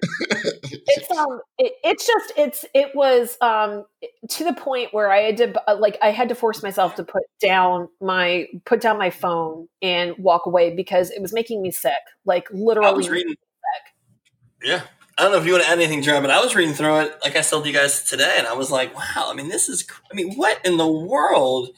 it's 0.86 1.10
um 1.10 1.40
it, 1.58 1.72
it's 1.84 2.06
just 2.06 2.32
it's 2.36 2.64
it 2.74 2.94
was 2.94 3.36
um 3.42 3.84
to 4.30 4.44
the 4.44 4.54
point 4.54 4.94
where 4.94 5.10
i 5.10 5.18
had 5.18 5.36
to 5.36 5.70
uh, 5.70 5.76
like 5.76 5.98
i 6.00 6.10
had 6.10 6.28
to 6.30 6.34
force 6.34 6.62
myself 6.62 6.94
to 6.94 7.04
put 7.04 7.24
down 7.42 7.88
my 8.00 8.46
put 8.64 8.80
down 8.80 8.96
my 8.98 9.10
phone 9.10 9.68
and 9.82 10.14
walk 10.18 10.46
away 10.46 10.74
because 10.74 11.10
it 11.10 11.20
was 11.20 11.34
making 11.34 11.60
me 11.60 11.70
sick 11.70 11.92
like 12.24 12.48
I 12.52 12.56
literally 12.56 12.94
was 12.94 13.10
reading. 13.10 13.34
Yeah. 14.62 14.82
I 15.18 15.22
don't 15.22 15.32
know 15.32 15.38
if 15.38 15.46
you 15.46 15.52
want 15.52 15.64
to 15.64 15.70
add 15.70 15.80
anything, 15.80 16.02
John, 16.02 16.22
but 16.22 16.30
I 16.30 16.40
was 16.40 16.54
reading 16.54 16.74
through 16.74 17.00
it, 17.00 17.18
like 17.24 17.34
I 17.34 17.40
told 17.40 17.66
you 17.66 17.72
guys 17.72 18.04
today, 18.04 18.36
and 18.38 18.46
I 18.46 18.52
was 18.52 18.70
like, 18.70 18.94
wow, 18.94 19.26
I 19.28 19.34
mean, 19.34 19.48
this 19.48 19.68
is, 19.68 19.84
I 20.12 20.14
mean, 20.14 20.34
what 20.36 20.64
in 20.64 20.76
the 20.76 20.86
world 20.86 21.70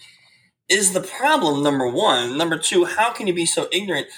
is 0.68 0.92
the 0.92 1.00
problem, 1.00 1.62
number 1.62 1.88
one? 1.88 2.36
Number 2.36 2.58
two, 2.58 2.84
how 2.84 3.14
can 3.14 3.26
you 3.26 3.32
be 3.32 3.46
so 3.46 3.66
ignorant? 3.72 4.08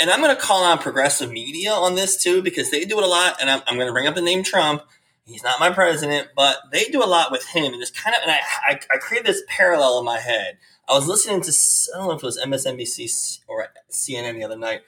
And 0.00 0.08
I'm 0.08 0.22
going 0.22 0.34
to 0.34 0.40
call 0.40 0.64
out 0.64 0.80
progressive 0.80 1.30
media 1.30 1.72
on 1.72 1.94
this 1.94 2.22
too, 2.22 2.40
because 2.40 2.70
they 2.70 2.86
do 2.86 2.96
it 2.96 3.04
a 3.04 3.06
lot, 3.06 3.36
and 3.38 3.50
I'm, 3.50 3.60
I'm 3.66 3.74
going 3.74 3.86
to 3.86 3.92
bring 3.92 4.06
up 4.06 4.14
the 4.14 4.22
name 4.22 4.42
Trump. 4.42 4.82
He's 5.26 5.44
not 5.44 5.60
my 5.60 5.70
president, 5.70 6.28
but 6.34 6.56
they 6.72 6.84
do 6.84 7.04
a 7.04 7.06
lot 7.06 7.30
with 7.30 7.46
him, 7.48 7.74
and 7.74 7.82
it's 7.82 7.90
kind 7.90 8.16
of, 8.16 8.22
and 8.22 8.30
I, 8.30 8.38
I, 8.66 8.80
I 8.94 8.96
created 8.96 9.26
this 9.26 9.42
parallel 9.46 9.98
in 9.98 10.06
my 10.06 10.20
head. 10.20 10.56
I 10.88 10.94
was 10.94 11.06
listening 11.06 11.42
to, 11.42 11.52
I 11.94 11.98
don't 11.98 12.08
know 12.08 12.14
if 12.14 12.22
it 12.22 12.26
was 12.26 12.40
MSNBC 12.40 13.40
or 13.46 13.68
CNN 13.90 14.36
the 14.36 14.44
other 14.44 14.56
night, 14.56 14.80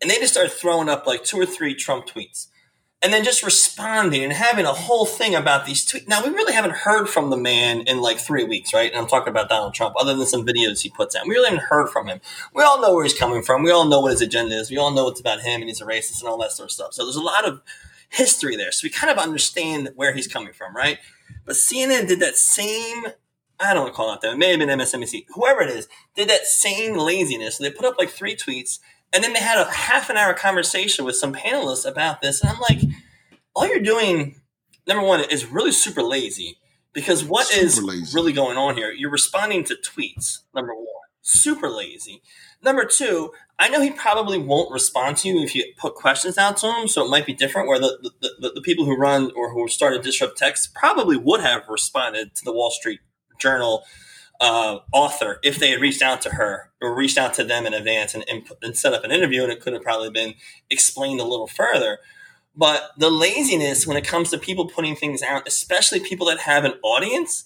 and 0.00 0.10
they 0.10 0.16
just 0.16 0.32
started 0.32 0.52
throwing 0.52 0.88
up 0.88 1.06
like 1.06 1.22
two 1.22 1.38
or 1.38 1.44
three 1.44 1.74
Trump 1.74 2.06
tweets 2.06 2.46
and 3.02 3.12
then 3.12 3.24
just 3.24 3.42
responding 3.42 4.24
and 4.24 4.32
having 4.32 4.64
a 4.64 4.72
whole 4.72 5.04
thing 5.04 5.34
about 5.34 5.66
these 5.66 5.86
tweets. 5.86 6.08
Now, 6.08 6.24
we 6.24 6.30
really 6.30 6.54
haven't 6.54 6.72
heard 6.72 7.08
from 7.08 7.30
the 7.30 7.36
man 7.36 7.82
in 7.82 8.00
like 8.00 8.18
three 8.18 8.44
weeks, 8.44 8.72
right? 8.72 8.90
And 8.90 8.98
I'm 8.98 9.06
talking 9.06 9.28
about 9.28 9.48
Donald 9.48 9.74
Trump, 9.74 9.94
other 9.98 10.14
than 10.14 10.26
some 10.26 10.46
videos 10.46 10.80
he 10.80 10.88
puts 10.88 11.14
out. 11.14 11.26
We 11.26 11.34
really 11.34 11.50
haven't 11.50 11.66
heard 11.66 11.88
from 11.88 12.06
him. 12.08 12.20
We 12.54 12.62
all 12.62 12.80
know 12.80 12.94
where 12.94 13.04
he's 13.04 13.16
coming 13.16 13.42
from. 13.42 13.62
We 13.62 13.70
all 13.70 13.84
know 13.84 14.00
what 14.00 14.12
his 14.12 14.22
agenda 14.22 14.56
is. 14.56 14.70
We 14.70 14.78
all 14.78 14.90
know 14.90 15.08
it's 15.08 15.20
about 15.20 15.40
him 15.40 15.60
and 15.60 15.68
he's 15.68 15.82
a 15.82 15.84
racist 15.84 16.20
and 16.20 16.28
all 16.28 16.38
that 16.38 16.52
sort 16.52 16.68
of 16.68 16.72
stuff. 16.72 16.94
So 16.94 17.04
there's 17.04 17.16
a 17.16 17.22
lot 17.22 17.46
of 17.46 17.60
history 18.08 18.56
there. 18.56 18.72
So 18.72 18.86
we 18.86 18.90
kind 18.90 19.10
of 19.10 19.18
understand 19.18 19.90
where 19.94 20.14
he's 20.14 20.26
coming 20.26 20.52
from, 20.52 20.74
right? 20.74 20.98
But 21.44 21.56
CNN 21.56 22.08
did 22.08 22.20
that 22.20 22.36
same. 22.36 23.04
I 23.60 23.72
don't 23.72 23.84
want 23.84 23.94
to 23.94 23.96
call 23.96 24.12
it 24.14 24.20
that. 24.22 24.32
It 24.32 24.38
may 24.38 24.50
have 24.50 24.58
been 24.58 24.68
MSNBC. 24.68 25.26
Whoever 25.34 25.62
it 25.62 25.70
is 25.70 25.88
did 26.14 26.28
that 26.28 26.46
same 26.46 26.96
laziness. 26.96 27.56
So 27.56 27.64
they 27.64 27.70
put 27.70 27.86
up 27.86 27.98
like 27.98 28.10
three 28.10 28.36
tweets, 28.36 28.80
and 29.16 29.24
then 29.24 29.32
they 29.32 29.40
had 29.40 29.56
a 29.58 29.70
half 29.70 30.10
an 30.10 30.18
hour 30.18 30.34
conversation 30.34 31.06
with 31.06 31.16
some 31.16 31.32
panelists 31.32 31.88
about 31.88 32.20
this. 32.20 32.42
And 32.42 32.50
I'm 32.50 32.60
like, 32.60 32.80
all 33.54 33.66
you're 33.66 33.80
doing, 33.80 34.42
number 34.86 35.02
one, 35.02 35.24
is 35.30 35.46
really 35.46 35.72
super 35.72 36.02
lazy 36.02 36.58
because 36.92 37.24
what 37.24 37.50
is 37.50 37.76
Super 37.76 37.86
lazy. 37.86 38.14
really 38.14 38.34
going 38.34 38.58
on 38.58 38.76
here? 38.76 38.90
You're 38.90 39.10
responding 39.10 39.64
to 39.64 39.74
tweets, 39.76 40.40
number 40.54 40.74
one. 40.74 40.84
Super 41.22 41.70
lazy. 41.70 42.20
Number 42.62 42.84
two, 42.84 43.32
I 43.58 43.70
know 43.70 43.80
he 43.80 43.90
probably 43.90 44.36
won't 44.38 44.70
respond 44.70 45.16
to 45.18 45.28
you 45.28 45.42
if 45.42 45.54
you 45.54 45.64
put 45.78 45.94
questions 45.94 46.36
out 46.36 46.58
to 46.58 46.70
him, 46.70 46.86
so 46.86 47.02
it 47.02 47.08
might 47.08 47.24
be 47.24 47.32
different. 47.32 47.68
Where 47.68 47.78
the, 47.78 48.10
the, 48.20 48.30
the, 48.38 48.52
the 48.56 48.60
people 48.60 48.84
who 48.84 48.98
run 48.98 49.32
or 49.34 49.50
who 49.54 49.66
started 49.66 50.02
Disrupt 50.02 50.36
Text 50.36 50.74
probably 50.74 51.16
would 51.16 51.40
have 51.40 51.62
responded 51.70 52.34
to 52.34 52.44
the 52.44 52.52
Wall 52.52 52.70
Street 52.70 53.00
Journal 53.38 53.82
uh, 54.40 54.78
author 54.92 55.38
if 55.42 55.58
they 55.58 55.70
had 55.70 55.80
reached 55.80 56.02
out 56.02 56.20
to 56.22 56.30
her 56.30 56.70
or 56.80 56.94
reached 56.94 57.18
out 57.18 57.34
to 57.34 57.44
them 57.44 57.66
in 57.66 57.74
advance 57.74 58.14
and, 58.14 58.24
and, 58.28 58.48
and 58.62 58.76
set 58.76 58.92
up 58.92 59.04
an 59.04 59.10
interview, 59.12 59.42
and 59.42 59.52
it 59.52 59.60
could 59.60 59.72
have 59.72 59.82
probably 59.82 60.10
been 60.10 60.34
explained 60.70 61.20
a 61.20 61.24
little 61.24 61.46
further. 61.46 61.98
But 62.54 62.90
the 62.96 63.10
laziness 63.10 63.86
when 63.86 63.96
it 63.96 64.06
comes 64.06 64.30
to 64.30 64.38
people 64.38 64.66
putting 64.66 64.96
things 64.96 65.22
out, 65.22 65.46
especially 65.46 66.00
people 66.00 66.26
that 66.28 66.40
have 66.40 66.64
an 66.64 66.74
audience, 66.82 67.44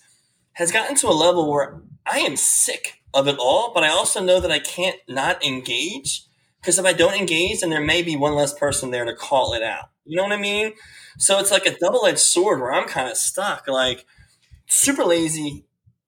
has 0.53 0.73
gotten 0.73 0.97
to 0.97 1.09
a 1.09 1.11
level 1.11 1.51
where 1.51 1.81
I 2.07 2.21
am 2.21 2.37
sick 2.37 3.03
of 3.13 3.27
it 3.27 3.37
all. 3.39 3.73
But 3.75 3.85
I 3.85 3.89
also 3.89 4.23
know 4.23 4.41
that 4.41 4.53
I 4.53 4.59
can't 4.59 4.97
not 5.09 5.45
engage 5.45 6.25
because 6.61 6.79
if 6.79 6.85
I 6.85 6.93
don't 6.93 7.19
engage, 7.19 7.61
then 7.61 7.71
there 7.71 7.81
may 7.81 8.03
be 8.03 8.17
one 8.17 8.35
less 8.35 8.53
person 8.53 8.91
there 8.91 9.05
to 9.05 9.15
call 9.15 9.55
it 9.55 9.63
out. 9.63 9.91
You 10.05 10.17
know 10.17 10.23
what 10.23 10.33
I 10.33 10.37
mean? 10.37 10.73
So 11.19 11.39
it's 11.39 11.51
like 11.51 11.67
a 11.67 11.77
double 11.79 12.07
edged 12.07 12.19
sword 12.19 12.61
where 12.61 12.73
I'm 12.73 12.89
kind 12.89 13.09
of 13.09 13.17
stuck, 13.17 13.67
like 13.67 14.07
super 14.67 15.05
lazy. 15.05 15.65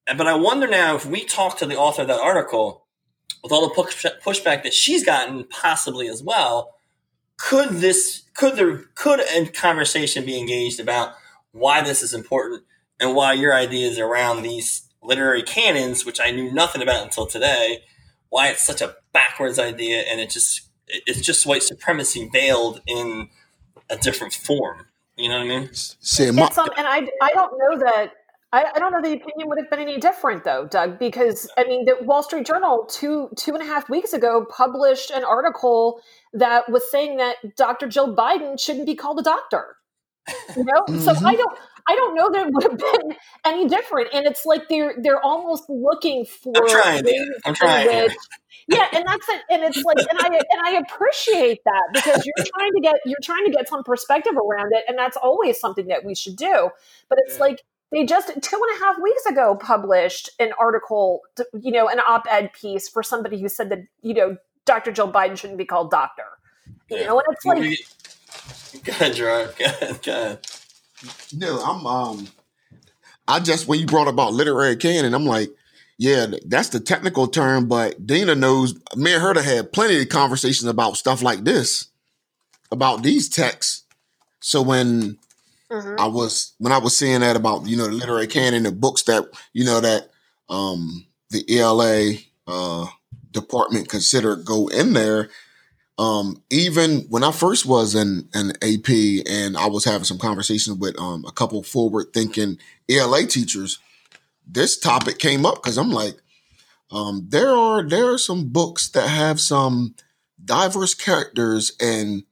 But 0.07 0.27
I 0.27 0.35
wonder 0.35 0.67
now 0.67 0.97
if 0.97 1.07
we 1.07 1.25
talk 1.25 1.59
to 1.59 1.67
the 1.67 1.77
author 1.77 2.03
of 2.03 2.09
that 2.09 2.21
article 2.21 2.87
with 3.43 3.53
all 3.53 3.69
the 3.69 3.75
push- 3.75 4.07
pushback 4.25 4.63
that 4.63 4.75
she's 4.75 5.05
gotten, 5.05 5.45
possibly 5.45 6.09
as 6.09 6.23
well 6.23 6.75
could 7.39 7.71
this 7.71 8.23
could 8.35 8.57
there 8.57 8.85
could 8.95 9.19
a 9.21 9.47
conversation 9.47 10.25
be 10.25 10.39
engaged 10.39 10.79
about 10.79 11.15
why 11.51 11.83
this 11.83 12.03
is 12.03 12.15
important 12.15 12.63
and 13.01 13.17
why 13.17 13.33
your 13.33 13.53
ideas 13.53 13.99
around 13.99 14.43
these 14.43 14.89
literary 15.03 15.43
canons 15.43 16.07
which 16.07 16.21
i 16.21 16.31
knew 16.31 16.53
nothing 16.53 16.81
about 16.81 17.03
until 17.03 17.27
today 17.27 17.83
why 18.29 18.49
it's 18.49 18.65
such 18.65 18.81
a 18.81 18.95
backwards 19.13 19.59
idea 19.59 20.03
and 20.03 20.21
it 20.21 20.31
just 20.31 20.69
it's 21.07 21.21
just 21.21 21.47
white 21.47 21.63
supremacy 21.63 22.29
veiled 22.33 22.81
in 22.87 23.29
a 23.91 23.97
different 23.97 24.33
form? 24.33 24.87
You 25.17 25.29
know 25.29 25.37
what 25.37 25.45
i 25.45 25.49
mean? 25.49 25.71
See, 25.73 26.31
my, 26.31 26.47
it's, 26.47 26.57
and 26.57 26.71
I, 26.87 27.07
I 27.21 27.33
don't 27.35 27.59
know 27.59 27.79
that 27.85 28.13
I, 28.55 28.67
I 28.75 28.79
don't 28.79 28.93
know 28.93 29.01
the 29.01 29.15
opinion 29.15 29.49
would 29.49 29.59
have 29.59 29.71
been 29.71 29.81
any 29.81 29.99
different 29.99 30.45
though, 30.45 30.67
Doug, 30.67 30.99
because 30.99 31.49
I 31.57 31.65
mean 31.65 31.85
the 31.87 31.97
Wall 32.03 32.23
Street 32.23 32.47
Journal 32.47 32.87
two 32.89 33.31
two 33.37 33.53
and 33.55 33.63
a 33.63 33.67
half 33.67 33.89
weeks 33.89 34.13
ago 34.13 34.47
published 34.51 35.11
an 35.11 35.25
article 35.25 36.01
that 36.35 36.71
was 36.71 36.91
saying 36.91 37.17
that 37.17 37.37
Dr. 37.57 37.87
Jill 37.89 38.15
Biden 38.15 38.61
shouldn't 38.61 38.87
be 38.87 38.95
called 38.95 39.19
a 39.19 39.23
doctor. 39.23 39.77
You 40.57 40.65
know? 40.65 40.85
So 41.01 41.13
Mhm. 41.15 41.27
I 41.27 41.35
don't 41.37 41.59
I 41.89 41.97
don't 41.97 42.15
know 42.15 42.31
that 42.31 42.47
it 42.47 42.53
would 42.53 42.63
have 42.63 42.79
been 42.79 43.17
any 43.45 43.67
different. 43.69 44.09
And 44.13 44.27
it's 44.27 44.45
like 44.47 44.69
they're 44.69 44.95
they're 45.03 45.21
almost 45.25 45.65
looking 45.69 46.25
for 46.27 46.53
i'm 46.57 46.69
trying 46.69 47.05
ways 47.05 47.29
i'm 47.45 47.51
in 47.51 47.55
trying 47.55 47.87
which- 48.05 48.17
yeah, 48.69 48.87
and 48.93 49.05
that's 49.05 49.29
it. 49.29 49.41
And 49.51 49.63
it's 49.65 49.83
like, 49.83 49.99
and 49.99 50.19
I 50.21 50.27
and 50.27 50.63
I 50.65 50.79
appreciate 50.79 51.59
that 51.65 51.83
because 51.93 52.25
you're 52.25 52.47
trying 52.57 52.71
to 52.77 52.81
get 52.81 52.95
you're 53.05 53.19
trying 53.23 53.45
to 53.47 53.51
get 53.51 53.69
some 53.69 53.83
perspective 53.83 54.35
around 54.37 54.71
it, 54.73 54.85
and 54.87 54.97
that's 54.97 55.17
always 55.17 55.59
something 55.59 55.89
that 55.89 56.05
we 56.05 56.15
should 56.15 56.37
do. 56.37 56.71
But 57.09 57.19
it's 57.25 57.35
Yeah. 57.39 57.41
like 57.41 57.63
they 57.93 58.07
just 58.07 58.29
two 58.29 58.35
and 58.71 58.83
a 58.83 58.85
half 58.85 59.01
weeks 59.03 59.27
ago 59.27 59.57
published 59.57 60.31
an 60.41 60.53
article, 60.61 61.23
to- 61.37 61.47
you 61.61 61.73
know, 61.73 61.89
an 61.89 62.01
op-ed 62.01 62.53
piece 62.55 62.89
for 62.89 63.03
somebody 63.05 63.41
who 63.41 63.49
said 63.51 63.71
that 63.71 63.81
you 64.03 64.15
know 64.15 64.39
Dr. 64.67 64.93
Jill 64.93 65.13
Biden 65.13 65.39
shouldn't 65.39 65.59
be 65.59 65.67
called 65.67 65.91
doctor. 65.93 66.25
You 66.91 66.99
Yeah. 66.99 67.07
know, 67.07 67.21
and 67.21 67.27
it's 67.33 67.47
like 67.47 67.69
go 68.85 68.93
ahead 68.93 69.15
gerard 69.15 69.55
go 69.59 69.65
ahead 69.67 70.03
go 70.03 70.13
ahead 70.13 70.41
no, 71.33 71.61
I'm 71.63 71.87
um, 71.87 72.29
I 73.29 73.41
just 73.41 73.69
when 73.69 73.81
you 73.81 73.87
brought 73.87 74.09
about 74.09 74.35
literary 74.35 74.77
canon, 74.77 75.15
I'm 75.15 75.27
like, 75.27 75.51
yeah, 75.99 76.27
that's 76.47 76.71
the 76.71 76.81
technical 76.81 77.29
term, 77.29 77.69
but 77.69 78.07
Dana 78.07 78.35
knows. 78.35 78.75
Me 78.97 79.15
and 79.15 79.23
her 79.23 79.35
to 79.35 79.43
had 79.43 79.73
plenty 79.73 80.01
of 80.01 80.09
conversations 80.09 80.69
about 80.69 80.97
stuff 80.97 81.23
like 81.23 81.45
this, 81.45 81.89
about 82.71 83.03
these 83.03 83.29
texts. 83.29 83.85
So 84.41 84.63
when 84.63 85.19
Mhm. 85.73 85.99
I 85.99 86.07
was 86.07 86.53
when 86.59 86.73
I 86.73 86.79
was 86.79 86.97
seeing 86.97 87.21
that 87.21 87.37
about 87.37 87.67
you 87.67 87.77
know 87.77 87.87
the 87.87 87.93
literary 87.93 88.27
canon, 88.27 88.65
the 88.65 88.73
books 88.73 89.05
that 89.05 89.25
you 89.55 89.65
know 89.65 89.81
that 89.81 90.11
um 90.49 91.07
the 91.31 91.45
ELA 91.59 92.15
uh 92.47 92.87
department 93.31 93.89
considered 93.89 94.45
go 94.45 94.69
in 94.69 94.93
there. 94.93 95.31
Um, 95.99 96.43
even 96.51 97.01
when 97.11 97.25
I 97.25 97.33
first 97.33 97.67
was 97.67 97.95
in 97.95 98.29
an 98.35 98.53
AP 98.63 99.25
and 99.29 99.57
I 99.57 99.67
was 99.67 99.85
having 99.85 100.05
some 100.05 100.19
conversations 100.19 100.77
with 100.79 100.99
um 100.99 101.25
a 101.27 101.33
couple 101.33 101.63
forward 101.63 102.09
thinking 102.13 102.59
ELA 102.91 103.27
teachers, 103.27 103.79
this 104.47 104.79
topic 104.79 105.19
came 105.19 105.47
up 105.47 105.57
because 105.63 105.79
I'm 105.79 105.91
like, 105.91 106.17
um, 106.91 107.27
there 107.29 107.55
are 107.55 107.83
there 107.83 108.13
are 108.13 108.19
some 108.19 108.49
books 108.49 108.91
that 108.91 109.09
have 109.09 109.41
some 109.41 109.95
diverse 110.45 110.95
characters 110.95 111.73
and 111.81 112.25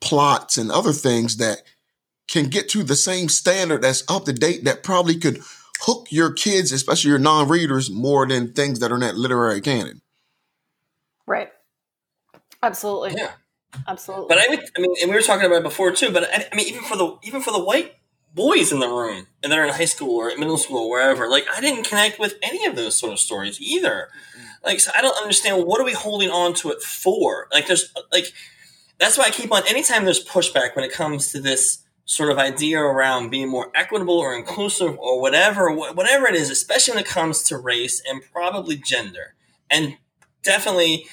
plots 0.00 0.56
and 0.58 0.70
other 0.70 0.92
things 0.92 1.38
that 1.38 1.62
can 2.28 2.46
get 2.46 2.68
to 2.70 2.82
the 2.82 2.96
same 2.96 3.28
standard 3.28 3.82
that's 3.82 4.04
up 4.08 4.24
to 4.24 4.32
date 4.32 4.64
that 4.64 4.82
probably 4.82 5.16
could 5.16 5.40
hook 5.80 6.08
your 6.10 6.32
kids, 6.32 6.72
especially 6.72 7.10
your 7.10 7.18
non-readers, 7.18 7.90
more 7.90 8.26
than 8.26 8.52
things 8.52 8.80
that 8.80 8.90
are 8.90 8.96
in 8.96 9.00
that 9.00 9.16
literary 9.16 9.60
canon. 9.60 10.00
right, 11.26 11.52
absolutely, 12.62 13.14
yeah 13.16 13.32
absolutely. 13.86 14.26
But 14.28 14.38
I, 14.38 14.46
would, 14.48 14.60
I 14.76 14.80
mean, 14.80 14.94
and 15.02 15.10
we 15.10 15.16
were 15.16 15.22
talking 15.22 15.46
about 15.46 15.58
it 15.58 15.62
before 15.62 15.92
too. 15.92 16.10
But 16.10 16.24
I, 16.24 16.48
I 16.50 16.56
mean, 16.56 16.66
even 16.68 16.82
for 16.82 16.96
the 16.96 17.16
even 17.22 17.40
for 17.40 17.52
the 17.52 17.62
white 17.62 17.94
boys 18.34 18.72
in 18.72 18.80
the 18.80 18.88
room, 18.88 19.26
and 19.42 19.50
they're 19.50 19.64
in 19.64 19.72
high 19.72 19.86
school 19.86 20.16
or 20.16 20.28
middle 20.36 20.58
school 20.58 20.86
or 20.86 20.90
wherever, 20.90 21.28
like 21.28 21.46
I 21.54 21.60
didn't 21.60 21.84
connect 21.84 22.18
with 22.18 22.34
any 22.42 22.66
of 22.66 22.76
those 22.76 22.96
sort 22.96 23.12
of 23.12 23.18
stories 23.18 23.60
either. 23.60 24.08
Mm-hmm. 24.38 24.66
Like, 24.66 24.80
so 24.80 24.90
I 24.96 25.02
don't 25.02 25.20
understand 25.20 25.64
what 25.64 25.80
are 25.80 25.84
we 25.84 25.92
holding 25.92 26.30
on 26.30 26.54
to 26.54 26.70
it 26.70 26.82
for? 26.82 27.48
Like, 27.52 27.66
there's 27.66 27.92
like 28.12 28.32
that's 28.98 29.18
why 29.18 29.24
I 29.24 29.30
keep 29.30 29.52
on. 29.52 29.62
Anytime 29.68 30.04
there's 30.04 30.24
pushback 30.24 30.74
when 30.74 30.84
it 30.84 30.92
comes 30.92 31.32
to 31.32 31.40
this 31.40 31.82
sort 32.06 32.30
of 32.30 32.38
idea 32.38 32.80
around 32.80 33.30
being 33.30 33.48
more 33.48 33.70
equitable 33.74 34.16
or 34.18 34.34
inclusive 34.34 34.96
or 34.98 35.20
whatever 35.20 35.70
whatever 35.70 36.26
it 36.26 36.36
is 36.36 36.50
especially 36.50 36.94
when 36.94 37.02
it 37.02 37.08
comes 37.08 37.42
to 37.42 37.58
race 37.58 38.00
and 38.08 38.22
probably 38.32 38.76
gender 38.76 39.34
and 39.68 39.96
definitely 40.42 41.06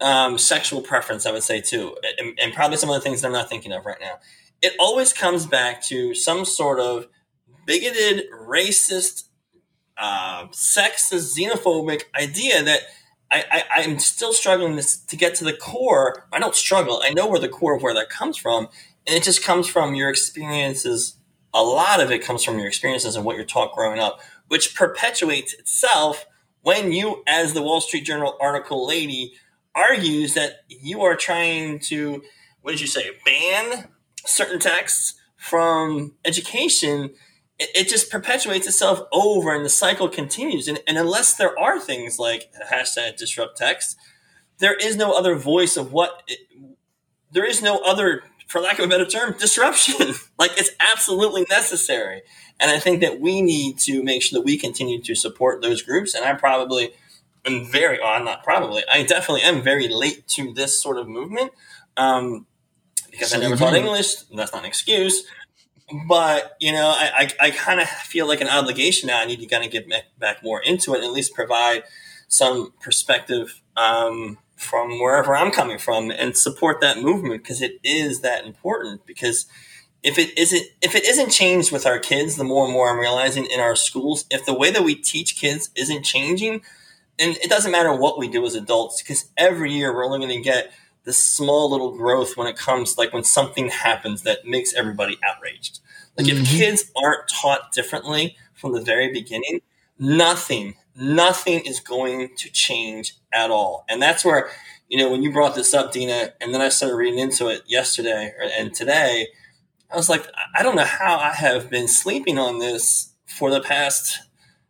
um, 0.00 0.38
sexual 0.38 0.80
preference 0.80 1.26
i 1.26 1.32
would 1.32 1.42
say 1.42 1.60
too 1.60 1.96
and, 2.18 2.38
and 2.40 2.54
probably 2.54 2.76
some 2.76 2.88
of 2.88 2.94
the 2.94 3.00
things 3.00 3.20
that 3.20 3.26
i'm 3.26 3.32
not 3.32 3.48
thinking 3.48 3.72
of 3.72 3.84
right 3.84 4.00
now 4.00 4.14
it 4.62 4.72
always 4.78 5.12
comes 5.12 5.46
back 5.46 5.82
to 5.82 6.14
some 6.14 6.44
sort 6.44 6.78
of 6.78 7.08
bigoted 7.66 8.26
racist 8.32 9.24
uh, 9.98 10.46
sexist 10.48 11.36
xenophobic 11.36 12.02
idea 12.14 12.62
that 12.62 12.82
I, 13.28 13.64
I, 13.76 13.80
am 13.80 13.98
still 13.98 14.32
struggling 14.32 14.76
to, 14.76 15.06
to 15.08 15.16
get 15.16 15.34
to 15.36 15.44
the 15.44 15.52
core. 15.52 16.28
I 16.32 16.38
don't 16.38 16.54
struggle. 16.54 17.02
I 17.04 17.12
know 17.12 17.26
where 17.26 17.40
the 17.40 17.48
core 17.48 17.74
of 17.74 17.82
where 17.82 17.94
that 17.94 18.08
comes 18.08 18.36
from. 18.36 18.68
And 19.06 19.16
it 19.16 19.22
just 19.22 19.42
comes 19.44 19.68
from 19.68 19.94
your 19.94 20.10
experiences. 20.10 21.16
A 21.54 21.62
lot 21.62 22.00
of 22.00 22.10
it 22.10 22.22
comes 22.22 22.42
from 22.44 22.58
your 22.58 22.66
experiences 22.66 23.16
and 23.16 23.24
what 23.24 23.36
you're 23.36 23.44
taught 23.44 23.74
growing 23.74 23.98
up, 23.98 24.20
which 24.48 24.74
perpetuates 24.74 25.54
itself 25.54 26.26
when 26.62 26.92
you, 26.92 27.22
as 27.26 27.52
the 27.52 27.62
Wall 27.62 27.80
Street 27.80 28.04
Journal 28.04 28.36
article 28.40 28.86
lady, 28.86 29.34
argues 29.74 30.34
that 30.34 30.64
you 30.68 31.02
are 31.02 31.16
trying 31.16 31.78
to, 31.78 32.22
what 32.62 32.72
did 32.72 32.80
you 32.80 32.86
say, 32.86 33.10
ban 33.24 33.88
certain 34.24 34.58
texts 34.58 35.20
from 35.36 36.14
education 36.24 37.10
it, 37.58 37.70
it 37.74 37.88
just 37.88 38.10
perpetuates 38.10 38.66
itself 38.66 39.00
over 39.12 39.54
and 39.54 39.64
the 39.64 39.70
cycle 39.70 40.08
continues. 40.08 40.68
And, 40.68 40.80
and 40.86 40.98
unless 40.98 41.34
there 41.34 41.58
are 41.58 41.80
things 41.80 42.18
like 42.18 42.50
hashtag 42.70 43.16
disrupt 43.16 43.56
text, 43.56 43.96
there 44.58 44.74
is 44.74 44.96
no 44.96 45.16
other 45.16 45.36
voice 45.36 45.76
of 45.76 45.92
what 45.92 46.22
it, 46.26 46.40
there 47.30 47.44
is 47.44 47.62
no 47.62 47.78
other, 47.78 48.22
for 48.46 48.60
lack 48.60 48.78
of 48.78 48.84
a 48.84 48.88
better 48.88 49.06
term, 49.06 49.34
disruption. 49.38 50.14
like 50.38 50.52
it's 50.56 50.70
absolutely 50.80 51.46
necessary. 51.50 52.22
And 52.58 52.70
I 52.70 52.78
think 52.78 53.00
that 53.00 53.20
we 53.20 53.42
need 53.42 53.78
to 53.80 54.02
make 54.02 54.22
sure 54.22 54.38
that 54.38 54.44
we 54.44 54.56
continue 54.56 55.00
to 55.02 55.14
support 55.14 55.62
those 55.62 55.82
groups. 55.82 56.14
And 56.14 56.24
I 56.24 56.34
probably 56.34 56.92
am 57.44 57.66
very, 57.66 58.00
oh, 58.00 58.06
I'm 58.06 58.24
not 58.24 58.42
probably, 58.42 58.82
I 58.90 59.02
definitely 59.02 59.42
am 59.42 59.62
very 59.62 59.88
late 59.88 60.26
to 60.28 60.54
this 60.54 60.80
sort 60.80 60.96
of 60.96 61.06
movement. 61.06 61.52
Um, 61.96 62.46
because 63.10 63.34
I 63.34 63.38
never 63.38 63.56
taught 63.56 63.74
English. 63.74 64.16
That's 64.34 64.52
not 64.52 64.60
an 64.60 64.66
excuse 64.66 65.24
but 66.08 66.56
you 66.60 66.72
know, 66.72 66.88
I, 66.88 67.28
I, 67.40 67.46
I 67.46 67.50
kind 67.50 67.80
of 67.80 67.88
feel 67.88 68.26
like 68.26 68.40
an 68.40 68.48
obligation 68.48 69.08
now. 69.08 69.20
I 69.20 69.24
need 69.24 69.40
to 69.40 69.46
kind 69.46 69.64
of 69.64 69.70
get 69.70 69.88
back 70.18 70.42
more 70.42 70.60
into 70.60 70.94
it, 70.94 70.98
and 70.98 71.04
at 71.04 71.12
least 71.12 71.34
provide 71.34 71.84
some 72.28 72.72
perspective 72.80 73.62
um, 73.76 74.38
from 74.56 75.00
wherever 75.00 75.36
I'm 75.36 75.52
coming 75.52 75.78
from, 75.78 76.10
and 76.10 76.36
support 76.36 76.80
that 76.80 76.98
movement 76.98 77.42
because 77.42 77.62
it 77.62 77.78
is 77.84 78.20
that 78.22 78.44
important. 78.44 79.06
Because 79.06 79.46
if 80.02 80.18
it 80.18 80.36
isn't, 80.38 80.66
if 80.82 80.94
it 80.94 81.04
isn't 81.04 81.30
changed 81.30 81.72
with 81.72 81.86
our 81.86 81.98
kids, 81.98 82.36
the 82.36 82.44
more 82.44 82.64
and 82.64 82.72
more 82.72 82.90
I'm 82.90 82.98
realizing 82.98 83.46
in 83.46 83.60
our 83.60 83.76
schools, 83.76 84.24
if 84.30 84.44
the 84.46 84.54
way 84.54 84.70
that 84.70 84.84
we 84.84 84.94
teach 84.94 85.36
kids 85.36 85.70
isn't 85.76 86.04
changing, 86.04 86.62
and 87.18 87.36
it 87.36 87.50
doesn't 87.50 87.72
matter 87.72 87.94
what 87.94 88.18
we 88.18 88.28
do 88.28 88.44
as 88.44 88.54
adults, 88.54 89.02
because 89.02 89.30
every 89.36 89.72
year 89.72 89.94
we're 89.94 90.04
only 90.04 90.18
going 90.18 90.30
to 90.30 90.40
get 90.40 90.72
this 91.04 91.24
small 91.24 91.70
little 91.70 91.96
growth 91.96 92.36
when 92.36 92.48
it 92.48 92.56
comes 92.56 92.98
like 92.98 93.12
when 93.12 93.24
something 93.24 93.68
happens 93.68 94.22
that 94.22 94.44
makes 94.44 94.74
everybody 94.74 95.18
outraged. 95.24 95.80
Like 96.18 96.26
mm-hmm. 96.26 96.42
if 96.42 96.50
kids 96.50 96.90
aren't 96.96 97.28
taught 97.28 97.72
differently 97.72 98.36
from 98.54 98.72
the 98.72 98.80
very 98.80 99.12
beginning, 99.12 99.60
nothing, 99.98 100.74
nothing 100.96 101.60
is 101.60 101.80
going 101.80 102.30
to 102.36 102.50
change 102.50 103.14
at 103.32 103.50
all. 103.50 103.84
And 103.88 104.00
that's 104.00 104.24
where, 104.24 104.50
you 104.88 104.98
know, 104.98 105.10
when 105.10 105.22
you 105.22 105.32
brought 105.32 105.54
this 105.54 105.74
up, 105.74 105.92
Dina, 105.92 106.32
and 106.40 106.54
then 106.54 106.60
I 106.60 106.68
started 106.68 106.96
reading 106.96 107.18
into 107.18 107.48
it 107.48 107.62
yesterday 107.66 108.32
and 108.58 108.74
today, 108.74 109.28
I 109.90 109.96
was 109.96 110.08
like, 110.08 110.26
I 110.58 110.62
don't 110.62 110.76
know 110.76 110.84
how 110.84 111.16
I 111.16 111.32
have 111.32 111.70
been 111.70 111.88
sleeping 111.88 112.38
on 112.38 112.58
this 112.58 113.12
for 113.26 113.50
the 113.50 113.60
past 113.60 114.20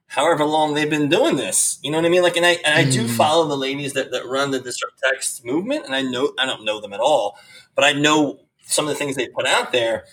however 0.08 0.44
long 0.44 0.74
they've 0.74 0.88
been 0.88 1.08
doing 1.08 1.36
this. 1.36 1.78
You 1.82 1.90
know 1.90 1.98
what 1.98 2.06
I 2.06 2.08
mean? 2.08 2.22
Like, 2.22 2.36
and 2.36 2.46
I 2.46 2.52
and 2.64 2.74
I 2.74 2.84
mm. 2.84 2.92
do 2.92 3.08
follow 3.08 3.46
the 3.48 3.56
ladies 3.56 3.92
that, 3.94 4.10
that 4.12 4.26
run 4.26 4.50
the 4.50 4.60
disrupt 4.60 4.98
text 5.02 5.44
movement, 5.44 5.84
and 5.84 5.94
I 5.94 6.02
know 6.02 6.32
I 6.38 6.46
don't 6.46 6.64
know 6.64 6.80
them 6.80 6.92
at 6.92 7.00
all, 7.00 7.36
but 7.74 7.84
I 7.84 7.92
know 7.92 8.40
some 8.62 8.86
of 8.86 8.88
the 8.88 8.94
things 8.94 9.16
they 9.16 9.28
put 9.28 9.46
out 9.46 9.72
there. 9.72 10.04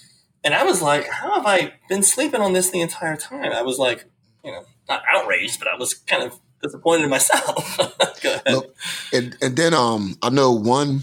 And 0.46 0.54
I 0.54 0.64
was 0.64 0.82
like, 0.82 1.08
how 1.08 1.36
have 1.36 1.46
I 1.46 1.76
been 1.88 2.04
sleeping 2.04 2.42
on 2.42 2.52
this 2.52 2.70
the 2.70 2.82
entire 2.82 3.16
time? 3.16 3.54
I 3.54 3.62
was 3.62 3.80
like, 3.80 4.06
you 4.44 4.52
know, 4.52 4.66
not 4.94 5.04
outraged, 5.12 5.60
but 5.60 5.68
I 5.68 5.76
was 5.76 5.94
kind 5.94 6.24
of 6.24 6.40
disappointed 6.62 7.04
in 7.04 7.10
myself. 7.10 7.78
Go 8.22 8.34
ahead. 8.34 8.44
Look, 8.50 8.76
and 9.12 9.38
and 9.42 9.56
then 9.56 9.74
um, 9.74 10.18
I 10.22 10.30
know 10.30 10.52
one. 10.52 11.02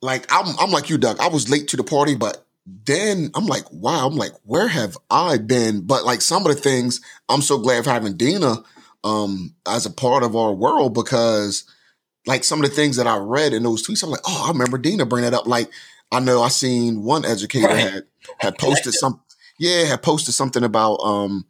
Like 0.00 0.26
I'm, 0.30 0.54
I'm 0.60 0.70
like 0.70 0.90
you, 0.90 0.98
Doug. 0.98 1.18
I 1.18 1.28
was 1.28 1.50
late 1.50 1.68
to 1.68 1.76
the 1.76 1.82
party, 1.82 2.14
but 2.14 2.46
then 2.86 3.30
I'm 3.34 3.46
like, 3.46 3.64
wow, 3.72 4.06
I'm 4.06 4.16
like, 4.16 4.32
where 4.44 4.68
have 4.68 4.96
I 5.10 5.38
been? 5.38 5.80
But 5.80 6.04
like 6.04 6.20
some 6.20 6.46
of 6.46 6.54
the 6.54 6.60
things, 6.60 7.00
I'm 7.28 7.42
so 7.42 7.58
glad 7.58 7.84
for 7.84 7.90
having 7.90 8.16
Dina 8.16 8.62
um 9.04 9.54
as 9.66 9.86
a 9.86 9.90
part 9.90 10.24
of 10.24 10.34
our 10.34 10.52
world 10.52 10.92
because 10.92 11.64
like 12.26 12.44
some 12.44 12.62
of 12.62 12.68
the 12.68 12.74
things 12.74 12.96
that 12.96 13.06
I 13.06 13.16
read 13.16 13.52
in 13.52 13.62
those 13.62 13.86
tweets, 13.86 14.04
I'm 14.04 14.10
like, 14.10 14.20
oh, 14.26 14.44
I 14.46 14.52
remember 14.52 14.78
Dina 14.78 15.06
bring 15.06 15.24
that 15.24 15.34
up. 15.34 15.46
Like, 15.46 15.70
I 16.12 16.20
know 16.20 16.42
I 16.42 16.48
seen 16.48 17.02
one 17.02 17.24
educator 17.24 17.68
right. 17.68 17.78
had 17.78 18.04
had 18.38 18.58
posted 18.58 18.94
some, 18.94 19.20
yeah, 19.58 19.84
had 19.84 20.02
posted 20.02 20.34
something 20.34 20.62
about 20.62 20.96
um 20.96 21.46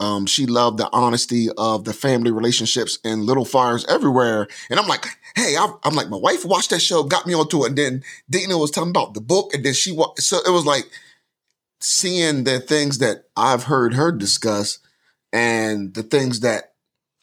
um, 0.00 0.24
she 0.24 0.46
loved 0.46 0.78
the 0.78 0.88
honesty 0.92 1.48
of 1.58 1.84
the 1.84 1.92
family 1.92 2.30
relationships 2.30 2.98
and 3.04 3.24
little 3.24 3.44
fires 3.44 3.84
everywhere. 3.86 4.48
And 4.70 4.80
I'm 4.80 4.88
like, 4.88 5.04
hey, 5.36 5.56
I'm, 5.58 5.74
I'm, 5.84 5.94
like, 5.94 6.08
my 6.08 6.16
wife 6.16 6.44
watched 6.44 6.70
that 6.70 6.80
show, 6.80 7.02
got 7.02 7.26
me 7.26 7.34
onto 7.34 7.64
it. 7.64 7.68
And 7.68 7.78
then 7.78 8.04
Dina 8.28 8.56
was 8.56 8.70
telling 8.70 8.90
about 8.90 9.12
the 9.12 9.20
book. 9.20 9.52
And 9.52 9.62
then 9.62 9.74
she, 9.74 9.96
so 10.16 10.38
it 10.46 10.50
was 10.50 10.64
like 10.64 10.90
seeing 11.80 12.44
the 12.44 12.60
things 12.60 12.98
that 12.98 13.24
I've 13.36 13.64
heard 13.64 13.92
her 13.92 14.10
discuss 14.10 14.78
and 15.34 15.92
the 15.92 16.02
things 16.02 16.40
that, 16.40 16.72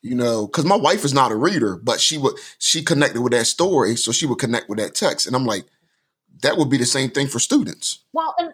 you 0.03 0.13
know, 0.13 0.47
cause 0.47 0.63
my 0.63 0.77
wife 0.77 1.03
is 1.03 1.15
not 1.15 1.31
a 1.31 1.35
reader, 1.35 1.77
but 1.77 1.99
she 1.99 2.19
would, 2.19 2.35
she 2.59 2.83
connected 2.83 3.21
with 3.21 3.33
that 3.33 3.47
story. 3.47 3.95
So 3.95 4.11
she 4.11 4.27
would 4.27 4.37
connect 4.37 4.69
with 4.69 4.77
that 4.77 4.93
text. 4.93 5.25
And 5.25 5.35
I'm 5.35 5.45
like, 5.45 5.65
that 6.43 6.57
would 6.57 6.69
be 6.69 6.77
the 6.77 6.85
same 6.85 7.09
thing 7.09 7.25
for 7.25 7.39
students. 7.39 8.03
Well, 8.13 8.35
and 8.37 8.53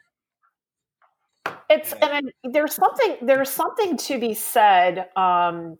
it's 1.69 1.93
and 1.93 2.31
there's 2.43 2.75
something 2.75 3.17
there's 3.21 3.49
something 3.49 3.97
to 3.97 4.19
be 4.19 4.33
said 4.33 5.07
um, 5.15 5.77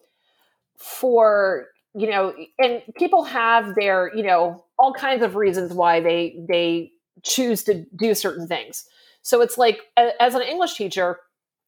for 0.78 1.68
you 1.96 2.10
know, 2.10 2.34
and 2.58 2.82
people 2.96 3.24
have 3.24 3.76
their 3.76 4.12
you 4.16 4.24
know 4.24 4.66
all 4.80 4.94
kinds 4.94 5.24
of 5.24 5.36
reasons 5.36 5.74
why 5.74 6.00
they 6.00 6.44
they 6.48 6.92
choose 7.24 7.64
to 7.64 7.86
do 7.96 8.14
certain 8.16 8.48
things. 8.48 8.86
So 9.22 9.42
it's 9.42 9.58
like 9.58 9.82
as 10.20 10.36
an 10.36 10.42
English 10.42 10.76
teacher, 10.76 11.20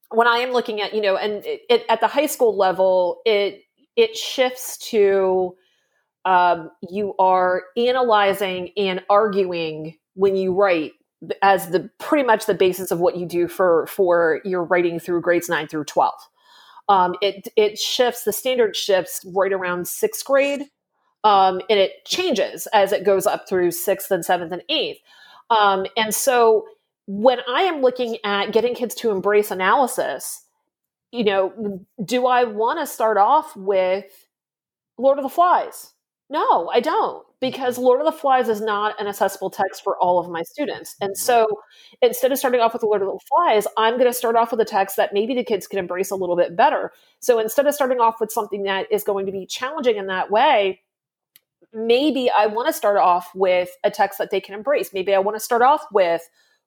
when 0.09 0.27
I 0.27 0.37
am 0.37 0.51
looking 0.51 0.81
at 0.81 0.93
you 0.93 1.01
know, 1.01 1.15
and 1.15 1.45
it, 1.45 1.61
it, 1.69 1.85
at 1.89 2.01
the 2.01 2.07
high 2.07 2.25
school 2.25 2.57
level, 2.57 3.21
it 3.25 3.61
it 3.95 4.17
shifts 4.17 4.77
to 4.89 5.55
um, 6.25 6.71
you 6.89 7.13
are 7.19 7.63
analyzing 7.77 8.71
and 8.75 9.03
arguing 9.09 9.97
when 10.15 10.35
you 10.35 10.53
write 10.53 10.93
as 11.41 11.69
the 11.69 11.89
pretty 11.99 12.25
much 12.25 12.45
the 12.45 12.53
basis 12.53 12.91
of 12.91 12.99
what 12.99 13.17
you 13.17 13.25
do 13.25 13.47
for 13.47 13.87
for 13.87 14.41
your 14.45 14.63
writing 14.63 14.99
through 14.99 15.21
grades 15.21 15.49
9 15.49 15.67
through 15.67 15.85
12 15.85 16.13
um, 16.87 17.15
it 17.21 17.47
it 17.55 17.77
shifts 17.79 18.23
the 18.23 18.33
standard 18.33 18.75
shifts 18.75 19.25
right 19.33 19.53
around 19.53 19.87
sixth 19.87 20.23
grade 20.25 20.63
um, 21.23 21.59
and 21.69 21.79
it 21.79 22.05
changes 22.05 22.67
as 22.67 22.91
it 22.91 23.03
goes 23.03 23.25
up 23.25 23.49
through 23.49 23.71
sixth 23.71 24.11
and 24.11 24.23
seventh 24.23 24.51
and 24.51 24.61
eighth. 24.69 24.99
Um, 25.49 25.87
and 25.97 26.13
so 26.13 26.65
when 27.07 27.39
i 27.47 27.61
am 27.63 27.81
looking 27.81 28.17
at 28.23 28.51
getting 28.51 28.73
kids 28.73 28.95
to 28.95 29.11
embrace 29.11 29.51
analysis 29.51 30.43
you 31.11 31.23
know 31.23 31.85
do 32.03 32.25
i 32.25 32.43
want 32.43 32.79
to 32.79 32.87
start 32.87 33.17
off 33.17 33.55
with 33.55 34.27
lord 34.97 35.19
of 35.19 35.23
the 35.23 35.29
flies 35.29 35.93
no 36.29 36.69
i 36.73 36.79
don't 36.79 37.25
because 37.45 37.77
Lord 37.77 37.99
of 37.99 38.05
the 38.05 38.11
Flies 38.11 38.49
is 38.49 38.61
not 38.61 38.99
an 38.99 39.07
accessible 39.07 39.49
text 39.51 39.83
for 39.83 39.97
all 39.97 40.17
of 40.17 40.29
my 40.29 40.41
students. 40.41 40.95
And 40.99 41.15
so 41.15 41.47
instead 42.01 42.31
of 42.31 42.39
starting 42.39 42.59
off 42.59 42.73
with 42.73 42.81
Lord 42.81 43.01
of 43.01 43.07
the 43.07 43.19
Flies, 43.27 43.67
I'm 43.77 43.95
going 43.95 44.09
to 44.09 44.13
start 44.13 44.35
off 44.35 44.51
with 44.51 44.59
a 44.61 44.65
text 44.65 44.97
that 44.97 45.13
maybe 45.13 45.35
the 45.35 45.43
kids 45.43 45.67
can 45.67 45.77
embrace 45.77 46.09
a 46.09 46.15
little 46.15 46.35
bit 46.35 46.55
better. 46.55 46.91
So 47.19 47.37
instead 47.37 47.67
of 47.67 47.75
starting 47.75 47.99
off 47.99 48.19
with 48.19 48.31
something 48.31 48.63
that 48.63 48.91
is 48.91 49.03
going 49.03 49.27
to 49.27 49.31
be 49.31 49.45
challenging 49.45 49.97
in 49.97 50.07
that 50.07 50.31
way, 50.31 50.81
maybe 51.73 52.31
I 52.35 52.47
want 52.47 52.67
to 52.67 52.73
start 52.73 52.97
off 52.97 53.29
with 53.35 53.69
a 53.83 53.91
text 53.91 54.17
that 54.17 54.31
they 54.31 54.41
can 54.41 54.55
embrace. 54.55 54.91
Maybe 54.93 55.13
I 55.13 55.19
want 55.19 55.35
to 55.35 55.41
start 55.41 55.61
off 55.61 55.83
with 55.91 56.21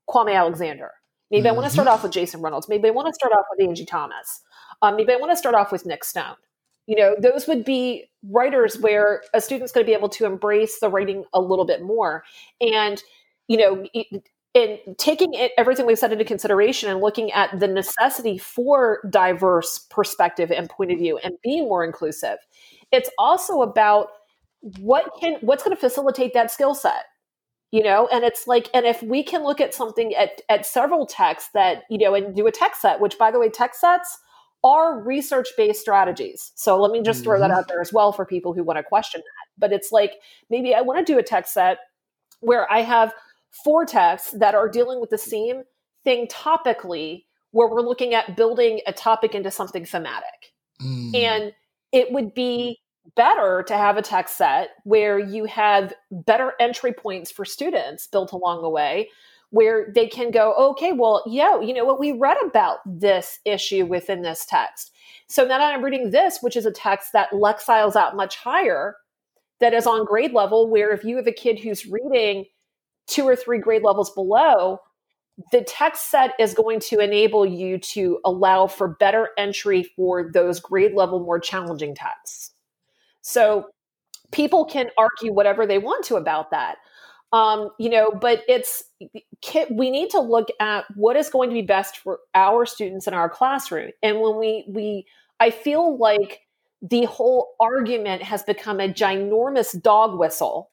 Kwame 0.08 0.34
Alexander. 0.34 0.92
Maybe 1.30 1.40
mm-hmm. 1.40 1.48
I 1.48 1.52
want 1.52 1.66
to 1.66 1.72
start 1.72 1.88
off 1.88 2.02
with 2.02 2.12
Jason 2.12 2.40
Reynolds. 2.40 2.68
Maybe 2.68 2.88
I 2.88 2.92
want 2.92 3.08
to 3.08 3.14
start 3.14 3.32
off 3.32 3.46
with 3.50 3.66
Angie 3.66 3.84
Thomas. 3.84 4.42
Um, 4.80 4.96
maybe 4.96 5.12
I 5.12 5.16
want 5.16 5.32
to 5.32 5.36
start 5.36 5.54
off 5.54 5.72
with 5.72 5.84
Nic 5.86 6.04
Stone 6.04 6.36
you 6.88 6.96
know 6.96 7.14
those 7.20 7.46
would 7.46 7.64
be 7.64 8.10
writers 8.24 8.78
where 8.78 9.22
a 9.34 9.40
student's 9.40 9.70
going 9.70 9.84
to 9.84 9.88
be 9.88 9.94
able 9.94 10.08
to 10.08 10.24
embrace 10.24 10.80
the 10.80 10.88
writing 10.88 11.24
a 11.32 11.40
little 11.40 11.66
bit 11.66 11.82
more. 11.82 12.24
And 12.60 13.00
you 13.46 13.58
know 13.58 13.86
in 14.54 14.78
taking 14.96 15.34
it, 15.34 15.52
everything 15.58 15.86
we've 15.86 15.98
said 15.98 16.10
into 16.10 16.24
consideration 16.24 16.90
and 16.90 17.00
looking 17.00 17.30
at 17.32 17.60
the 17.60 17.68
necessity 17.68 18.38
for 18.38 19.00
diverse 19.10 19.78
perspective 19.90 20.50
and 20.50 20.70
point 20.70 20.90
of 20.90 20.98
view 20.98 21.18
and 21.18 21.34
being 21.44 21.64
more 21.64 21.84
inclusive 21.84 22.38
it's 22.90 23.10
also 23.18 23.60
about 23.60 24.08
what 24.78 25.10
can 25.20 25.36
what's 25.42 25.62
going 25.62 25.76
to 25.76 25.80
facilitate 25.80 26.32
that 26.32 26.50
skill 26.50 26.74
set 26.74 27.04
you 27.70 27.82
know? 27.82 28.08
And 28.10 28.24
it's 28.24 28.46
like 28.46 28.70
and 28.72 28.86
if 28.86 29.02
we 29.02 29.22
can 29.22 29.44
look 29.44 29.60
at 29.60 29.74
something 29.74 30.14
at 30.14 30.40
at 30.48 30.64
several 30.64 31.06
texts 31.06 31.50
that 31.54 31.82
you 31.90 31.98
know 31.98 32.14
and 32.14 32.34
do 32.34 32.46
a 32.46 32.52
text 32.52 32.80
set 32.80 33.00
which 33.00 33.18
by 33.18 33.30
the 33.30 33.38
way 33.38 33.50
text 33.50 33.80
sets 33.80 34.18
are 34.64 35.00
research 35.00 35.48
based 35.56 35.80
strategies 35.80 36.52
so 36.56 36.80
let 36.80 36.90
me 36.90 37.00
just 37.02 37.22
throw 37.22 37.38
that 37.38 37.50
Mhm. 37.50 37.56
out 37.56 37.68
there 37.68 37.80
as 37.80 37.92
well 37.92 38.12
for 38.12 38.24
people 38.26 38.52
who 38.52 38.64
want 38.64 38.76
to 38.76 38.82
question 38.82 39.20
that 39.20 39.46
but 39.56 39.72
it's 39.72 39.92
like 39.92 40.14
maybe 40.50 40.74
i 40.74 40.80
want 40.80 40.98
to 40.98 41.12
do 41.12 41.18
a 41.18 41.22
text 41.22 41.54
set 41.54 41.78
where 42.40 42.70
i 42.72 42.80
have 42.80 43.14
four 43.64 43.84
texts 43.84 44.32
that 44.32 44.54
are 44.54 44.68
dealing 44.68 45.00
with 45.00 45.10
the 45.10 45.18
same 45.18 45.62
thing 46.04 46.26
topically 46.26 47.24
where 47.52 47.68
we're 47.68 47.80
looking 47.82 48.14
at 48.14 48.36
building 48.36 48.80
a 48.86 48.92
topic 48.92 49.34
into 49.34 49.50
something 49.50 49.84
thematic 49.84 50.52
Mm. 50.82 51.14
and 51.16 51.52
it 51.92 52.12
would 52.12 52.34
be 52.34 52.78
better 53.16 53.64
to 53.66 53.76
have 53.76 53.96
a 53.96 54.02
text 54.02 54.36
set 54.36 54.70
where 54.84 55.18
you 55.18 55.44
have 55.46 55.94
better 56.10 56.52
entry 56.60 56.92
points 56.92 57.30
for 57.30 57.44
students 57.44 58.06
built 58.06 58.32
along 58.32 58.60
the 58.62 58.68
way 58.68 59.08
where 59.50 59.90
they 59.94 60.06
can 60.06 60.30
go 60.30 60.54
okay 60.54 60.92
well 60.92 61.22
yeah 61.26 61.60
you 61.60 61.72
know 61.72 61.84
what? 61.84 61.98
We 61.98 62.12
read 62.12 62.36
about 62.44 62.78
this 62.86 63.38
issue 63.44 63.86
within 63.86 64.22
this 64.22 64.44
text. 64.44 64.92
So 65.28 65.42
now 65.44 65.58
that 65.58 65.74
i'm 65.74 65.84
reading 65.84 66.10
this 66.10 66.38
which 66.40 66.56
is 66.56 66.66
a 66.66 66.72
text 66.72 67.12
that 67.12 67.30
lexiles 67.30 67.96
out 67.96 68.16
much 68.16 68.36
higher 68.36 68.96
that 69.60 69.74
is 69.74 69.86
on 69.86 70.04
grade 70.04 70.32
level 70.32 70.70
where 70.70 70.92
if 70.92 71.04
you 71.04 71.16
have 71.16 71.26
a 71.26 71.32
kid 71.32 71.58
who's 71.58 71.86
reading 71.86 72.44
two 73.06 73.24
or 73.24 73.36
three 73.36 73.58
grade 73.58 73.82
levels 73.82 74.10
below 74.10 74.80
the 75.52 75.62
text 75.62 76.10
set 76.10 76.32
is 76.38 76.52
going 76.52 76.80
to 76.80 76.98
enable 76.98 77.46
you 77.46 77.78
to 77.78 78.18
allow 78.24 78.66
for 78.66 78.88
better 78.88 79.28
entry 79.38 79.84
for 79.96 80.30
those 80.32 80.58
grade 80.58 80.94
level 80.94 81.20
more 81.20 81.38
challenging 81.38 81.94
texts. 81.94 82.52
So 83.22 83.66
people 84.32 84.64
can 84.64 84.90
argue 84.98 85.32
whatever 85.32 85.66
they 85.66 85.78
want 85.78 86.04
to 86.06 86.16
about 86.16 86.50
that 86.50 86.76
um, 87.32 87.70
you 87.78 87.90
know 87.90 88.10
but 88.10 88.42
it's 88.48 88.84
we 89.70 89.90
need 89.90 90.10
to 90.10 90.20
look 90.20 90.48
at 90.60 90.84
what 90.94 91.16
is 91.16 91.28
going 91.30 91.50
to 91.50 91.54
be 91.54 91.62
best 91.62 91.98
for 91.98 92.20
our 92.34 92.64
students 92.66 93.06
in 93.06 93.14
our 93.14 93.28
classroom 93.28 93.90
and 94.02 94.20
when 94.20 94.38
we 94.38 94.64
we 94.68 95.06
i 95.40 95.50
feel 95.50 95.98
like 95.98 96.40
the 96.80 97.04
whole 97.04 97.54
argument 97.60 98.22
has 98.22 98.42
become 98.42 98.80
a 98.80 98.88
ginormous 98.88 99.80
dog 99.82 100.18
whistle 100.18 100.70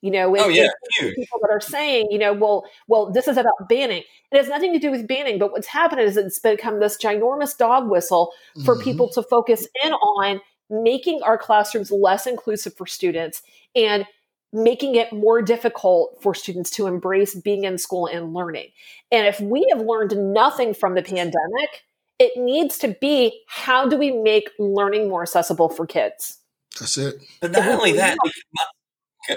you 0.00 0.10
know 0.10 0.34
Oh 0.36 0.48
yeah, 0.48 0.68
people 1.14 1.38
that 1.42 1.50
are 1.50 1.60
saying, 1.60 2.08
you 2.10 2.18
know, 2.18 2.32
well, 2.32 2.64
well, 2.88 3.12
this 3.12 3.28
is 3.28 3.36
about 3.36 3.68
banning. 3.68 4.02
It 4.32 4.36
has 4.36 4.48
nothing 4.48 4.72
to 4.72 4.80
do 4.80 4.90
with 4.90 5.06
banning, 5.06 5.38
but 5.38 5.52
what's 5.52 5.68
happened 5.68 6.00
is 6.00 6.16
it's 6.16 6.40
become 6.40 6.80
this 6.80 6.98
ginormous 6.98 7.56
dog 7.56 7.88
whistle 7.88 8.32
for 8.64 8.76
Mhm. 8.76 8.82
people 8.82 9.08
to 9.10 9.22
focus 9.22 9.68
in 9.84 9.92
on 9.92 10.40
making 10.70 11.22
our 11.22 11.38
classrooms 11.38 11.92
less 11.92 12.26
inclusive 12.26 12.74
for 12.74 12.86
students 12.86 13.42
and 13.76 14.04
making 14.52 14.94
it 14.96 15.12
more 15.12 15.40
difficult 15.40 16.18
for 16.20 16.34
students 16.34 16.70
to 16.70 16.86
embrace 16.86 17.34
being 17.34 17.64
in 17.64 17.78
school 17.78 18.06
and 18.06 18.34
learning. 18.34 18.68
And 19.10 19.26
if 19.26 19.40
we 19.40 19.66
have 19.72 19.80
learned 19.80 20.16
nothing 20.32 20.74
from 20.74 20.94
the 20.94 21.02
pandemic, 21.02 21.84
it 22.18 22.32
needs 22.36 22.78
to 22.78 22.88
be 23.00 23.42
how 23.48 23.88
do 23.88 23.96
we 23.96 24.12
make 24.12 24.50
learning 24.58 25.08
more 25.08 25.22
accessible 25.22 25.68
for 25.68 25.86
kids? 25.86 26.38
That's 26.78 26.98
it. 26.98 27.22
But 27.40 27.52
not 27.52 27.66
only 27.66 27.92
that, 27.96 28.16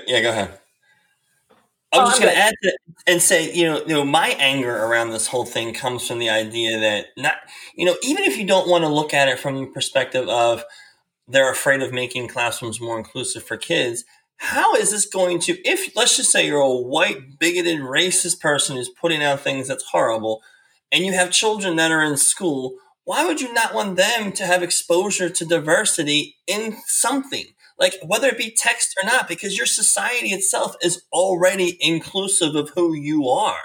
yeah, 0.07 0.21
go 0.21 0.29
ahead. 0.29 0.59
I 1.93 1.97
Oh, 1.97 2.01
was 2.01 2.09
just 2.11 2.21
going 2.21 2.33
to 2.33 2.39
add 2.39 2.53
to 2.63 2.77
and 3.07 3.21
say, 3.21 3.53
you 3.53 3.65
know, 3.65 3.79
you 3.79 3.93
know, 3.93 4.03
my 4.03 4.29
anger 4.39 4.75
around 4.75 5.11
this 5.11 5.27
whole 5.27 5.45
thing 5.45 5.73
comes 5.73 6.05
from 6.05 6.19
the 6.19 6.29
idea 6.29 6.79
that 6.79 7.07
not, 7.15 7.35
you 7.75 7.85
know, 7.85 7.95
even 8.03 8.23
if 8.25 8.37
you 8.37 8.45
don't 8.45 8.67
want 8.67 8.83
to 8.83 8.89
look 8.89 9.13
at 9.13 9.29
it 9.29 9.39
from 9.39 9.59
the 9.59 9.65
perspective 9.67 10.27
of 10.27 10.63
they're 11.27 11.51
afraid 11.51 11.81
of 11.81 11.93
making 11.93 12.27
classrooms 12.27 12.81
more 12.81 12.97
inclusive 12.97 13.43
for 13.43 13.55
kids, 13.57 14.03
how 14.37 14.75
is 14.75 14.91
this 14.91 15.05
going 15.05 15.39
to, 15.41 15.57
if 15.67 15.95
let's 15.95 16.17
just 16.17 16.31
say 16.31 16.47
you're 16.47 16.59
a 16.59 16.75
white, 16.75 17.39
bigoted, 17.39 17.79
racist 17.79 18.39
person 18.39 18.75
who's 18.75 18.89
putting 18.89 19.23
out 19.23 19.39
things 19.39 19.67
that's 19.67 19.85
horrible, 19.85 20.41
and 20.91 21.05
you 21.05 21.13
have 21.13 21.31
children 21.31 21.75
that 21.77 21.91
are 21.91 22.03
in 22.03 22.17
school, 22.17 22.75
why 23.05 23.25
would 23.25 23.39
you 23.39 23.53
not 23.53 23.73
want 23.73 23.97
them 23.97 24.31
to 24.33 24.45
have 24.45 24.63
exposure 24.63 25.29
to 25.29 25.45
diversity 25.45 26.35
in 26.47 26.77
something? 26.85 27.45
Like 27.77 27.95
whether 28.05 28.27
it 28.27 28.37
be 28.37 28.51
text 28.55 28.95
or 29.01 29.05
not, 29.05 29.27
because 29.27 29.57
your 29.57 29.65
society 29.65 30.29
itself 30.29 30.75
is 30.81 31.03
already 31.11 31.77
inclusive 31.79 32.55
of 32.55 32.69
who 32.69 32.93
you 32.93 33.27
are. 33.27 33.59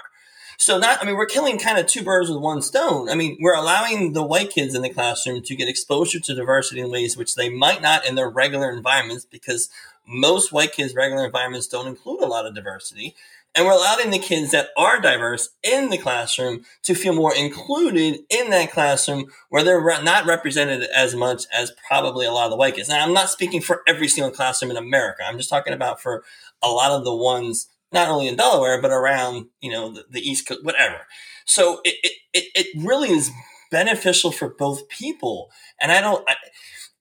So 0.57 0.77
not, 0.77 1.01
I 1.01 1.07
mean, 1.07 1.15
we're 1.15 1.25
killing 1.25 1.57
kind 1.57 1.79
of 1.79 1.87
two 1.87 2.03
birds 2.03 2.29
with 2.29 2.39
one 2.39 2.61
stone. 2.61 3.09
I 3.09 3.15
mean, 3.15 3.35
we're 3.41 3.55
allowing 3.55 4.13
the 4.13 4.21
white 4.21 4.51
kids 4.51 4.75
in 4.75 4.83
the 4.83 4.91
classroom 4.91 5.41
to 5.41 5.55
get 5.55 5.67
exposure 5.67 6.19
to 6.19 6.35
diversity 6.35 6.81
in 6.81 6.91
ways 6.91 7.17
which 7.17 7.33
they 7.33 7.49
might 7.49 7.81
not 7.81 8.05
in 8.05 8.13
their 8.13 8.29
regular 8.29 8.69
environments 8.71 9.25
because 9.25 9.69
most 10.07 10.51
white 10.51 10.73
kids' 10.73 10.95
regular 10.95 11.25
environments 11.25 11.67
don't 11.67 11.87
include 11.87 12.21
a 12.21 12.27
lot 12.27 12.45
of 12.45 12.55
diversity. 12.55 13.15
And 13.53 13.65
we're 13.65 13.73
allowing 13.73 14.11
the 14.11 14.19
kids 14.19 14.51
that 14.51 14.69
are 14.77 15.01
diverse 15.01 15.49
in 15.61 15.89
the 15.89 15.97
classroom 15.97 16.63
to 16.83 16.95
feel 16.95 17.13
more 17.13 17.35
included 17.35 18.19
in 18.29 18.49
that 18.49 18.71
classroom 18.71 19.25
where 19.49 19.63
they're 19.63 19.81
re- 19.81 20.01
not 20.01 20.25
represented 20.25 20.83
as 20.95 21.15
much 21.15 21.43
as 21.53 21.73
probably 21.85 22.25
a 22.25 22.31
lot 22.31 22.45
of 22.45 22.51
the 22.51 22.57
white 22.57 22.75
kids. 22.75 22.87
Now, 22.87 23.05
I'm 23.05 23.13
not 23.13 23.29
speaking 23.29 23.59
for 23.59 23.81
every 23.87 24.07
single 24.07 24.31
classroom 24.31 24.71
in 24.71 24.77
America. 24.77 25.23
I'm 25.25 25.37
just 25.37 25.49
talking 25.49 25.73
about 25.73 26.01
for 26.01 26.23
a 26.61 26.69
lot 26.69 26.91
of 26.91 27.03
the 27.03 27.13
ones, 27.13 27.67
not 27.91 28.07
only 28.07 28.29
in 28.29 28.37
Delaware, 28.37 28.81
but 28.81 28.91
around, 28.91 29.47
you 29.59 29.71
know, 29.71 29.91
the, 29.91 30.05
the 30.09 30.21
East 30.21 30.47
Coast, 30.47 30.63
whatever. 30.63 31.01
So 31.43 31.81
it, 31.83 31.95
it, 32.33 32.45
it, 32.55 32.67
really 32.81 33.09
is 33.09 33.31
beneficial 33.69 34.31
for 34.31 34.47
both 34.47 34.87
people. 34.87 35.51
And 35.81 35.91
I 35.91 35.99
don't, 35.99 36.23
I, 36.29 36.35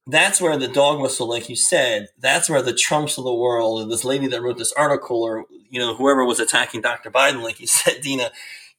that's 0.06 0.40
where 0.40 0.56
the 0.56 0.68
dog 0.68 1.00
whistle, 1.00 1.28
like 1.28 1.48
you 1.48 1.56
said, 1.56 2.08
that's 2.18 2.48
where 2.48 2.62
the 2.62 2.74
Trumps 2.74 3.18
of 3.18 3.24
the 3.24 3.34
world, 3.34 3.82
and 3.82 3.90
this 3.90 4.04
lady 4.04 4.26
that 4.28 4.42
wrote 4.42 4.58
this 4.58 4.72
article, 4.72 5.22
or 5.22 5.44
you 5.68 5.78
know, 5.78 5.94
whoever 5.94 6.24
was 6.24 6.40
attacking 6.40 6.80
Dr. 6.80 7.10
Biden, 7.10 7.42
like 7.42 7.60
you 7.60 7.66
said, 7.68 8.00
Dina, 8.02 8.30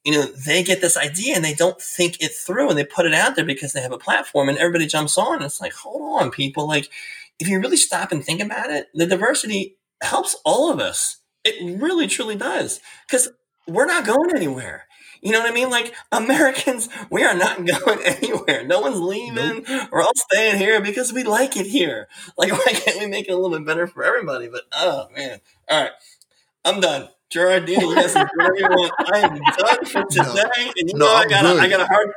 you 0.04 0.14
know, 0.14 0.24
they 0.24 0.64
get 0.64 0.82
this 0.82 0.98
idea 0.98 1.36
and 1.36 1.46
they 1.46 1.54
don't 1.54 1.80
think 1.80 2.22
it 2.22 2.34
through, 2.34 2.70
and 2.70 2.78
they 2.78 2.86
put 2.86 3.06
it 3.06 3.14
out 3.14 3.36
there 3.36 3.46
because 3.46 3.74
they 3.74 3.82
have 3.82 3.92
a 3.92 3.98
platform, 3.98 4.50
and 4.50 4.58
everybody 4.58 4.88
jumps 4.88 5.18
on. 5.18 5.36
And 5.36 5.46
it's 5.46 5.62
like, 5.62 5.74
hold 5.74 6.22
on, 6.22 6.32
people, 6.32 6.68
like 6.68 6.90
if 7.40 7.48
you 7.48 7.60
really 7.60 7.78
stop 7.78 8.12
and 8.12 8.24
think 8.24 8.42
about 8.42 8.70
it, 8.70 8.88
the 8.94 9.06
diversity 9.06 9.78
helps 10.02 10.36
all 10.46 10.72
of 10.72 10.80
us. 10.80 11.18
It 11.44 11.80
really, 11.82 12.08
truly 12.08 12.36
does, 12.36 12.80
because 13.08 13.30
we're 13.68 13.86
not 13.88 14.06
going 14.06 14.36
anywhere. 14.36 14.86
You 15.22 15.32
know 15.32 15.40
what 15.40 15.52
I 15.52 15.54
mean? 15.54 15.70
Like 15.70 15.94
Americans, 16.12 16.90
we 17.12 17.24
are 17.24 17.36
not 17.36 17.58
going 17.86 18.00
anywhere. 18.04 18.66
No 18.66 18.80
one's 18.82 19.00
leaving. 19.00 19.66
We're 19.92 20.02
all 20.02 20.12
staying 20.16 20.58
here 20.58 20.82
because 20.82 21.14
we 21.14 21.24
like 21.24 21.56
it 21.58 21.68
here. 21.68 22.08
Like, 22.38 22.52
why 22.52 22.74
can't 22.74 23.00
we 23.00 23.06
make 23.08 23.28
it 23.28 23.32
a 23.32 23.36
little 23.38 23.56
bit 23.56 23.66
better 23.68 23.86
for 23.86 24.04
everybody? 24.04 24.48
But 24.48 24.64
oh 24.74 25.08
man, 25.16 25.40
all 25.70 25.84
right, 25.84 25.92
I'm 26.66 26.80
done. 26.80 27.10
Gerard, 27.30 27.66
Dina, 27.66 27.86
you 27.86 27.96
guys 27.96 28.16
whatever 28.16 28.56
you 28.58 28.68
want. 28.68 28.94
I 29.14 29.20
am 29.20 29.36
done 29.36 29.86
for 29.86 30.04
today. 30.10 30.74
And 30.78 30.90
you 30.90 30.98
No, 30.98 31.06
know, 31.06 31.14
I 31.14 31.28
got 31.28 31.46
a, 31.46 31.70
got 31.70 31.80
a 31.82 31.86
hard, 31.86 32.14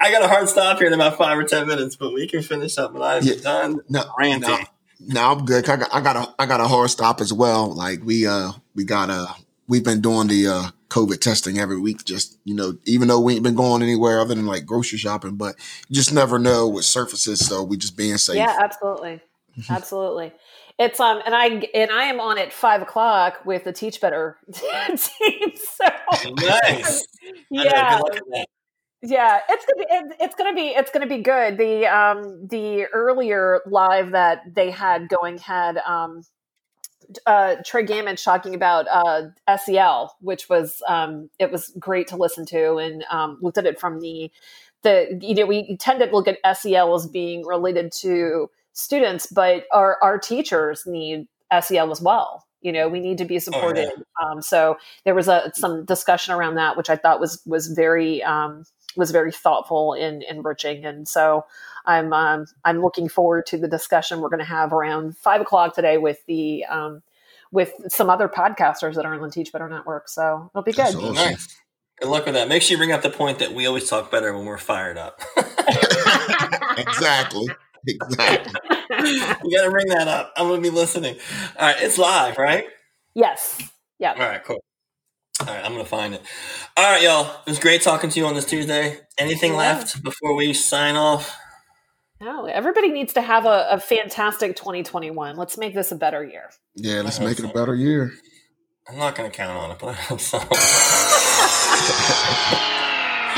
I 0.00 0.10
got 0.10 0.22
a 0.22 0.28
hard 0.28 0.48
stop 0.48 0.78
here 0.78 0.86
in 0.86 0.94
about 0.94 1.18
five 1.18 1.36
or 1.38 1.44
ten 1.44 1.66
minutes, 1.66 1.96
but 1.96 2.12
we 2.14 2.26
can 2.26 2.42
finish 2.42 2.78
up. 2.78 2.92
But 2.94 3.02
I'm 3.02 3.22
Yeah. 3.24 3.34
done 3.42 3.80
No, 3.88 4.04
ranting. 4.18 4.48
no, 4.48 4.58
no, 5.00 5.30
I'm 5.32 5.44
good. 5.44 5.68
I 5.68 5.76
got, 5.76 5.94
I 5.94 6.00
got 6.00 6.16
a, 6.16 6.34
I 6.38 6.46
got 6.46 6.60
a 6.60 6.68
hard 6.68 6.90
stop 6.90 7.20
as 7.20 7.32
well. 7.32 7.74
Like 7.74 8.00
we, 8.04 8.26
uh, 8.26 8.52
we 8.74 8.84
got 8.84 9.10
uh 9.10 9.26
we've 9.68 9.84
been 9.84 10.00
doing 10.00 10.28
the 10.28 10.46
uh 10.48 10.70
COVID 10.88 11.20
testing 11.20 11.58
every 11.58 11.78
week. 11.78 12.04
Just 12.04 12.38
you 12.44 12.54
know, 12.54 12.78
even 12.84 13.08
though 13.08 13.20
we 13.20 13.34
ain't 13.34 13.42
been 13.42 13.54
going 13.54 13.82
anywhere 13.82 14.20
other 14.20 14.34
than 14.34 14.46
like 14.46 14.66
grocery 14.66 14.98
shopping, 14.98 15.36
but 15.36 15.54
you 15.88 15.94
just 15.96 16.12
never 16.12 16.38
know 16.38 16.66
with 16.68 16.84
surfaces. 16.84 17.46
So 17.46 17.62
we 17.62 17.76
just 17.76 17.96
being 17.96 18.16
safe. 18.18 18.36
Yeah, 18.36 18.56
absolutely, 18.60 19.20
absolutely. 19.68 20.32
It's 20.78 21.00
um, 21.00 21.20
and 21.26 21.34
I 21.34 21.68
and 21.74 21.90
I 21.90 22.04
am 22.04 22.20
on 22.20 22.38
at 22.38 22.52
five 22.52 22.82
o'clock 22.82 23.44
with 23.44 23.64
the 23.64 23.72
Teach 23.72 24.00
Better 24.00 24.36
team. 24.54 25.52
So 25.56 25.84
Nice. 26.36 27.06
Yeah, 27.50 27.98
Good 27.98 28.02
luck 28.02 28.12
with 28.12 28.22
that. 28.32 28.46
yeah, 29.02 29.40
it's 29.48 29.64
gonna 29.66 30.06
be 30.08 30.14
it's 30.24 30.34
gonna 30.36 30.54
be 30.54 30.68
it's 30.68 30.90
gonna 30.90 31.06
be 31.06 31.18
good. 31.18 31.58
The 31.58 31.86
um 31.86 32.46
the 32.48 32.84
earlier 32.86 33.60
live 33.66 34.12
that 34.12 34.54
they 34.54 34.70
had 34.70 35.08
going 35.08 35.38
had 35.38 35.78
um 35.78 36.22
uh 37.26 37.56
Trey 37.64 37.84
Gammon 37.84 38.16
talking 38.16 38.54
about 38.54 38.86
uh 38.88 39.56
SEL, 39.56 40.16
which 40.20 40.48
was 40.48 40.82
um 40.86 41.30
it 41.38 41.50
was 41.50 41.72
great 41.78 42.08
to 42.08 42.16
listen 42.16 42.46
to 42.46 42.76
and 42.76 43.04
um 43.10 43.38
looked 43.40 43.58
at 43.58 43.66
it 43.66 43.80
from 43.80 44.00
the 44.00 44.30
the 44.82 45.18
you 45.22 45.34
know 45.34 45.46
we 45.46 45.76
tend 45.76 46.00
to 46.00 46.06
look 46.06 46.28
at 46.28 46.38
SEL 46.56 46.94
as 46.94 47.06
being 47.06 47.44
related 47.46 47.92
to 47.92 48.50
students, 48.72 49.26
but 49.26 49.64
our 49.72 49.98
our 50.02 50.18
teachers 50.18 50.86
need 50.86 51.26
SEL 51.60 51.90
as 51.90 52.00
well. 52.00 52.46
You 52.60 52.72
know, 52.72 52.88
we 52.88 52.98
need 53.00 53.18
to 53.18 53.24
be 53.24 53.38
supported. 53.38 53.88
Um, 54.22 54.42
so 54.42 54.78
there 55.04 55.14
was 55.14 55.28
a 55.28 55.52
some 55.54 55.84
discussion 55.84 56.34
around 56.34 56.56
that, 56.56 56.76
which 56.76 56.90
I 56.90 56.96
thought 56.96 57.20
was 57.20 57.40
was 57.46 57.68
very 57.68 58.22
um, 58.22 58.64
was 58.98 59.12
very 59.12 59.32
thoughtful 59.32 59.94
and 59.94 60.22
enriching. 60.24 60.84
And 60.84 61.08
so 61.08 61.46
I'm 61.86 62.12
um, 62.12 62.46
I'm 62.64 62.82
looking 62.82 63.08
forward 63.08 63.46
to 63.46 63.56
the 63.56 63.68
discussion 63.68 64.20
we're 64.20 64.28
going 64.28 64.40
to 64.40 64.44
have 64.44 64.72
around 64.72 65.16
five 65.16 65.40
o'clock 65.40 65.74
today 65.74 65.96
with 65.96 66.18
the 66.26 66.64
um, 66.66 67.02
with 67.52 67.72
some 67.88 68.10
other 68.10 68.28
podcasters 68.28 68.96
that 68.96 69.06
are 69.06 69.14
on 69.14 69.22
the 69.22 69.30
Teach 69.30 69.52
Better 69.52 69.68
Network. 69.68 70.08
So 70.08 70.50
it'll 70.52 70.64
be 70.64 70.72
good. 70.72 70.94
Awesome. 70.94 71.14
Nice. 71.14 71.56
Good 72.00 72.10
luck 72.10 72.26
with 72.26 72.34
that. 72.34 72.48
Make 72.48 72.62
sure 72.62 72.72
you 72.72 72.78
bring 72.78 72.92
up 72.92 73.02
the 73.02 73.10
point 73.10 73.38
that 73.38 73.54
we 73.54 73.66
always 73.66 73.88
talk 73.88 74.10
better 74.10 74.36
when 74.36 74.44
we're 74.44 74.58
fired 74.58 74.98
up. 74.98 75.20
exactly. 76.76 77.48
Exactly. 77.86 78.52
you 78.70 79.56
got 79.56 79.64
to 79.64 79.70
bring 79.70 79.88
that 79.88 80.06
up. 80.06 80.32
I'm 80.36 80.48
going 80.48 80.62
to 80.62 80.70
be 80.70 80.74
listening. 80.74 81.16
All 81.58 81.66
right. 81.66 81.82
It's 81.82 81.98
live, 81.98 82.36
right? 82.36 82.66
yes. 83.14 83.60
Yeah. 83.98 84.12
All 84.12 84.18
right, 84.18 84.44
cool. 84.44 84.62
All 85.40 85.46
right, 85.46 85.64
I'm 85.64 85.72
gonna 85.72 85.84
find 85.84 86.14
it. 86.14 86.22
All 86.76 86.84
right, 86.92 87.02
y'all. 87.02 87.30
It 87.46 87.50
was 87.50 87.58
great 87.60 87.82
talking 87.82 88.10
to 88.10 88.18
you 88.18 88.26
on 88.26 88.34
this 88.34 88.44
Tuesday. 88.44 88.98
Anything 89.18 89.52
Yeah. 89.52 89.58
left 89.58 90.02
before 90.02 90.34
we 90.34 90.52
sign 90.52 90.96
off? 90.96 91.36
No, 92.20 92.46
everybody 92.46 92.90
needs 92.90 93.12
to 93.12 93.20
have 93.22 93.44
a, 93.46 93.68
a 93.70 93.78
fantastic 93.80 94.56
2021. 94.56 95.36
Let's 95.36 95.56
make 95.56 95.74
this 95.74 95.92
a 95.92 95.94
better 95.96 96.24
year. 96.24 96.50
Yeah, 96.74 97.02
let's 97.02 97.18
I 97.18 97.20
hope 97.22 97.28
make 97.30 97.38
it 97.38 97.44
a 97.44 97.48
better 97.54 97.74
year. 97.76 98.12
I'm 98.88 98.96
not 98.98 99.14
gonna 99.14 99.30
count 99.30 99.56
on 99.56 99.70
it, 99.70 99.78
but 99.78 99.90
I 99.90 99.92
hope 99.92 100.20
so. 100.20 100.38
All 100.38 100.44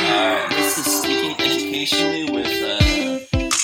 right, 0.06 0.46
this 0.50 0.78
is 0.78 0.86
speaking 1.02 1.32
educationally 1.38 2.30
with 2.30 2.46
uh, 2.46 3.18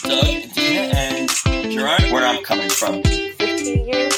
Doug, 0.09 0.53
Dina, 0.53 0.83
and 0.95 1.31
Gerard. 1.73 2.03
Where 2.13 2.27
I'm 2.27 2.43
coming 2.45 2.69
from. 2.69 3.03
15 3.03 3.89
years 3.89 4.16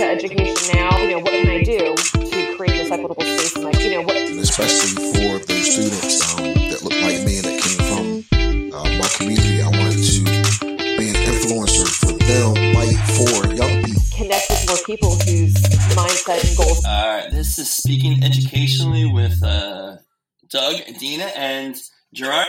into 0.00 0.12
education 0.12 0.74
now, 0.74 0.96
you 0.98 1.10
know, 1.10 1.18
what 1.18 1.30
can 1.30 1.48
I 1.48 1.62
do 1.62 1.94
to 1.94 2.56
create 2.56 2.72
this 2.72 2.90
equitable 2.90 3.22
space? 3.22 3.54
And 3.56 3.64
like, 3.64 3.80
you 3.82 3.90
know, 3.90 4.02
what 4.02 4.16
and 4.16 4.38
especially 4.40 5.12
for 5.12 5.38
those 5.44 5.72
students 5.72 6.38
um, 6.38 6.44
that 6.70 6.82
look 6.82 6.92
like 6.92 7.20
me 7.24 7.36
and 7.36 7.44
that 7.44 7.60
came 7.60 7.80
from 7.84 8.72
uh, 8.72 8.98
my 8.98 9.08
community. 9.16 9.60
I 9.60 9.68
wanted 9.68 10.00
to 10.00 10.24
be 10.96 11.08
an 11.08 11.16
influencer 11.28 11.88
for 12.00 12.12
them, 12.16 12.54
like 12.72 12.96
for 13.12 13.52
young 13.54 13.84
people. 13.84 14.02
connect 14.16 14.48
with 14.48 14.66
more 14.68 14.78
people 14.86 15.10
whose 15.16 15.54
mindset 15.92 16.48
and 16.48 16.56
goals 16.56 16.84
All 16.84 17.08
right, 17.08 17.30
this 17.30 17.58
is 17.58 17.70
speaking 17.70 18.24
educationally 18.24 19.04
with 19.04 19.42
uh, 19.42 19.96
Doug, 20.48 20.76
Dina, 20.98 21.24
and 21.36 21.76
Gerard. 22.14 22.46